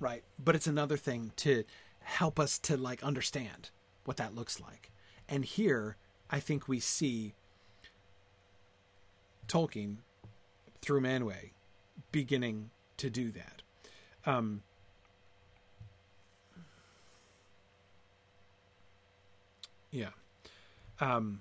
[0.00, 0.24] right?
[0.42, 1.64] But it's another thing to
[2.00, 3.70] help us to like understand
[4.04, 4.90] what that looks like.
[5.28, 5.96] And here,
[6.30, 7.34] I think we see
[9.46, 9.98] Tolkien
[10.80, 11.50] through Manwë
[12.10, 13.62] beginning to do that.
[14.24, 14.62] Um,
[19.92, 20.08] yeah.
[21.00, 21.40] Um,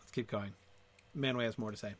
[0.00, 0.52] let's keep going.
[1.16, 1.94] Manwë has more to say.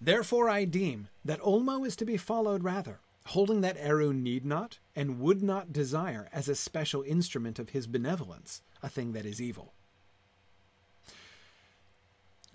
[0.00, 4.78] Therefore, I deem that Ulmo is to be followed rather, holding that Eru need not
[4.96, 9.40] and would not desire as a special instrument of his benevolence a thing that is
[9.40, 9.72] evil.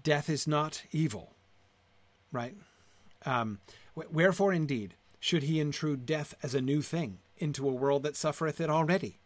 [0.03, 1.33] Death is not evil,
[2.31, 2.55] right?
[3.25, 3.59] Um,
[3.95, 8.59] wherefore, indeed, should he intrude death as a new thing into a world that suffereth
[8.61, 9.19] it already?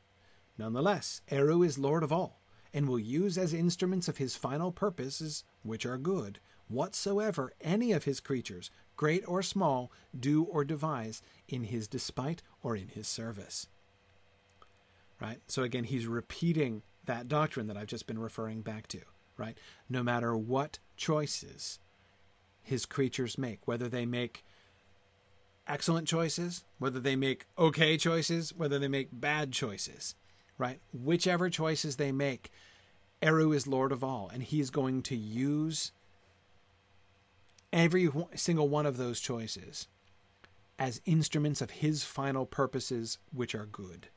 [0.57, 2.41] Nonetheless, Eru is Lord of all,
[2.73, 8.05] and will use as instruments of his final purposes, which are good, whatsoever any of
[8.05, 13.67] his creatures, great or small, do or devise in his despite or in his service.
[15.19, 15.39] Right?
[15.47, 19.01] So again, he's repeating that doctrine that I've just been referring back to,
[19.37, 19.57] right?
[19.89, 21.79] No matter what choices
[22.63, 24.43] his creatures make, whether they make
[25.67, 30.15] excellent choices, whether they make okay choices, whether they make bad choices,
[30.61, 30.79] right?
[30.93, 32.51] Whichever choices they make,
[33.19, 35.91] Eru is Lord of all, and he's going to use
[37.73, 39.87] every single one of those choices
[40.77, 44.07] as instruments of his final purposes, which are good.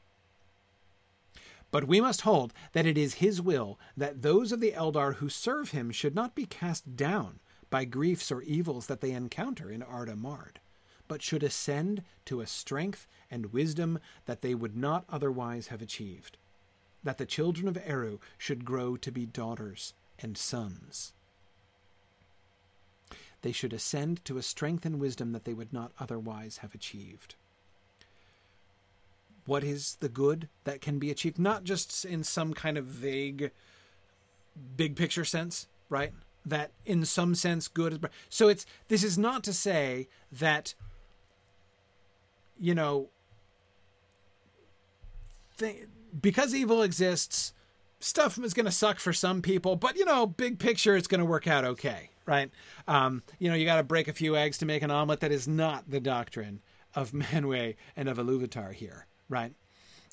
[1.71, 5.31] But we must hold that it is his will that those of the Eldar who
[5.31, 7.41] serve him should not be cast down
[7.71, 10.61] by griefs or evils that they encounter in Arda Marred,
[11.09, 16.39] but should ascend to a strength and wisdom that they would not otherwise have achieved,
[17.03, 21.13] that the children of Eru should grow to be daughters and sons
[23.45, 27.35] they should ascend to a strength and wisdom that they would not otherwise have achieved.
[29.45, 31.39] What is the good that can be achieved?
[31.39, 33.51] Not just in some kind of vague,
[34.79, 36.15] big picture sense, right?
[36.47, 38.01] That in some sense good is.
[38.31, 40.73] So it's this is not to say that,
[42.59, 43.09] you know,
[45.59, 45.89] th-
[46.21, 47.53] because evil exists,
[48.01, 51.21] stuff is going to suck for some people, but you know, big picture, it's going
[51.21, 52.51] to work out okay, right?
[52.87, 55.21] Um, you know, you got to break a few eggs to make an omelet.
[55.21, 56.61] That is not the doctrine
[56.95, 59.55] of Manwë and of Iluvatar here, right?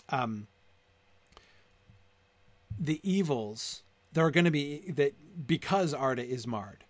[0.09, 0.47] Um,
[2.80, 5.13] the evils there are going to be that
[5.47, 6.84] because Arda is marred,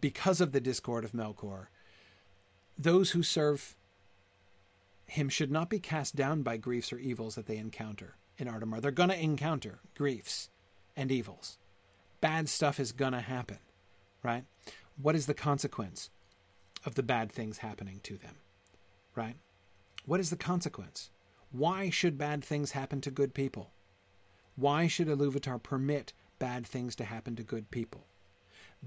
[0.00, 1.66] because of the discord of Melkor,
[2.76, 3.76] those who serve
[5.06, 8.66] him should not be cast down by griefs or evils that they encounter in Arda
[8.66, 8.82] Marred.
[8.82, 10.48] They're going to encounter griefs
[10.96, 11.58] and evils.
[12.20, 13.58] Bad stuff is going to happen,
[14.22, 14.44] right?
[15.00, 16.10] What is the consequence
[16.84, 18.36] of the bad things happening to them,
[19.14, 19.36] right?
[20.06, 21.10] What is the consequence?
[21.50, 23.70] Why should bad things happen to good people?
[24.56, 28.06] Why should Iluvatar permit bad things to happen to good people?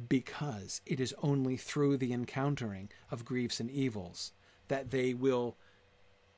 [0.10, 4.34] Because it is only through the encountering of griefs and evils
[4.68, 5.58] that they will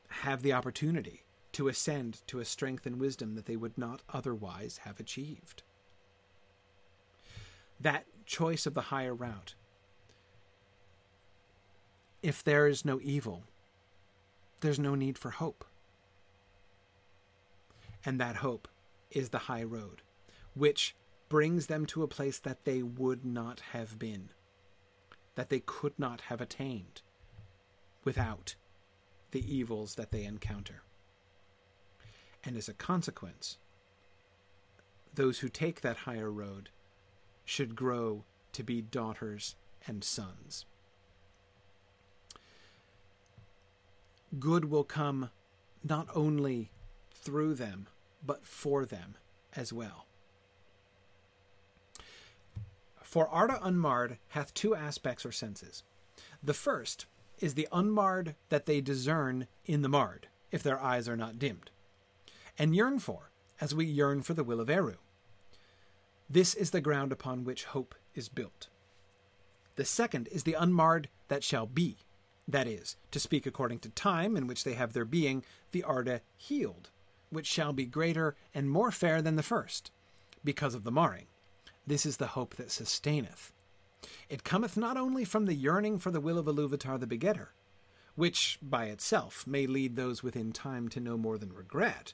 [0.10, 1.24] have the opportunity
[1.54, 5.64] to ascend to a strength and wisdom that they would not otherwise have achieved.
[7.80, 9.56] That choice of the higher route.
[12.22, 13.46] If there is no evil,
[14.60, 15.66] there's no need for hope.
[18.06, 18.68] And that hope
[19.12, 20.02] is the high road,
[20.54, 20.96] which
[21.30, 24.30] brings them to a place that they would not have been,
[25.36, 27.02] that they could not have attained
[28.04, 28.56] without
[29.32, 30.84] the evils that they encounter.
[32.44, 33.58] And as a consequence,
[35.14, 36.70] those who take that higher road
[37.46, 38.24] should grow
[38.54, 40.66] to be daughters and sons.
[44.38, 45.32] Good will come
[45.84, 46.72] not only
[47.14, 47.88] through them,
[48.26, 49.16] but for them
[49.56, 50.06] as well.
[53.02, 55.84] For Arda unmarred hath two aspects or senses.
[56.44, 57.08] The first
[57.42, 61.70] is the unmarred that they discern in the marred, if their eyes are not dimmed,
[62.58, 64.96] and yearn for, as we yearn for the will of Eru.
[66.30, 68.68] This is the ground upon which hope is built.
[69.76, 71.98] The second is the unmarred that shall be,
[72.48, 76.22] that is, to speak according to time in which they have their being, the Arda
[76.38, 76.90] healed,
[77.30, 79.92] which shall be greater and more fair than the first,
[80.44, 81.28] because of the marring.
[81.86, 83.54] This is the hope that sustaineth.
[84.30, 87.54] It cometh not only from the yearning for the will of Iluvatar the begetter,
[88.16, 92.14] which by itself may lead those within time to no more than regret,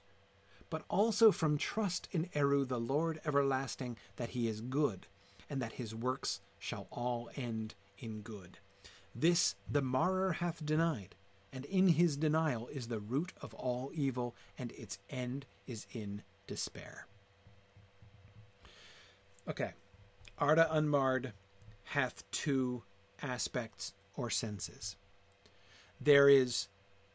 [0.70, 5.08] but also from trust in Eru the Lord everlasting that he is good,
[5.50, 8.58] and that his works shall all end in good.
[9.14, 11.16] This the marrer hath denied,
[11.54, 16.24] and in his denial is the root of all evil, and its end is in
[16.48, 17.08] despair.
[19.48, 19.72] Okay.
[20.38, 21.32] Arda Unmarred
[21.86, 22.84] hath two
[23.22, 24.96] aspects or senses.
[26.00, 26.68] There is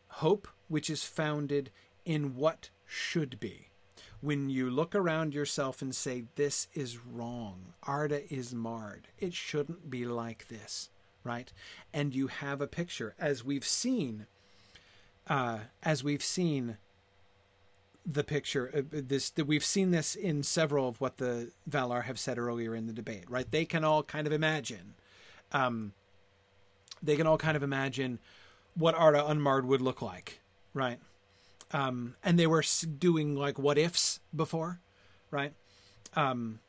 [0.08, 1.70] hope, which is founded
[2.04, 3.68] in what should be.
[4.20, 9.90] When you look around yourself and say, This is wrong, Arda is marred, it shouldn't
[9.90, 10.90] be like this,
[11.24, 11.52] right?
[11.92, 14.26] And you have a picture, as we've seen,
[15.26, 16.76] uh, as we've seen
[18.06, 22.18] the picture uh, this that we've seen this in several of what the Valar have
[22.18, 23.50] said earlier in the debate, right?
[23.50, 24.94] They can all kind of imagine,
[25.52, 25.92] um,
[27.02, 28.18] they can all kind of imagine
[28.74, 30.40] what Arda Unmarred would look like,
[30.74, 30.98] right?
[31.72, 32.64] Um, and they were
[32.98, 34.80] doing like what ifs before,
[35.30, 35.52] right?
[36.16, 36.60] Um,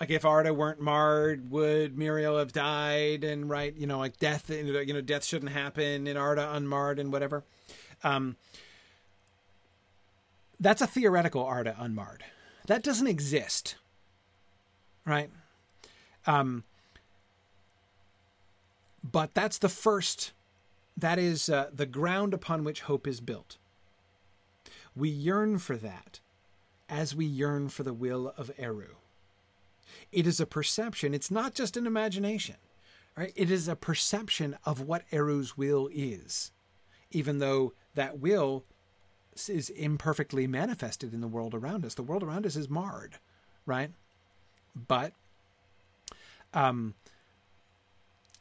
[0.00, 3.22] like if Arda weren't marred, would Míriel have died?
[3.22, 7.12] And right, you know, like death, you know, death shouldn't happen in Arda Unmarred and
[7.12, 7.44] whatever.
[8.02, 8.36] Um,
[10.60, 12.22] that's a theoretical Arda unmarred.
[12.66, 13.76] That doesn't exist,
[15.06, 15.30] right?
[16.26, 16.64] Um,
[19.02, 20.32] but that's the first.
[20.96, 23.56] That is uh, the ground upon which hope is built.
[24.94, 26.20] We yearn for that,
[26.88, 28.96] as we yearn for the will of Eru.
[30.12, 31.14] It is a perception.
[31.14, 32.56] It's not just an imagination,
[33.16, 33.32] right?
[33.34, 36.52] It is a perception of what Eru's will is,
[37.10, 38.64] even though that will
[39.48, 41.94] is imperfectly manifested in the world around us.
[41.94, 43.18] The world around us is marred,
[43.64, 43.90] right?
[44.74, 45.12] But
[46.52, 46.94] um,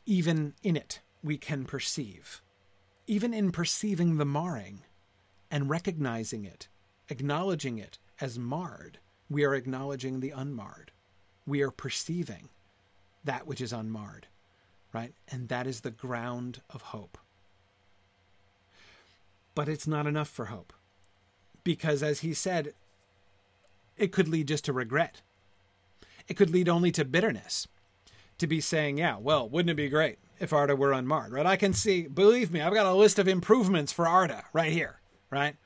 [0.06, 2.42] even in it, we can perceive.
[3.08, 4.82] Even in perceiving the marring
[5.50, 6.68] and recognizing it,
[7.10, 9.00] acknowledging it as marred,
[9.30, 10.92] we are acknowledging the unmarred.
[11.46, 12.50] We are perceiving
[13.24, 14.28] that which is unmarred,
[14.94, 15.14] right?
[15.28, 17.18] And that is the ground of hope.
[19.56, 20.74] But it's not enough for hope
[21.70, 22.74] because, as he said,
[23.96, 25.22] it could lead just to regret.
[26.28, 27.68] It could lead only to bitterness.
[28.40, 31.46] To be saying, yeah, well, wouldn't it be great if Arda were unmarred, right?
[31.46, 35.00] I can see, believe me, I've got a list of improvements for Arda right here,
[35.30, 35.58] right?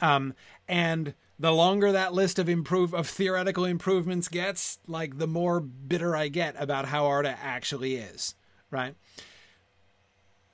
[0.00, 0.32] Um,
[0.66, 6.16] and the longer that list of improve of theoretical improvements gets, like the more bitter
[6.16, 8.34] I get about how Arda actually is,
[8.70, 8.94] right?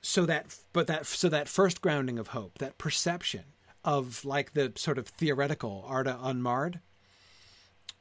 [0.01, 3.43] So that, but that, so that first grounding of hope, that perception,
[3.83, 6.79] of like the sort of theoretical Arda unmarred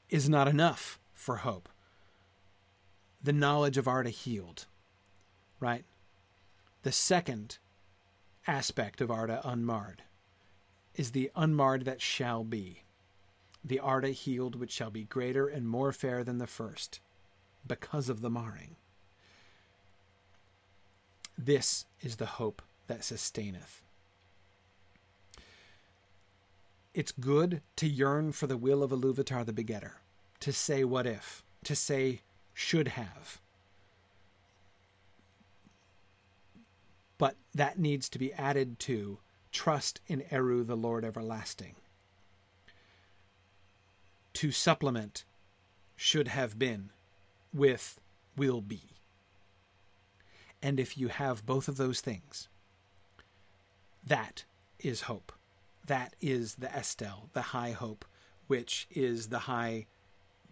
[0.08, 1.68] is not enough for hope.
[3.22, 4.66] The knowledge of Arda healed,
[5.58, 5.84] right?
[6.82, 7.58] The second
[8.46, 10.02] aspect of Arda unmarred
[10.94, 12.82] is the unmarred that shall be.
[13.62, 17.00] The Arda healed which shall be greater and more fair than the first,
[17.66, 18.76] because of the marring.
[21.36, 23.82] This is the hope that sustaineth.
[27.00, 30.02] It's good to yearn for the will of Iluvatar the begetter,
[30.40, 32.20] to say what if, to say
[32.52, 33.40] should have.
[37.16, 39.16] But that needs to be added to
[39.50, 41.74] trust in Eru, the Lord everlasting.
[44.34, 45.24] To supplement
[45.96, 46.90] should have been
[47.50, 47.98] with
[48.36, 48.82] will be.
[50.62, 52.48] And if you have both of those things,
[54.06, 54.44] that
[54.78, 55.32] is hope.
[55.86, 58.04] That is the Estel, the high hope,
[58.46, 59.86] which is the high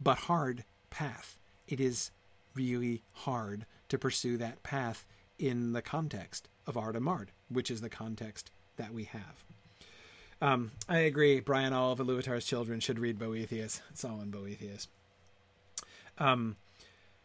[0.00, 1.38] but hard path.
[1.66, 2.10] It is
[2.54, 5.06] really hard to pursue that path
[5.38, 9.44] in the context of Arda Marred, which is the context that we have.
[10.40, 11.40] Um, I agree.
[11.40, 13.80] Brian, all of Iluvatar's children should read Boethius.
[13.90, 14.88] It's all in Boethius.
[16.18, 16.56] Um,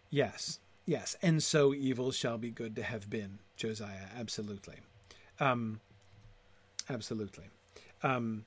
[0.10, 1.16] yes, yes.
[1.22, 4.08] And so evil shall be good to have been, Josiah.
[4.18, 4.78] Absolutely.
[5.40, 5.80] Um,
[6.90, 7.46] absolutely.
[8.04, 8.46] Um,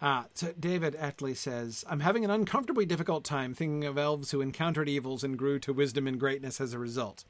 [0.00, 4.40] Ah, so David Etley says, I'm having an uncomfortably difficult time thinking of elves who
[4.40, 7.24] encountered evils and grew to wisdom and greatness as a result.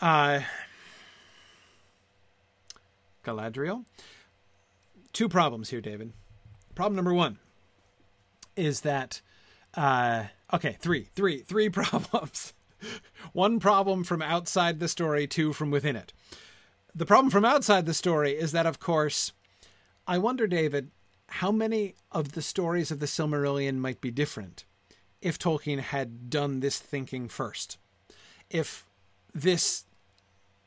[0.00, 0.40] Uh,
[3.24, 3.84] Galadriel?
[5.12, 6.14] Two problems here, David.
[6.74, 7.38] Problem number one
[8.56, 9.20] is that,
[9.74, 10.24] uh,
[10.54, 12.54] okay, three, three, three problems.
[13.32, 16.12] One problem from outside the story, two from within it.
[16.94, 19.32] The problem from outside the story is that, of course,
[20.06, 20.90] I wonder, David,
[21.28, 24.64] how many of the stories of the Silmarillion might be different
[25.20, 27.78] if Tolkien had done this thinking first?
[28.50, 28.86] If
[29.34, 29.84] this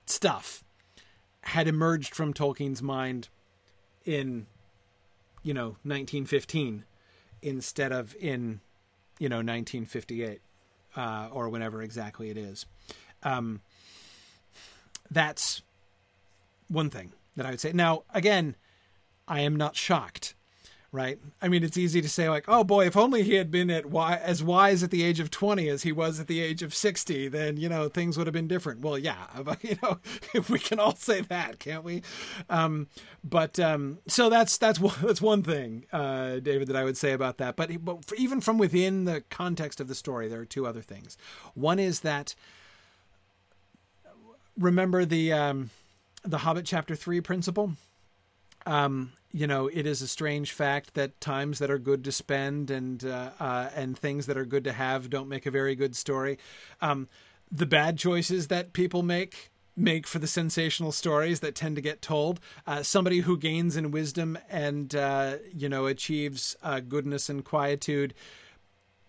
[0.05, 0.63] stuff
[1.41, 3.29] had emerged from Tolkien's mind
[4.05, 4.45] in,
[5.41, 6.83] you know, 1915
[7.41, 8.61] instead of in,
[9.17, 10.39] you know, 1958
[10.95, 12.65] uh, or whenever exactly it is.
[13.23, 13.61] Um,
[15.09, 15.61] that's
[16.67, 17.71] one thing that I would say.
[17.73, 18.55] Now, again,
[19.27, 20.35] I am not shocked
[20.91, 21.19] right?
[21.41, 23.83] I mean, it's easy to say like, "Oh boy, if only he had been at
[23.83, 26.75] wi- as wise at the age of 20 as he was at the age of
[26.75, 29.25] 60, then, you know, things would have been different." Well, yeah,
[29.61, 29.99] you know,
[30.49, 32.01] we can all say that, can't we?
[32.49, 32.87] Um,
[33.23, 37.37] but um, so that's that's that's one thing, uh, David, that I would say about
[37.37, 37.55] that.
[37.55, 41.17] But, but even from within the context of the story, there are two other things.
[41.53, 42.35] One is that
[44.57, 45.69] remember the um,
[46.23, 47.73] the Hobbit chapter 3 principle?
[48.65, 52.69] Um, you know, it is a strange fact that times that are good to spend
[52.69, 55.95] and uh, uh, and things that are good to have don't make a very good
[55.95, 56.37] story.
[56.81, 57.07] Um,
[57.51, 62.01] the bad choices that people make make for the sensational stories that tend to get
[62.01, 62.39] told.
[62.67, 68.13] Uh, somebody who gains in wisdom and uh, you know achieves uh, goodness and quietude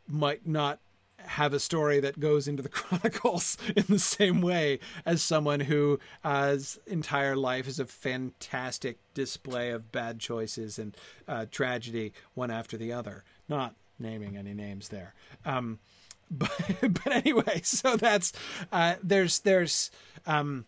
[0.09, 0.81] might not
[1.27, 5.99] have a story that goes into the chronicles in the same way as someone whose
[6.25, 10.97] uh, entire life is a fantastic display of bad choices and
[11.29, 13.25] uh, tragedy one after the other.
[13.49, 15.15] Not naming any names there.
[15.45, 15.79] Um,
[16.31, 16.51] but
[16.81, 18.33] but anyway, so that's
[18.73, 19.91] uh, there's there's
[20.27, 20.65] um,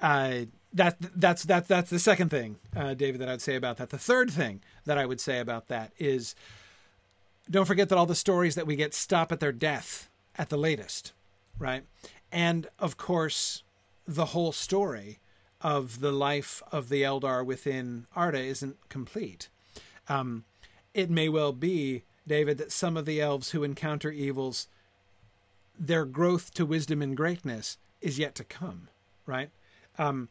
[0.00, 0.40] uh,
[0.72, 3.90] that that's that's that's the second thing, uh, David, that I'd say about that.
[3.90, 6.34] The third thing that I would say about that is
[7.50, 10.56] don't forget that all the stories that we get stop at their death at the
[10.56, 11.12] latest,
[11.58, 11.84] right?
[12.32, 13.62] And of course,
[14.06, 15.18] the whole story
[15.60, 19.48] of the life of the Eldar within Arda isn't complete.
[20.08, 20.44] Um,
[20.94, 24.68] it may well be, David, that some of the elves who encounter evils,
[25.78, 28.88] their growth to wisdom and greatness is yet to come,
[29.24, 29.50] right?
[29.98, 30.28] Um,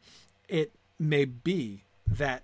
[0.48, 2.42] it may be that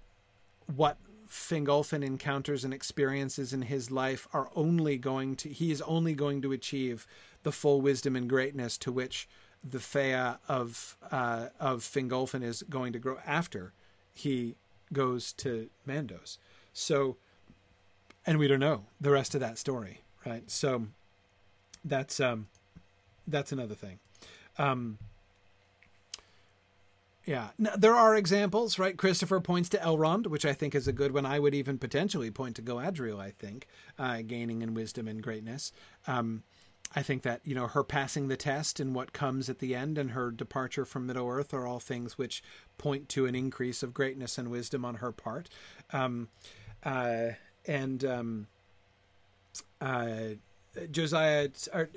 [0.67, 0.97] what
[1.33, 6.43] Fingolfin encounters and experiences in his life are only going to he is only going
[6.43, 7.07] to achieve
[7.43, 9.27] the full wisdom and greatness to which
[9.65, 13.73] the Fea of uh, of Fingolfin is going to grow after
[14.13, 14.57] he
[14.93, 16.37] goes to Mandos.
[16.75, 17.17] So,
[18.27, 20.51] and we don't know the rest of that story, right?
[20.51, 20.89] So,
[21.83, 22.49] that's um,
[23.27, 24.01] that's another thing.
[24.59, 24.99] Um,
[27.25, 28.97] yeah, now, there are examples, right?
[28.97, 31.25] Christopher points to Elrond, which I think is a good one.
[31.25, 33.21] I would even potentially point to Galadriel.
[33.21, 33.69] I think
[33.99, 35.73] uh, gaining in wisdom and greatness.
[36.07, 36.43] Um,
[36.95, 39.99] I think that you know her passing the test and what comes at the end,
[39.99, 42.43] and her departure from Middle Earth are all things which
[42.77, 45.49] point to an increase of greatness and wisdom on her part.
[45.93, 46.29] Um,
[46.83, 47.29] uh,
[47.67, 48.47] and um,
[49.81, 50.35] uh,
[50.91, 51.51] Josiah.
[51.73, 51.89] Are,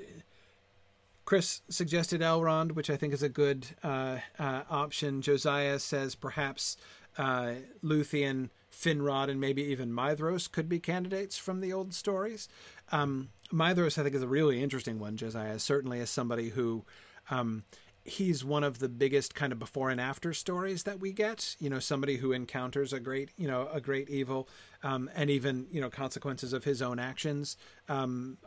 [1.26, 5.20] Chris suggested Elrond, which I think is a good uh, uh, option.
[5.20, 6.76] Josiah says perhaps
[7.18, 12.48] uh, Luthien, Finrod, and maybe even Maedhros could be candidates from the old stories.
[12.92, 16.84] Um, Maedhros, I think, is a really interesting one, Josiah, certainly as somebody who.
[17.28, 17.64] Um,
[18.04, 21.56] he's one of the biggest kind of before and after stories that we get.
[21.58, 24.48] You know, somebody who encounters a great, you know, a great evil,
[24.84, 27.56] um, and even you know consequences of his own actions,
[27.88, 28.38] um,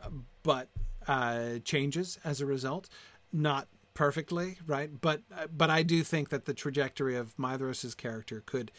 [0.42, 0.70] but
[1.08, 2.88] uh, changes as a result.
[3.32, 4.90] Not perfectly, right?
[5.00, 5.22] But
[5.56, 8.70] but I do think that the trajectory of Maedhros's character could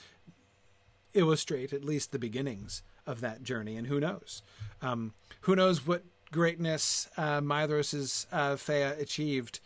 [1.13, 4.41] illustrate at least the beginnings of that journey, and who knows,
[4.81, 9.59] um, who knows what greatness uh, Maedhros's uh, Fea achieved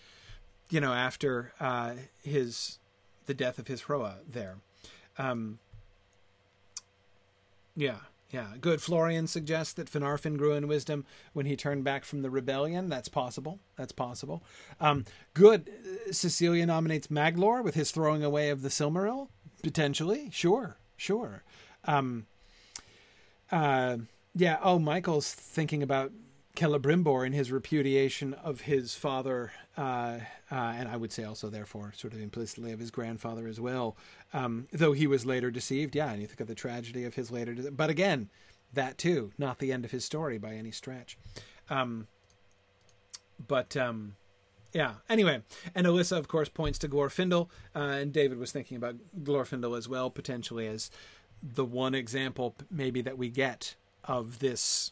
[0.69, 2.79] you know, after uh, his
[3.25, 4.57] the death of his Hroa there.
[5.17, 5.59] Um,
[7.75, 7.97] yeah,
[8.35, 8.47] yeah.
[8.59, 8.81] Good.
[8.81, 12.89] Florian suggests that Finarfin grew in wisdom when he turned back from the rebellion.
[12.89, 13.59] That's possible.
[13.77, 14.43] That's possible.
[14.81, 15.69] Um, good.
[16.11, 19.29] Cecilia nominates Maglor with his throwing away of the Silmaril.
[19.63, 20.27] Potentially.
[20.33, 20.75] Sure.
[20.97, 21.43] Sure.
[21.85, 22.25] Um,
[23.53, 23.99] uh,
[24.35, 24.57] yeah.
[24.61, 26.11] Oh, Michael's thinking about
[26.55, 30.19] Celebrimbor in his repudiation of his father, uh,
[30.51, 33.95] uh, and I would say also, therefore, sort of implicitly of his grandfather as well,
[34.33, 35.95] um, though he was later deceived.
[35.95, 37.53] Yeah, and you think of the tragedy of his later.
[37.53, 38.29] De- but again,
[38.73, 41.17] that too, not the end of his story by any stretch.
[41.69, 42.07] Um,
[43.47, 44.15] but um,
[44.73, 44.95] yeah.
[45.09, 45.41] Anyway,
[45.73, 49.87] and Alyssa, of course, points to Glorfindel, uh, and David was thinking about Glorfindel as
[49.87, 50.91] well, potentially as
[51.41, 54.91] the one example, maybe that we get of this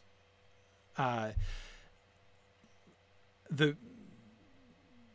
[0.98, 1.30] uh,
[3.49, 3.76] the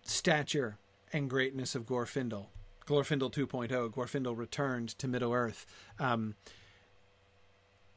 [0.03, 0.79] stature
[1.13, 2.47] and greatness of Glorfindel.
[2.87, 5.67] Glorfindel 2.0, Glorfindel returned to Middle Earth,
[5.99, 6.35] um,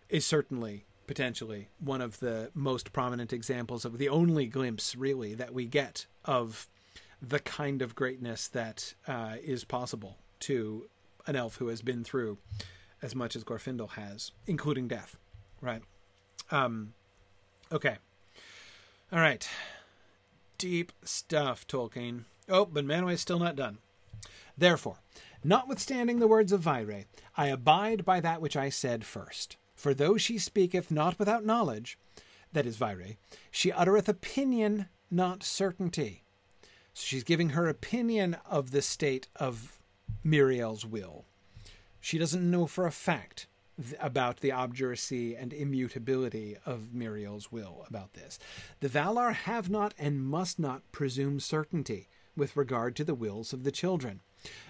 [0.09, 5.53] is certainly potentially one of the most prominent examples of the only glimpse, really, that
[5.53, 6.67] we get of
[7.21, 10.89] the kind of greatness that uh, is possible to
[11.27, 12.37] an elf who has been through
[13.01, 15.17] as much as Glorfindel has, including death,
[15.61, 15.81] right?
[16.49, 16.93] Um,
[17.71, 17.97] Okay.
[19.11, 19.47] All right.
[20.57, 22.25] Deep stuff, Tolkien.
[22.49, 23.77] Oh, but Manwë's still not done.
[24.57, 24.97] Therefore,
[25.43, 27.05] notwithstanding the words of Vairë,
[27.37, 29.57] I abide by that which I said first.
[29.73, 31.97] For though she speaketh not without knowledge,
[32.51, 33.17] that is Vairë,
[33.49, 36.23] she uttereth opinion, not certainty.
[36.93, 39.79] So she's giving her opinion of the state of
[40.25, 41.25] Míriel's will.
[42.01, 43.47] She doesn't know for a fact
[43.99, 48.39] about the obduracy and immutability of Míriel's will about this.
[48.79, 53.63] The Valar have not and must not presume certainty with regard to the wills of
[53.63, 54.21] the children,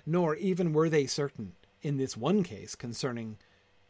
[0.05, 3.37] nor even were they certain in this one case concerning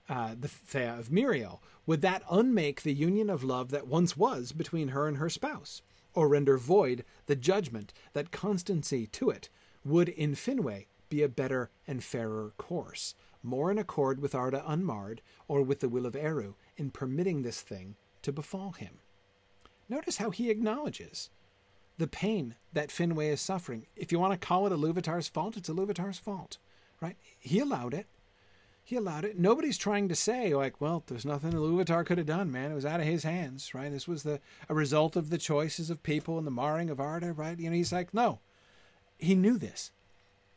[0.09, 4.51] uh, the Fea of Míriel, Would that unmake the union of love that once was
[4.51, 5.81] between her and her spouse,
[6.13, 9.49] or render void the judgment that constancy to it
[9.83, 13.15] would in Finwë be a better and fairer course?
[13.43, 17.61] More in accord with Arda unmarred or with the will of Eru in permitting this
[17.61, 18.99] thing to befall him.
[19.89, 21.29] Notice how he acknowledges
[21.97, 23.85] the pain that Finwë is suffering.
[23.95, 26.57] If you want to call it Iluvatar's fault, it's Iluvatar's fault,
[27.01, 27.17] right?
[27.39, 28.07] He allowed it.
[28.83, 29.37] He allowed it.
[29.37, 32.71] Nobody's trying to say like, well, there's nothing Iluvatar could have done, man.
[32.71, 33.91] It was out of his hands, right?
[33.91, 37.33] This was the a result of the choices of people and the marring of Arda,
[37.33, 37.59] right?
[37.59, 38.39] You know, he's like, no.
[39.17, 39.91] He knew this.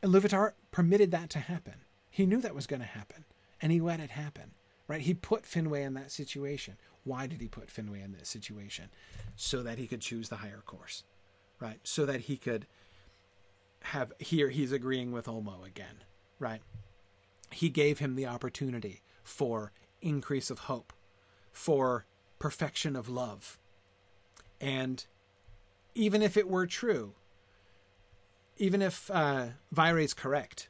[0.02, 1.84] Iluvatar permitted that to happen.
[2.15, 3.24] He knew that was going to happen,
[3.61, 4.53] and he let it happen.
[4.86, 5.01] Right?
[5.01, 6.77] He put Finwë in that situation.
[7.03, 8.91] Why did he put Finwë in this situation?
[9.35, 11.03] So that he could choose the higher course,
[11.59, 11.81] right?
[11.82, 12.69] So that he could
[13.82, 16.05] have here he's agreeing with Ulmo again,
[16.39, 16.61] right?
[17.51, 20.93] He gave him the opportunity for increase of hope,
[21.51, 22.07] for
[22.39, 23.59] perfection of love.
[24.61, 25.05] And
[25.97, 27.15] even if it were true,
[28.57, 29.47] even if uh,
[30.15, 30.69] correct,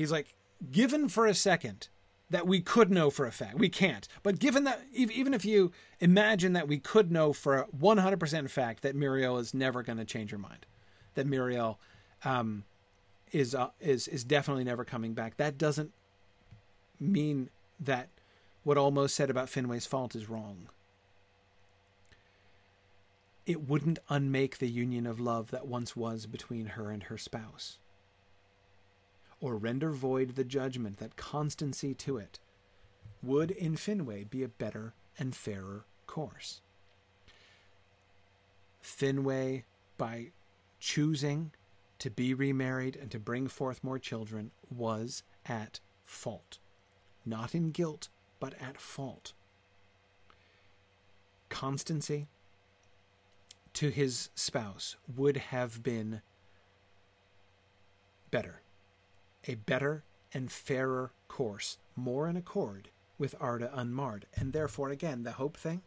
[0.00, 0.34] He's like,
[0.72, 1.88] given for a second
[2.30, 4.08] that we could know for a fact, we can't.
[4.22, 8.82] But given that, even if you imagine that we could know for a 100% fact
[8.82, 10.64] that Míriel is never going to change her mind,
[11.16, 11.76] that Míriel
[12.24, 12.64] um,
[13.30, 15.92] is uh, is is definitely never coming back, that doesn't
[16.98, 18.08] mean that
[18.64, 20.70] what Ulmo said about Finwë's fault is wrong.
[23.44, 27.79] It wouldn't unmake the union of love that once was between her and her spouse
[29.40, 32.38] or render void the judgment that constancy to it
[33.22, 36.60] would in Finwë be a better and fairer course.
[38.82, 39.64] Finwë,
[39.98, 40.30] by
[40.78, 41.52] choosing
[41.98, 46.58] to be remarried and to bring forth more children, was at fault.
[47.26, 48.08] Not in guilt,
[48.38, 49.32] but at fault.
[51.50, 52.28] Constancy
[53.74, 56.22] to his spouse would have been
[58.30, 58.62] better
[59.46, 64.26] a better and fairer course, more in accord with Arda unmarred.
[64.34, 65.82] And therefore, again, the hope thing,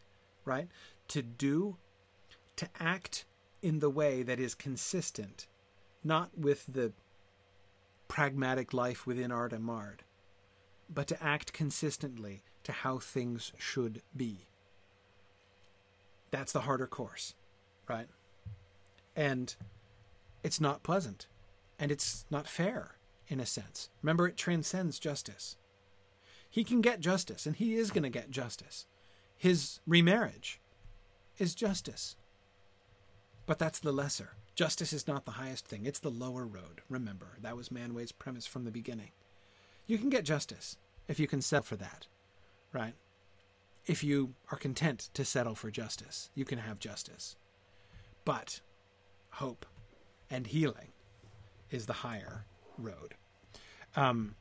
[0.45, 0.67] right?
[1.09, 1.77] To do,
[2.55, 3.25] to act
[3.61, 5.47] in the way that is consistent,
[6.03, 6.93] not with the
[8.07, 10.03] pragmatic life within Arda Marred,
[10.93, 14.47] but to act consistently to how things should be.
[16.29, 17.35] That's the harder course,
[17.87, 18.07] right?
[19.15, 19.55] And
[20.43, 21.27] it's not pleasant.
[21.79, 22.97] And it's not fair,
[23.33, 23.89] in a sense.
[24.01, 25.57] Remember, it transcends justice.
[26.49, 28.85] He can get justice, and he is going to get justice.
[29.35, 30.61] His remarriage
[31.39, 32.15] is justice.
[33.47, 34.35] But that's the lesser.
[34.55, 36.81] Justice is not the highest thing, it's the lower road.
[36.89, 39.11] Remember, that was Manwë's premise from the beginning.
[39.87, 40.77] You can get justice
[41.07, 42.05] if you can settle for that,
[42.71, 42.93] right?
[43.87, 47.35] If you are content to settle for justice, you can have justice.
[48.25, 48.61] But
[49.31, 49.65] hope
[50.29, 50.89] and healing
[51.71, 52.45] is the higher
[52.77, 53.15] road.
[53.95, 54.35] Um,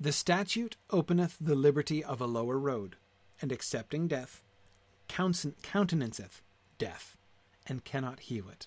[0.00, 2.96] the statute openeth the liberty of a lower road,
[3.40, 4.42] and accepting death
[5.08, 6.40] countenanceth
[6.78, 7.16] death,
[7.66, 8.66] and cannot heal it.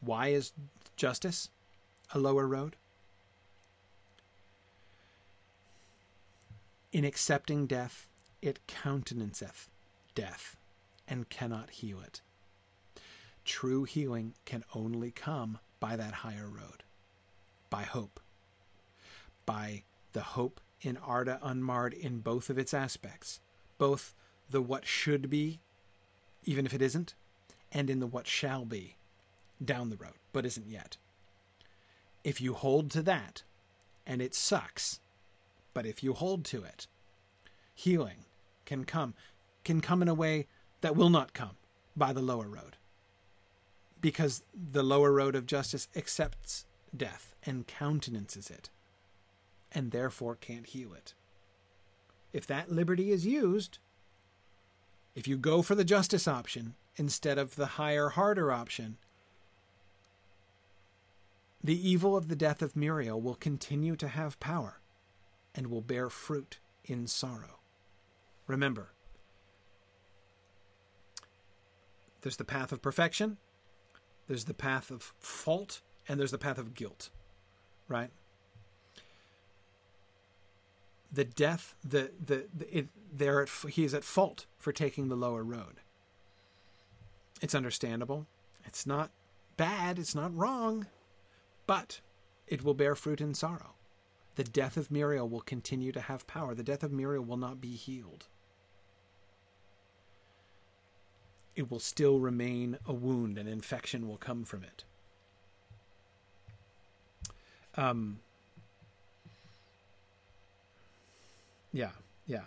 [0.00, 0.52] Why is
[0.96, 1.50] justice
[2.12, 2.76] a lower road?
[6.92, 8.08] In accepting death,
[8.42, 9.68] it countenanceth
[10.14, 10.56] death
[11.06, 12.20] and cannot heal it.
[13.48, 16.84] True healing can only come by that higher road,
[17.70, 18.20] by hope,
[19.46, 23.40] by the hope in Arda Unmarred in both of its aspects,
[23.78, 24.14] both
[24.50, 25.60] the what should be,
[26.44, 27.14] even if it isn't,
[27.72, 28.96] and in the what shall be
[29.64, 30.98] down the road, but isn't yet.
[32.22, 33.44] If you hold to that,
[34.06, 35.00] and it sucks,
[35.72, 36.86] but if you hold to it,
[37.74, 38.26] healing
[38.66, 39.14] can come,
[39.64, 40.48] can come in a way
[40.82, 41.56] that will not come
[41.96, 42.76] by the lower road.
[44.00, 46.66] Because the lower road of justice accepts
[46.96, 48.70] death and countenances it,
[49.72, 51.14] and therefore can't heal it.
[52.32, 53.78] If that liberty is used,
[55.14, 58.98] if you go for the justice option instead of the higher, harder option,
[61.62, 64.80] the evil of the death of Míriel will continue to have power
[65.54, 67.58] and will bear fruit in sorrow.
[68.46, 68.92] Remember,
[72.20, 73.38] there's the path of perfection,
[74.28, 77.10] there's the path of fault, and there's the path of guilt,
[77.88, 78.10] right?
[81.12, 85.16] the death, the the, the it, they're at, he is at fault for taking the
[85.16, 85.80] lower road.
[87.40, 88.26] It's understandable.
[88.64, 89.10] It's not
[89.56, 89.98] bad.
[89.98, 90.86] It's not wrong,
[91.66, 92.00] but
[92.46, 93.74] it will bear fruit in sorrow.
[94.34, 96.54] The death of Míriel will continue to have power.
[96.54, 98.26] The death of Míriel will not be healed.
[101.58, 103.36] It will still remain a wound.
[103.36, 104.84] An infection will come from it.
[107.74, 108.20] Um,
[111.72, 111.90] Yeah,
[112.26, 112.44] yeah.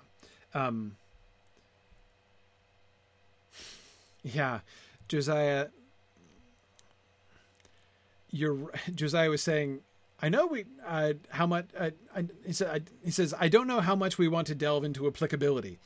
[0.53, 0.95] Um,
[4.23, 4.59] yeah,
[5.07, 5.67] Josiah.
[8.31, 9.81] You're Josiah was saying.
[10.23, 12.69] I know we uh, how much uh, I, he said.
[12.69, 15.79] I, he says I don't know how much we want to delve into applicability.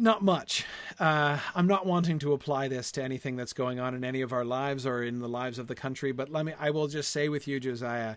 [0.00, 0.64] Not much.
[0.98, 4.32] Uh, I'm not wanting to apply this to anything that's going on in any of
[4.32, 6.12] our lives or in the lives of the country.
[6.12, 6.54] But let me.
[6.58, 8.16] I will just say with you, Josiah,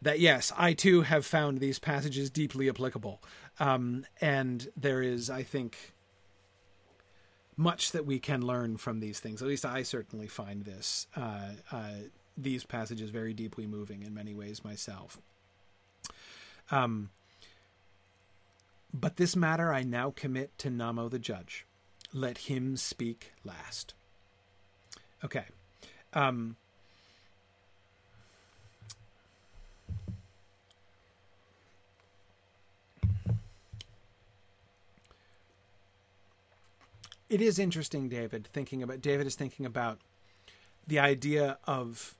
[0.00, 3.20] that yes, I too have found these passages deeply applicable.
[3.58, 5.76] Um, and there is, I think,
[7.56, 9.42] much that we can learn from these things.
[9.42, 11.90] At least I certainly find this, uh, uh,
[12.36, 15.18] these passages very deeply moving in many ways myself.
[16.70, 17.10] Um,
[18.92, 21.66] but this matter I now commit to Namo the judge.
[22.12, 23.94] Let him speak last.
[25.24, 25.44] Okay.
[26.14, 26.56] Um,
[37.28, 39.98] it is interesting, David, thinking about David is thinking about
[40.86, 42.14] the idea of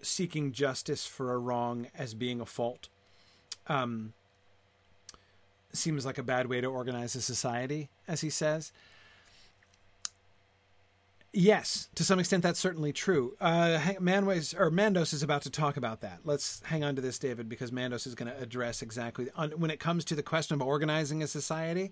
[0.00, 2.88] seeking justice for a wrong as being a fault.
[3.66, 4.14] Um,
[5.76, 8.72] seems like a bad way to organize a society, as he says.
[11.36, 13.36] Yes, to some extent, that's certainly true.
[13.40, 16.20] Uh, Manwë's or Mandos is about to talk about that.
[16.24, 19.72] Let's hang on to this, David, because Mandos is going to address exactly on, when
[19.72, 21.90] it comes to the question of organizing a society.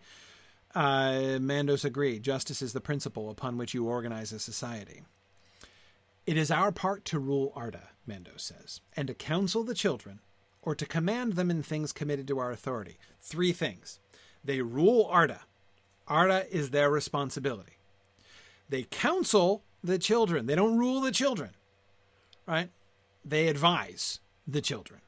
[0.76, 2.22] Uh, Mandos agreed.
[2.22, 5.02] Justice is the principle upon which you organize a society.
[6.24, 10.20] It is our part to rule Arda, Mandos says, and to counsel the children,
[10.62, 12.98] or to command them in things committed to our authority.
[13.20, 13.98] Three things.
[14.44, 15.40] They rule Arda.
[16.08, 17.78] Arda is their responsibility.
[18.68, 20.46] They counsel the children.
[20.46, 21.50] They don't rule the children,
[22.46, 22.70] right?
[23.24, 25.00] They advise the children.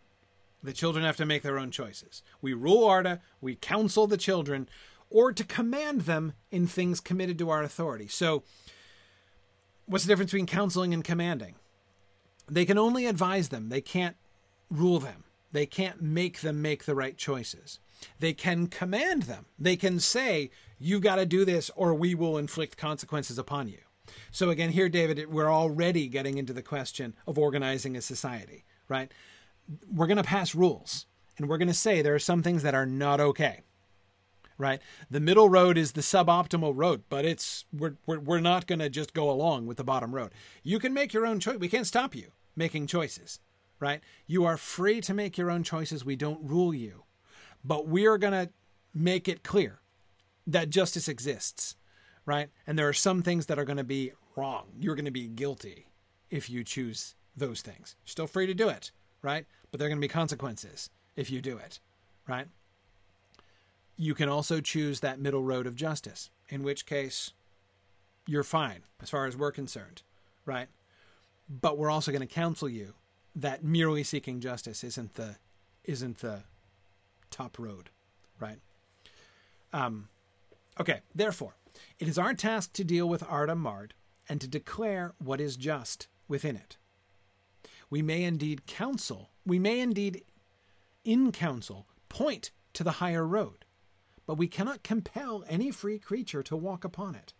[0.62, 2.22] The children have to make their own choices.
[2.40, 4.68] We rule Arda, we counsel the children,
[5.10, 8.08] or to command them in things committed to our authority.
[8.08, 8.42] So,
[9.86, 11.56] what's the difference between counseling and commanding?
[12.48, 14.16] They can only advise them, they can't
[14.70, 15.24] rule them.
[15.54, 17.78] They can't make them make the right choices.
[18.18, 19.46] They can command them.
[19.56, 20.50] They can say,
[20.80, 23.78] you got to do this or we will inflict consequences upon you.
[24.32, 29.12] So, again, here, David, we're already getting into the question of organizing a society, right?
[29.88, 31.06] We're going to pass rules
[31.38, 33.60] and we're going to say there are some things that are not okay
[34.56, 38.78] right the middle road is the suboptimal road but it's we're we're, we're not going
[38.78, 40.30] to just go along with the bottom road
[40.62, 43.40] you can make your own choice we can't stop you making choices
[43.80, 44.00] right?
[44.26, 46.04] You are free to make your own choices.
[46.04, 47.04] We don't rule you.
[47.64, 48.50] But we are going to
[48.94, 49.80] make it clear
[50.46, 51.76] that justice exists
[52.26, 52.48] right?
[52.66, 54.68] And there are some things that are going to be wrong.
[54.78, 55.88] You're going to be guilty
[56.30, 57.96] if you choose those things.
[58.04, 58.90] You're still free to do it
[59.22, 59.46] right?
[59.70, 61.80] But there are going to be consequences if you do it
[62.28, 62.46] right?
[63.96, 67.32] You can also choose that middle road of justice, in which case
[68.26, 70.02] you're fine as far as we're concerned,
[70.46, 70.68] right?
[71.48, 72.94] But we're also going to counsel you
[73.34, 75.36] that merely seeking justice isn't the
[75.84, 76.42] isn't the
[77.30, 77.90] top road,
[78.38, 78.58] right?
[79.72, 80.08] Um,
[80.80, 81.56] okay, therefore,
[81.98, 83.92] it is our task to deal with Arda Marred
[84.28, 86.76] and to declare what is just within it.
[87.90, 90.22] We may indeed counsel, we may indeed
[91.04, 93.64] in counsel point to the higher road,
[94.26, 97.34] but we cannot compel any free creature to walk upon it.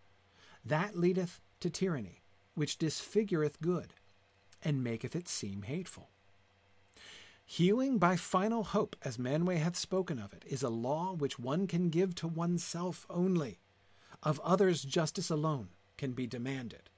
[0.65, 2.23] That leadeth to tyranny,
[2.55, 3.95] which disfigureth good,
[4.65, 6.11] and maketh it seem hateful.
[7.47, 11.67] Healing by final hope, as Manwë hath spoken of it, is a law which one
[11.67, 13.61] can give to oneself only.
[14.23, 15.69] Of others, justice alone
[15.99, 16.89] can be demanded.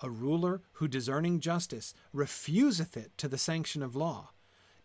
[0.00, 4.30] A ruler who, discerning justice, refuseth it to the sanction of law,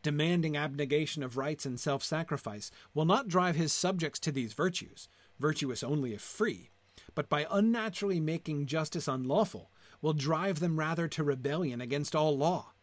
[0.03, 5.07] demanding abnegation of rights and self sacrifice, will not drive his subjects to these virtues,
[5.39, 6.69] virtuous only if free,
[7.15, 12.73] but by unnaturally making justice unlawful, will drive them rather to rebellion against all law.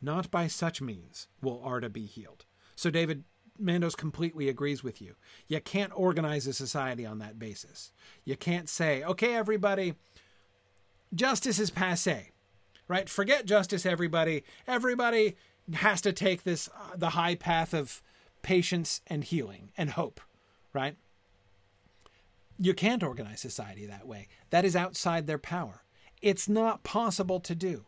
[0.00, 2.44] Not by such means will Arda be healed.
[2.76, 3.24] So, David,
[3.60, 5.16] Mandos completely agrees with you.
[5.48, 7.92] You can't organize a society on that basis.
[8.24, 9.94] You can't say, okay, everybody,
[11.12, 12.30] justice is passe,
[12.86, 13.08] right?
[13.08, 14.44] Forget justice, everybody.
[14.68, 15.34] Everybody,
[15.74, 18.02] has to take this uh, the high path of
[18.42, 20.20] patience and healing and hope,
[20.72, 20.96] right?
[22.58, 24.28] You can't organize society that way.
[24.50, 25.82] That is outside their power.
[26.20, 27.84] It's not possible to do.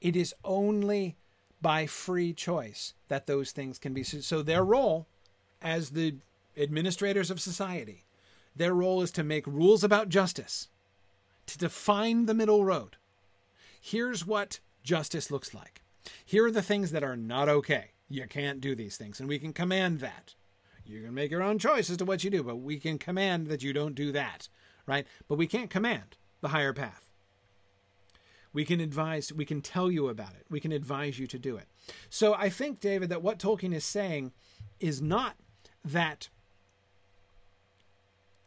[0.00, 1.16] It is only
[1.60, 5.06] by free choice that those things can be so their role
[5.60, 6.16] as the
[6.56, 8.04] administrators of society
[8.56, 10.68] their role is to make rules about justice
[11.46, 12.96] to define the middle road
[13.78, 15.80] here's what justice looks like
[16.24, 17.92] here are the things that are not okay.
[18.08, 20.34] You can't do these things, and we can command that.
[20.84, 23.46] You can make your own choice as to what you do, but we can command
[23.48, 24.48] that you don't do that,
[24.86, 25.06] right?
[25.28, 27.09] But we can't command the higher path.
[28.52, 30.46] We can advise, we can tell you about it.
[30.50, 31.66] We can advise you to do it.
[32.08, 34.32] So I think, David, that what Tolkien is saying
[34.80, 35.36] is not
[35.84, 36.28] that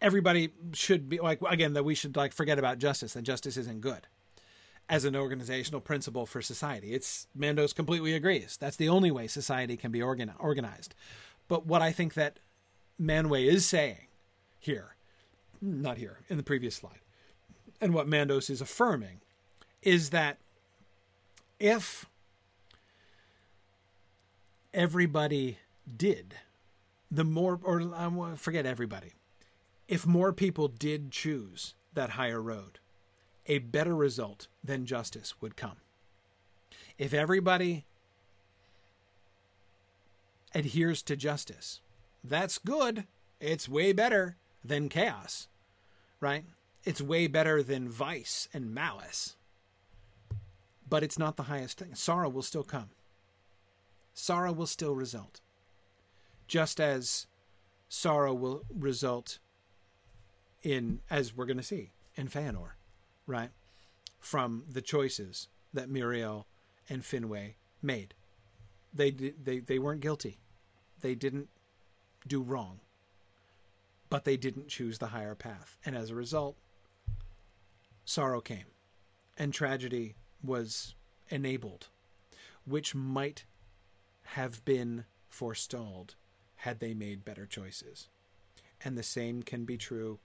[0.02, 3.80] everybody should be like again that we should like forget about justice that justice isn't
[3.80, 4.06] good
[4.90, 6.94] as an organizational principle for society.
[6.94, 8.58] It's Mandos completely agrees.
[8.58, 10.94] That's the only way society can be organ, organized.
[11.48, 12.40] But what I think that
[13.02, 14.08] Manwë is saying
[14.60, 14.96] here,
[15.62, 17.00] not here, in the previous slide,
[17.80, 19.22] and what Mandos is affirming
[19.84, 20.38] is that
[21.60, 22.06] if
[24.74, 25.60] everybody
[25.98, 26.36] did,
[27.12, 29.14] the more, or forget everybody,
[29.88, 32.80] if more people did choose that higher road,
[33.46, 35.78] a better result than justice would come.
[36.98, 37.86] If everybody
[40.56, 41.82] adheres to justice,
[42.24, 43.06] that's good.
[43.40, 45.48] It's way better than chaos,
[46.22, 46.46] right?
[46.86, 49.36] It's way better than vice and malice.
[50.90, 51.96] But it's not the highest thing.
[51.96, 52.90] Sorrow will still come.
[54.14, 55.42] Sorrow will still result.
[56.48, 57.26] Just as
[57.90, 59.40] sorrow will result
[60.62, 62.72] in, as we're going to see, in Feanor
[63.28, 63.50] right,
[64.20, 66.46] from the choices that Míriel
[66.90, 68.14] and Finwë made.
[68.94, 70.40] They they they weren't guilty.
[71.02, 71.50] They didn't
[72.28, 72.80] do wrong.
[74.10, 76.56] But they didn't choose the higher path, and as a result,
[78.06, 78.66] sorrow came,
[79.38, 80.96] and tragedy was
[81.30, 81.88] enabled,
[82.66, 83.46] which might
[84.24, 86.16] have been forestalled
[86.58, 88.10] had they made better choices.
[88.84, 90.20] And the same can be true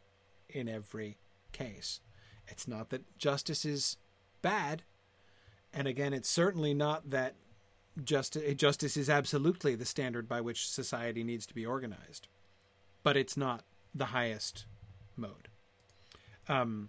[0.49, 1.19] in every
[1.53, 2.01] case.
[2.47, 3.97] It's not that justice is
[4.43, 4.83] bad.
[5.73, 7.35] And again, it's certainly not that
[8.03, 12.29] justice, justice is absolutely the standard by which society needs to be organized,
[13.03, 13.63] but it's not
[13.95, 14.67] the highest
[15.17, 15.49] mode.
[16.49, 16.89] Um,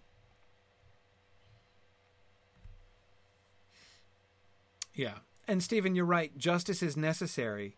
[4.99, 6.37] yeah, and Stephen, you're right.
[6.37, 7.77] Justice is necessary,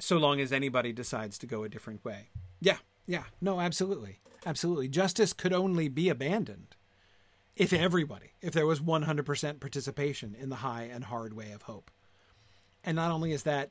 [0.00, 2.30] so long as anybody decides to go a different way.
[2.60, 4.88] Yeah, yeah, no, absolutely, absolutely.
[4.88, 6.74] Justice could only be abandoned
[7.54, 11.88] if everybody, if there was 100% participation in the high and hard way of hope.
[12.82, 13.70] And not only is that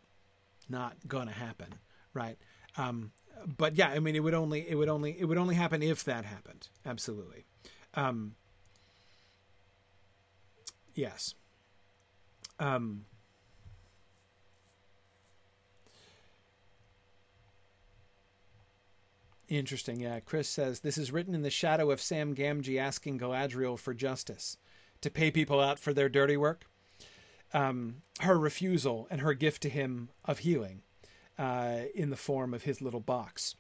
[0.70, 1.76] not going to happen,
[2.14, 2.38] right?
[2.78, 3.12] Um,
[3.58, 6.06] but yeah, I mean, it would only, it would only, it would only happen if
[6.06, 6.70] that happened.
[6.86, 7.44] Absolutely.
[7.96, 8.36] Um,
[10.96, 11.36] yes.
[12.60, 13.06] Um,
[19.50, 20.00] Interesting.
[20.00, 20.20] Yeah.
[20.20, 24.58] Chris says this is written in the shadow of Sam Gamgee asking Galadriel for justice
[25.02, 26.66] to pay people out for their dirty work.
[27.52, 30.84] Um, her refusal and her gift to him of healing
[31.40, 33.56] uh, in the form of his little box.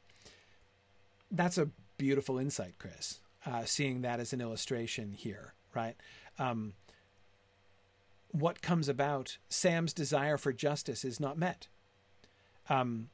[1.31, 3.19] That's a beautiful insight, Chris.
[3.43, 5.95] Uh, seeing that as an illustration here, right?
[6.38, 6.73] Um,
[8.31, 11.68] what comes about, Sam's desire for justice is not met.
[12.69, 13.10] Um,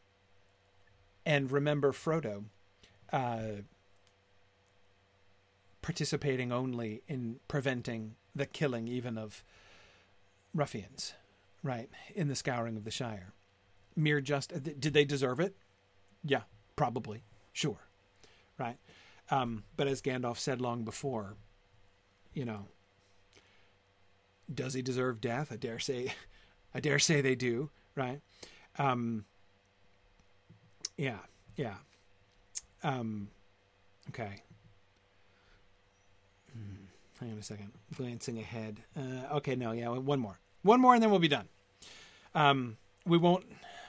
[1.25, 2.45] and remember Frodo
[3.11, 3.61] uh,
[5.81, 9.43] participating only in preventing the killing even of
[10.53, 11.13] ruffians,
[11.63, 13.31] right, in the scouring of the Shire.
[13.95, 15.55] Mere just did they deserve it?
[16.23, 16.41] Yeah,
[16.75, 17.23] probably,
[17.53, 17.79] sure,
[18.57, 18.77] right.
[19.31, 21.35] Um, but as Gandalf said long before,
[22.33, 22.65] you know,
[24.53, 25.51] does he deserve death?
[25.51, 26.13] I dare say,
[26.75, 28.21] I dare say they do, right?
[28.77, 29.25] Um,
[30.97, 31.17] yeah,
[31.55, 31.75] yeah.
[32.83, 33.29] Um,
[34.09, 34.41] okay.
[36.53, 36.85] Hmm.
[37.19, 37.71] Hang on a second.
[37.95, 38.81] Glancing ahead.
[38.95, 40.39] Uh, okay, no, yeah, one more.
[40.61, 41.47] One more, and then we'll be done.
[42.33, 43.45] Um, we won't.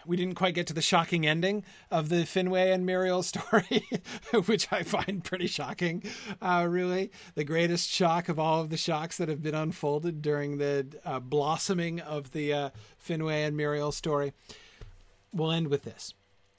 [0.07, 3.25] We didn't quite get to the shocking ending of the Finwë and Míriel
[4.33, 6.05] story, which I find pretty shocking.
[6.41, 10.59] Uh, really, the greatest shock of all of the shocks that have been unfolded during
[10.59, 12.71] the uh, blossoming of the uh,
[13.05, 14.33] Finwë and Míriel story.
[15.33, 16.15] We'll end with this.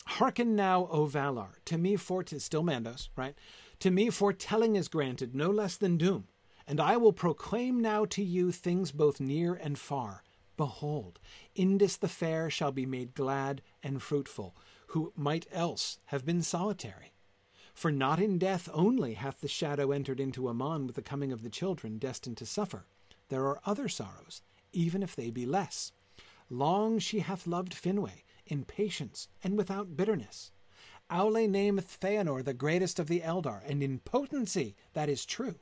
[0.06, 3.36] Hearken now, O Valar, to me for t- still Mandos, right?
[3.80, 6.28] To me foretelling is granted no less than doom,
[6.66, 10.24] and I will proclaim now to you things both near and far.
[10.58, 11.20] Behold,
[11.56, 14.56] Indis the fair shall be made glad and fruitful,
[14.88, 17.14] who might else have been solitary.
[17.74, 21.44] For not in death only hath the shadow entered into Aman with the coming of
[21.44, 22.88] the children destined to suffer.
[23.30, 24.42] There are other sorrows,
[24.74, 25.92] even if they be less.
[26.50, 30.52] Long she hath loved Finwë, in patience and without bitterness.
[31.12, 35.60] Aule nameth Feanor the greatest of the Eldar, and in potency that is true.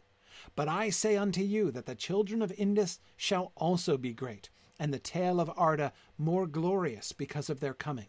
[0.56, 4.50] But I say unto you that the children of Indis shall also be great,
[4.80, 8.08] and the tale of Arda more glorious because of their coming.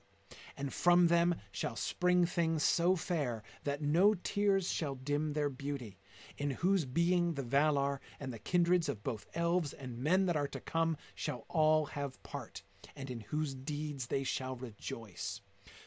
[0.56, 5.98] And from them shall spring things so fair that no tears shall dim their beauty,
[6.36, 10.48] in whose being the Valar and the kindreds of both elves and men that are
[10.48, 12.62] to come shall all have part
[12.94, 15.40] and in whose deeds they shall rejoice.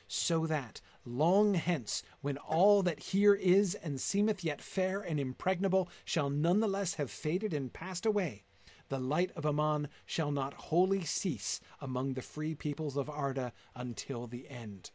[0.08, 5.90] So that, long hence, when all that here is and seemeth yet fair and impregnable
[6.04, 8.44] shall none the less have faded and passed away,
[8.90, 14.28] the light of Aman shall not wholly cease among the free peoples of Arda until
[14.28, 14.92] the end.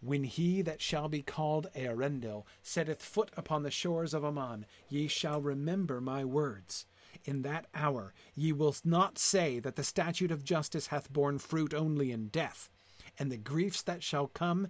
[0.00, 5.08] When he that shall be called Eärendil setteth foot upon the shores of Aman, ye
[5.08, 6.86] shall remember my words,
[7.24, 11.74] in that hour ye will not say that the statute of justice hath borne fruit
[11.74, 12.70] only in death,
[13.18, 14.68] and the griefs that shall come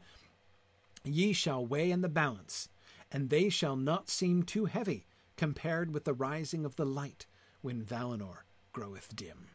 [1.05, 2.69] ye shall weigh in the balance,
[3.13, 5.07] and they shall not seem too heavy
[5.37, 7.27] compared with the rising of the light
[7.63, 9.49] when Valinor groweth dim.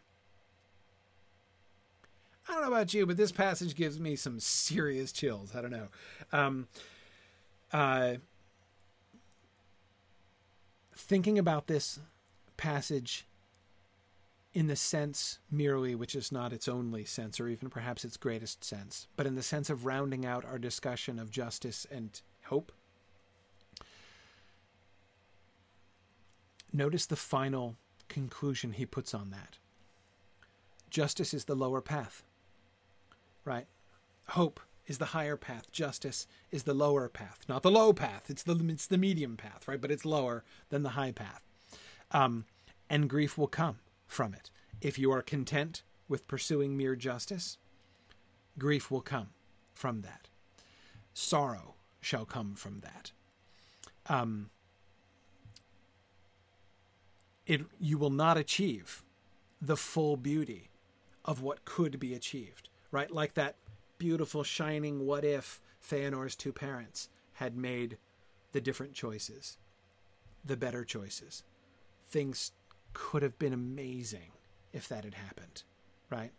[2.47, 5.55] I don't know about you, but this passage gives me some serious chills.
[5.55, 5.87] I don't know.
[6.31, 6.67] Um,
[7.73, 8.15] uh,
[10.95, 11.99] thinking about this
[12.55, 13.25] passage
[14.53, 18.63] in the sense merely, which is not its only sense, or even perhaps its greatest
[18.63, 22.71] sense, but in the sense of rounding out our discussion of justice and hope.
[26.71, 27.75] Notice the final
[28.07, 29.57] conclusion he puts on that.
[30.89, 32.23] Justice is the lower path,
[33.43, 33.67] right?
[34.29, 35.71] Hope is the higher path.
[35.71, 38.29] Justice is the lower path, not the low path.
[38.29, 39.81] It's the it's the medium path, right?
[39.81, 41.41] But it's lower than the high path.
[42.11, 42.45] Um,
[42.89, 44.51] and grief will come from it.
[44.81, 47.57] If you are content with pursuing mere justice,
[48.59, 49.29] grief will come
[49.73, 50.29] from that.
[51.13, 53.11] Sorrow shall come from that.
[54.07, 54.49] Um,
[57.45, 59.03] it you will not achieve
[59.61, 60.69] the full beauty
[61.23, 63.11] of what could be achieved, right?
[63.11, 63.55] Like that
[63.97, 67.97] beautiful, shining what if Feanor's two parents had made
[68.51, 69.57] the different choices,
[70.43, 71.43] the better choices.
[72.07, 72.51] Things
[72.93, 74.31] could have been amazing
[74.71, 75.63] if that had happened,
[76.09, 76.31] right?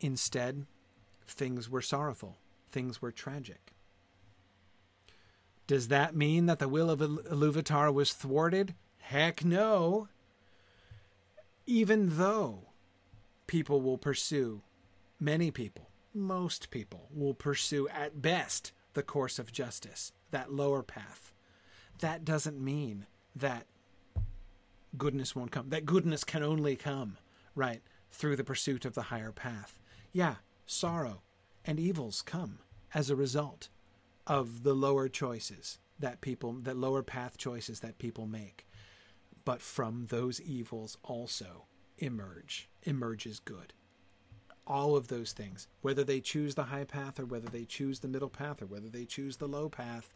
[0.00, 0.66] Instead,
[1.26, 2.38] things were sorrowful,
[2.68, 3.72] things were tragic.
[5.66, 8.74] Does that mean that the will of Iluvatar was thwarted?
[9.08, 10.08] Heck no.
[11.66, 12.68] Even though
[13.46, 14.62] people will pursue,
[15.20, 21.34] many people, most people will pursue at best the course of justice, that lower path.
[21.98, 23.04] That doesn't mean
[23.36, 23.66] that
[24.96, 27.18] goodness won't come, that goodness can only come,
[27.54, 29.78] right, through the pursuit of the higher path.
[30.12, 31.20] Yeah, sorrow
[31.66, 32.58] and evils come
[32.94, 33.68] as a result
[34.26, 38.66] of the lower choices that people, that lower path choices that people make.
[39.44, 41.66] But from those evils also
[41.98, 43.72] emerge, emerges good.
[44.66, 48.08] All of those things, whether they choose the high path or whether they choose the
[48.08, 50.12] middle path or whether they choose the low path,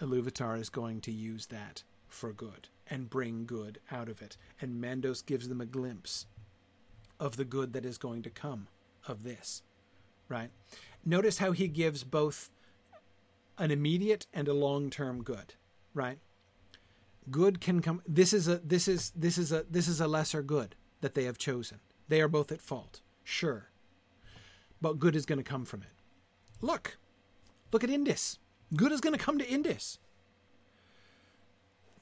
[0.00, 4.36] Iluvatar is going to use that for good and bring good out of it.
[4.60, 6.26] And Mandos gives them a glimpse
[7.18, 8.68] of the good that is going to come
[9.08, 9.62] of this,
[10.28, 10.50] right?
[11.04, 12.50] Notice how he gives both
[13.56, 15.54] an immediate and a long-term good,
[15.94, 16.18] right?
[17.30, 20.42] Good can come this is a this is this is a this is a lesser
[20.42, 21.80] good that they have chosen.
[22.08, 23.00] They are both at fault.
[23.24, 23.70] Sure.
[24.80, 25.88] But good is going to come from it.
[26.60, 26.98] Look.
[27.72, 28.38] Look at Indis
[28.74, 29.98] Good is going to come to Indis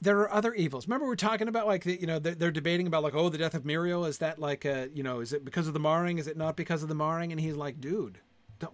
[0.01, 0.87] there are other evils.
[0.87, 3.37] Remember, we're talking about like the, you know they're, they're, debating about like oh the
[3.37, 6.17] death of Míriel is that like a you know is it because of the marring
[6.17, 8.19] is it not because of the marring and he's like dude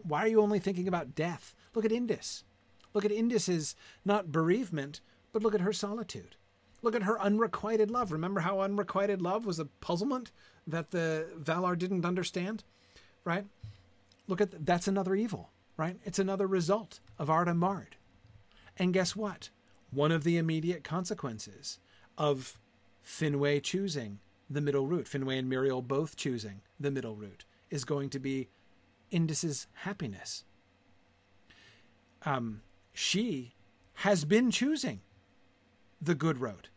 [0.04, 2.44] why are you only thinking about death look at Indis
[2.94, 3.76] look at Indis's
[4.06, 5.02] not bereavement
[5.32, 6.36] but look at her solitude
[6.82, 8.12] look at her unrequited love.
[8.12, 10.32] Remember how unrequited love was a puzzlement
[10.68, 12.64] that the Valar didn't understand?
[13.24, 13.46] Right?
[14.28, 15.52] Look at that's another evil
[15.82, 15.98] right?
[16.04, 17.96] It's another result of Arda Marred.
[18.78, 19.50] And guess what?
[19.90, 21.80] One of the immediate consequences
[22.20, 22.60] of
[23.04, 28.12] Finwë choosing the middle route, Finwë and Míriel both choosing the middle route, is going
[28.12, 28.50] to be
[29.10, 30.44] Indis's happiness.
[32.28, 32.62] Um,
[32.94, 33.56] she
[33.96, 35.02] has been choosing
[36.00, 36.70] the good road.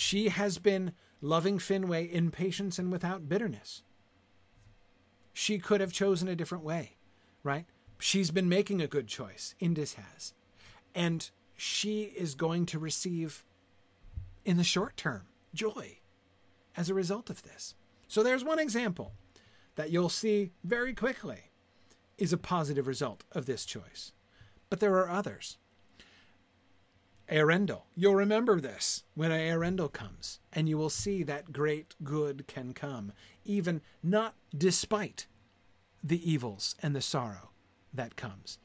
[0.00, 3.82] She has been loving Finwë in patience and without bitterness.
[5.32, 6.98] She could have chosen a different way,
[7.42, 7.66] right?
[7.98, 9.56] She's been making a good choice.
[9.60, 10.34] Indis has.
[10.94, 13.44] And she is going to receive,
[14.44, 15.22] in the short term,
[15.52, 15.98] joy
[16.76, 17.74] as a result of this.
[18.06, 19.14] So there's one example
[19.74, 21.50] that you'll see very quickly
[22.18, 24.12] is a positive result of this choice.
[24.70, 25.58] But there are others.
[27.30, 27.82] Eärendil.
[27.94, 33.12] You'll remember this when Eärendil comes, and you will see that great good can come,
[33.44, 35.26] even not despite
[36.02, 37.50] the evils and the sorrow
[37.92, 38.58] that comes,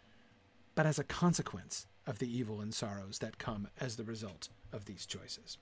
[0.76, 4.85] but as a consequence of the evil and sorrows that come as the result of
[4.85, 5.57] these choices.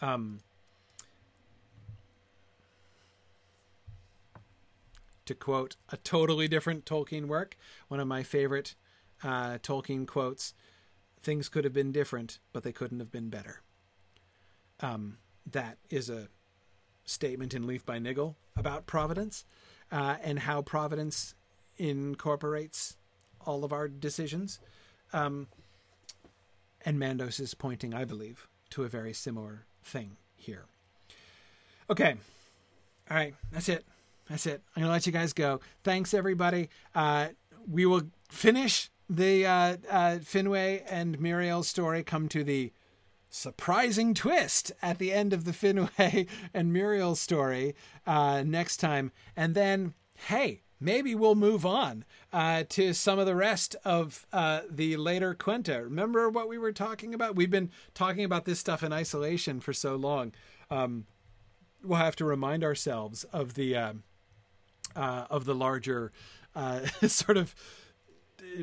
[0.00, 0.40] Um,
[5.24, 7.56] to quote a totally different Tolkien work,
[7.88, 8.74] one of my favorite
[9.22, 10.54] uh, Tolkien quotes
[11.28, 13.60] things could have been different, but they couldn't have been better.
[14.80, 15.18] Um,
[15.52, 16.28] that is a
[17.04, 19.44] statement in Leaf by Niggle about Providence
[19.92, 21.34] uh, and how Providence
[21.76, 22.96] incorporates
[23.44, 24.58] all of our decisions.
[25.12, 25.48] Um,
[26.86, 30.64] and Mandos is pointing, I believe, to a very similar thing here.
[31.90, 32.14] Okay.
[33.10, 33.34] All right.
[33.52, 33.84] That's it.
[34.30, 34.62] That's it.
[34.74, 35.60] I'm going to let you guys go.
[35.84, 36.70] Thanks, everybody.
[36.94, 37.28] Uh,
[37.70, 42.72] we will finish the uh, uh, Finwë and Míriel story, come to the
[43.30, 47.74] surprising twist at the end of the Finwë and Míriel story
[48.06, 49.12] uh, next time.
[49.36, 54.60] And then, hey, maybe we'll move on uh, to some of the rest of uh,
[54.70, 55.82] the later Quenta.
[55.82, 57.36] Remember what we were talking about?
[57.36, 60.32] We've been talking about this stuff in isolation for so long.
[60.70, 61.06] Um,
[61.82, 63.92] we'll have to remind ourselves of the uh,
[64.96, 66.12] uh of the larger
[66.54, 67.54] uh, sort of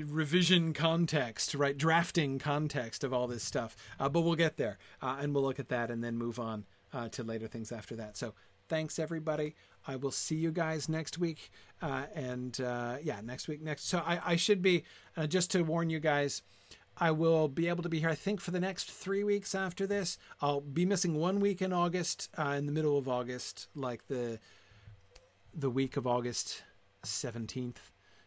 [0.06, 1.77] revision context, right?
[1.77, 3.76] Drafting context of all this stuff.
[3.99, 6.65] Uh, but we'll get there, and we'll look at that and then move on
[7.11, 8.15] to later things after that.
[8.15, 8.34] So
[8.68, 9.56] thanks everybody.
[9.88, 11.52] I will see you guys next week.
[11.81, 13.88] Uh, and uh, yeah, next week, next.
[13.88, 14.84] So I, I should be,
[15.15, 16.41] uh, just to warn you guys,
[16.97, 19.85] I will be able to be here, I think, for the next three weeks after
[19.85, 20.18] this.
[20.41, 24.39] I'll be missing one week in August, uh, in the middle of August, like the
[25.57, 26.64] the week of August
[27.06, 27.77] 17th.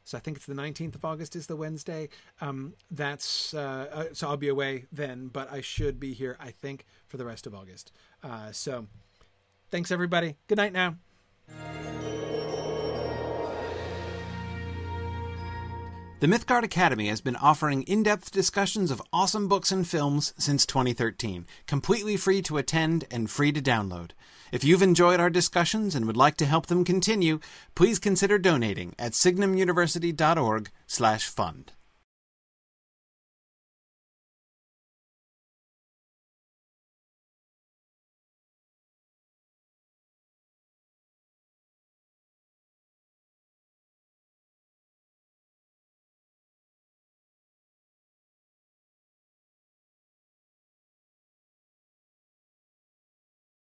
[0.08, 2.08] So I think it's the 19th of August is the Wednesday.
[2.40, 6.50] Um, that's uh, uh, so I'll be away then, but I should be here, I
[6.50, 7.92] think, for the rest of August.
[8.24, 8.86] Uh, so
[9.70, 10.36] Thanks, everybody.
[10.46, 10.96] Good night now.
[16.20, 20.66] The Mythgard Academy has been offering in depth discussions of awesome books and films since
[20.66, 24.10] 2013, completely free to attend and free to download.
[24.50, 27.38] If you've enjoyed our discussions and would like to help them continue,
[27.76, 31.72] please consider donating at signumuniversity.org/fund.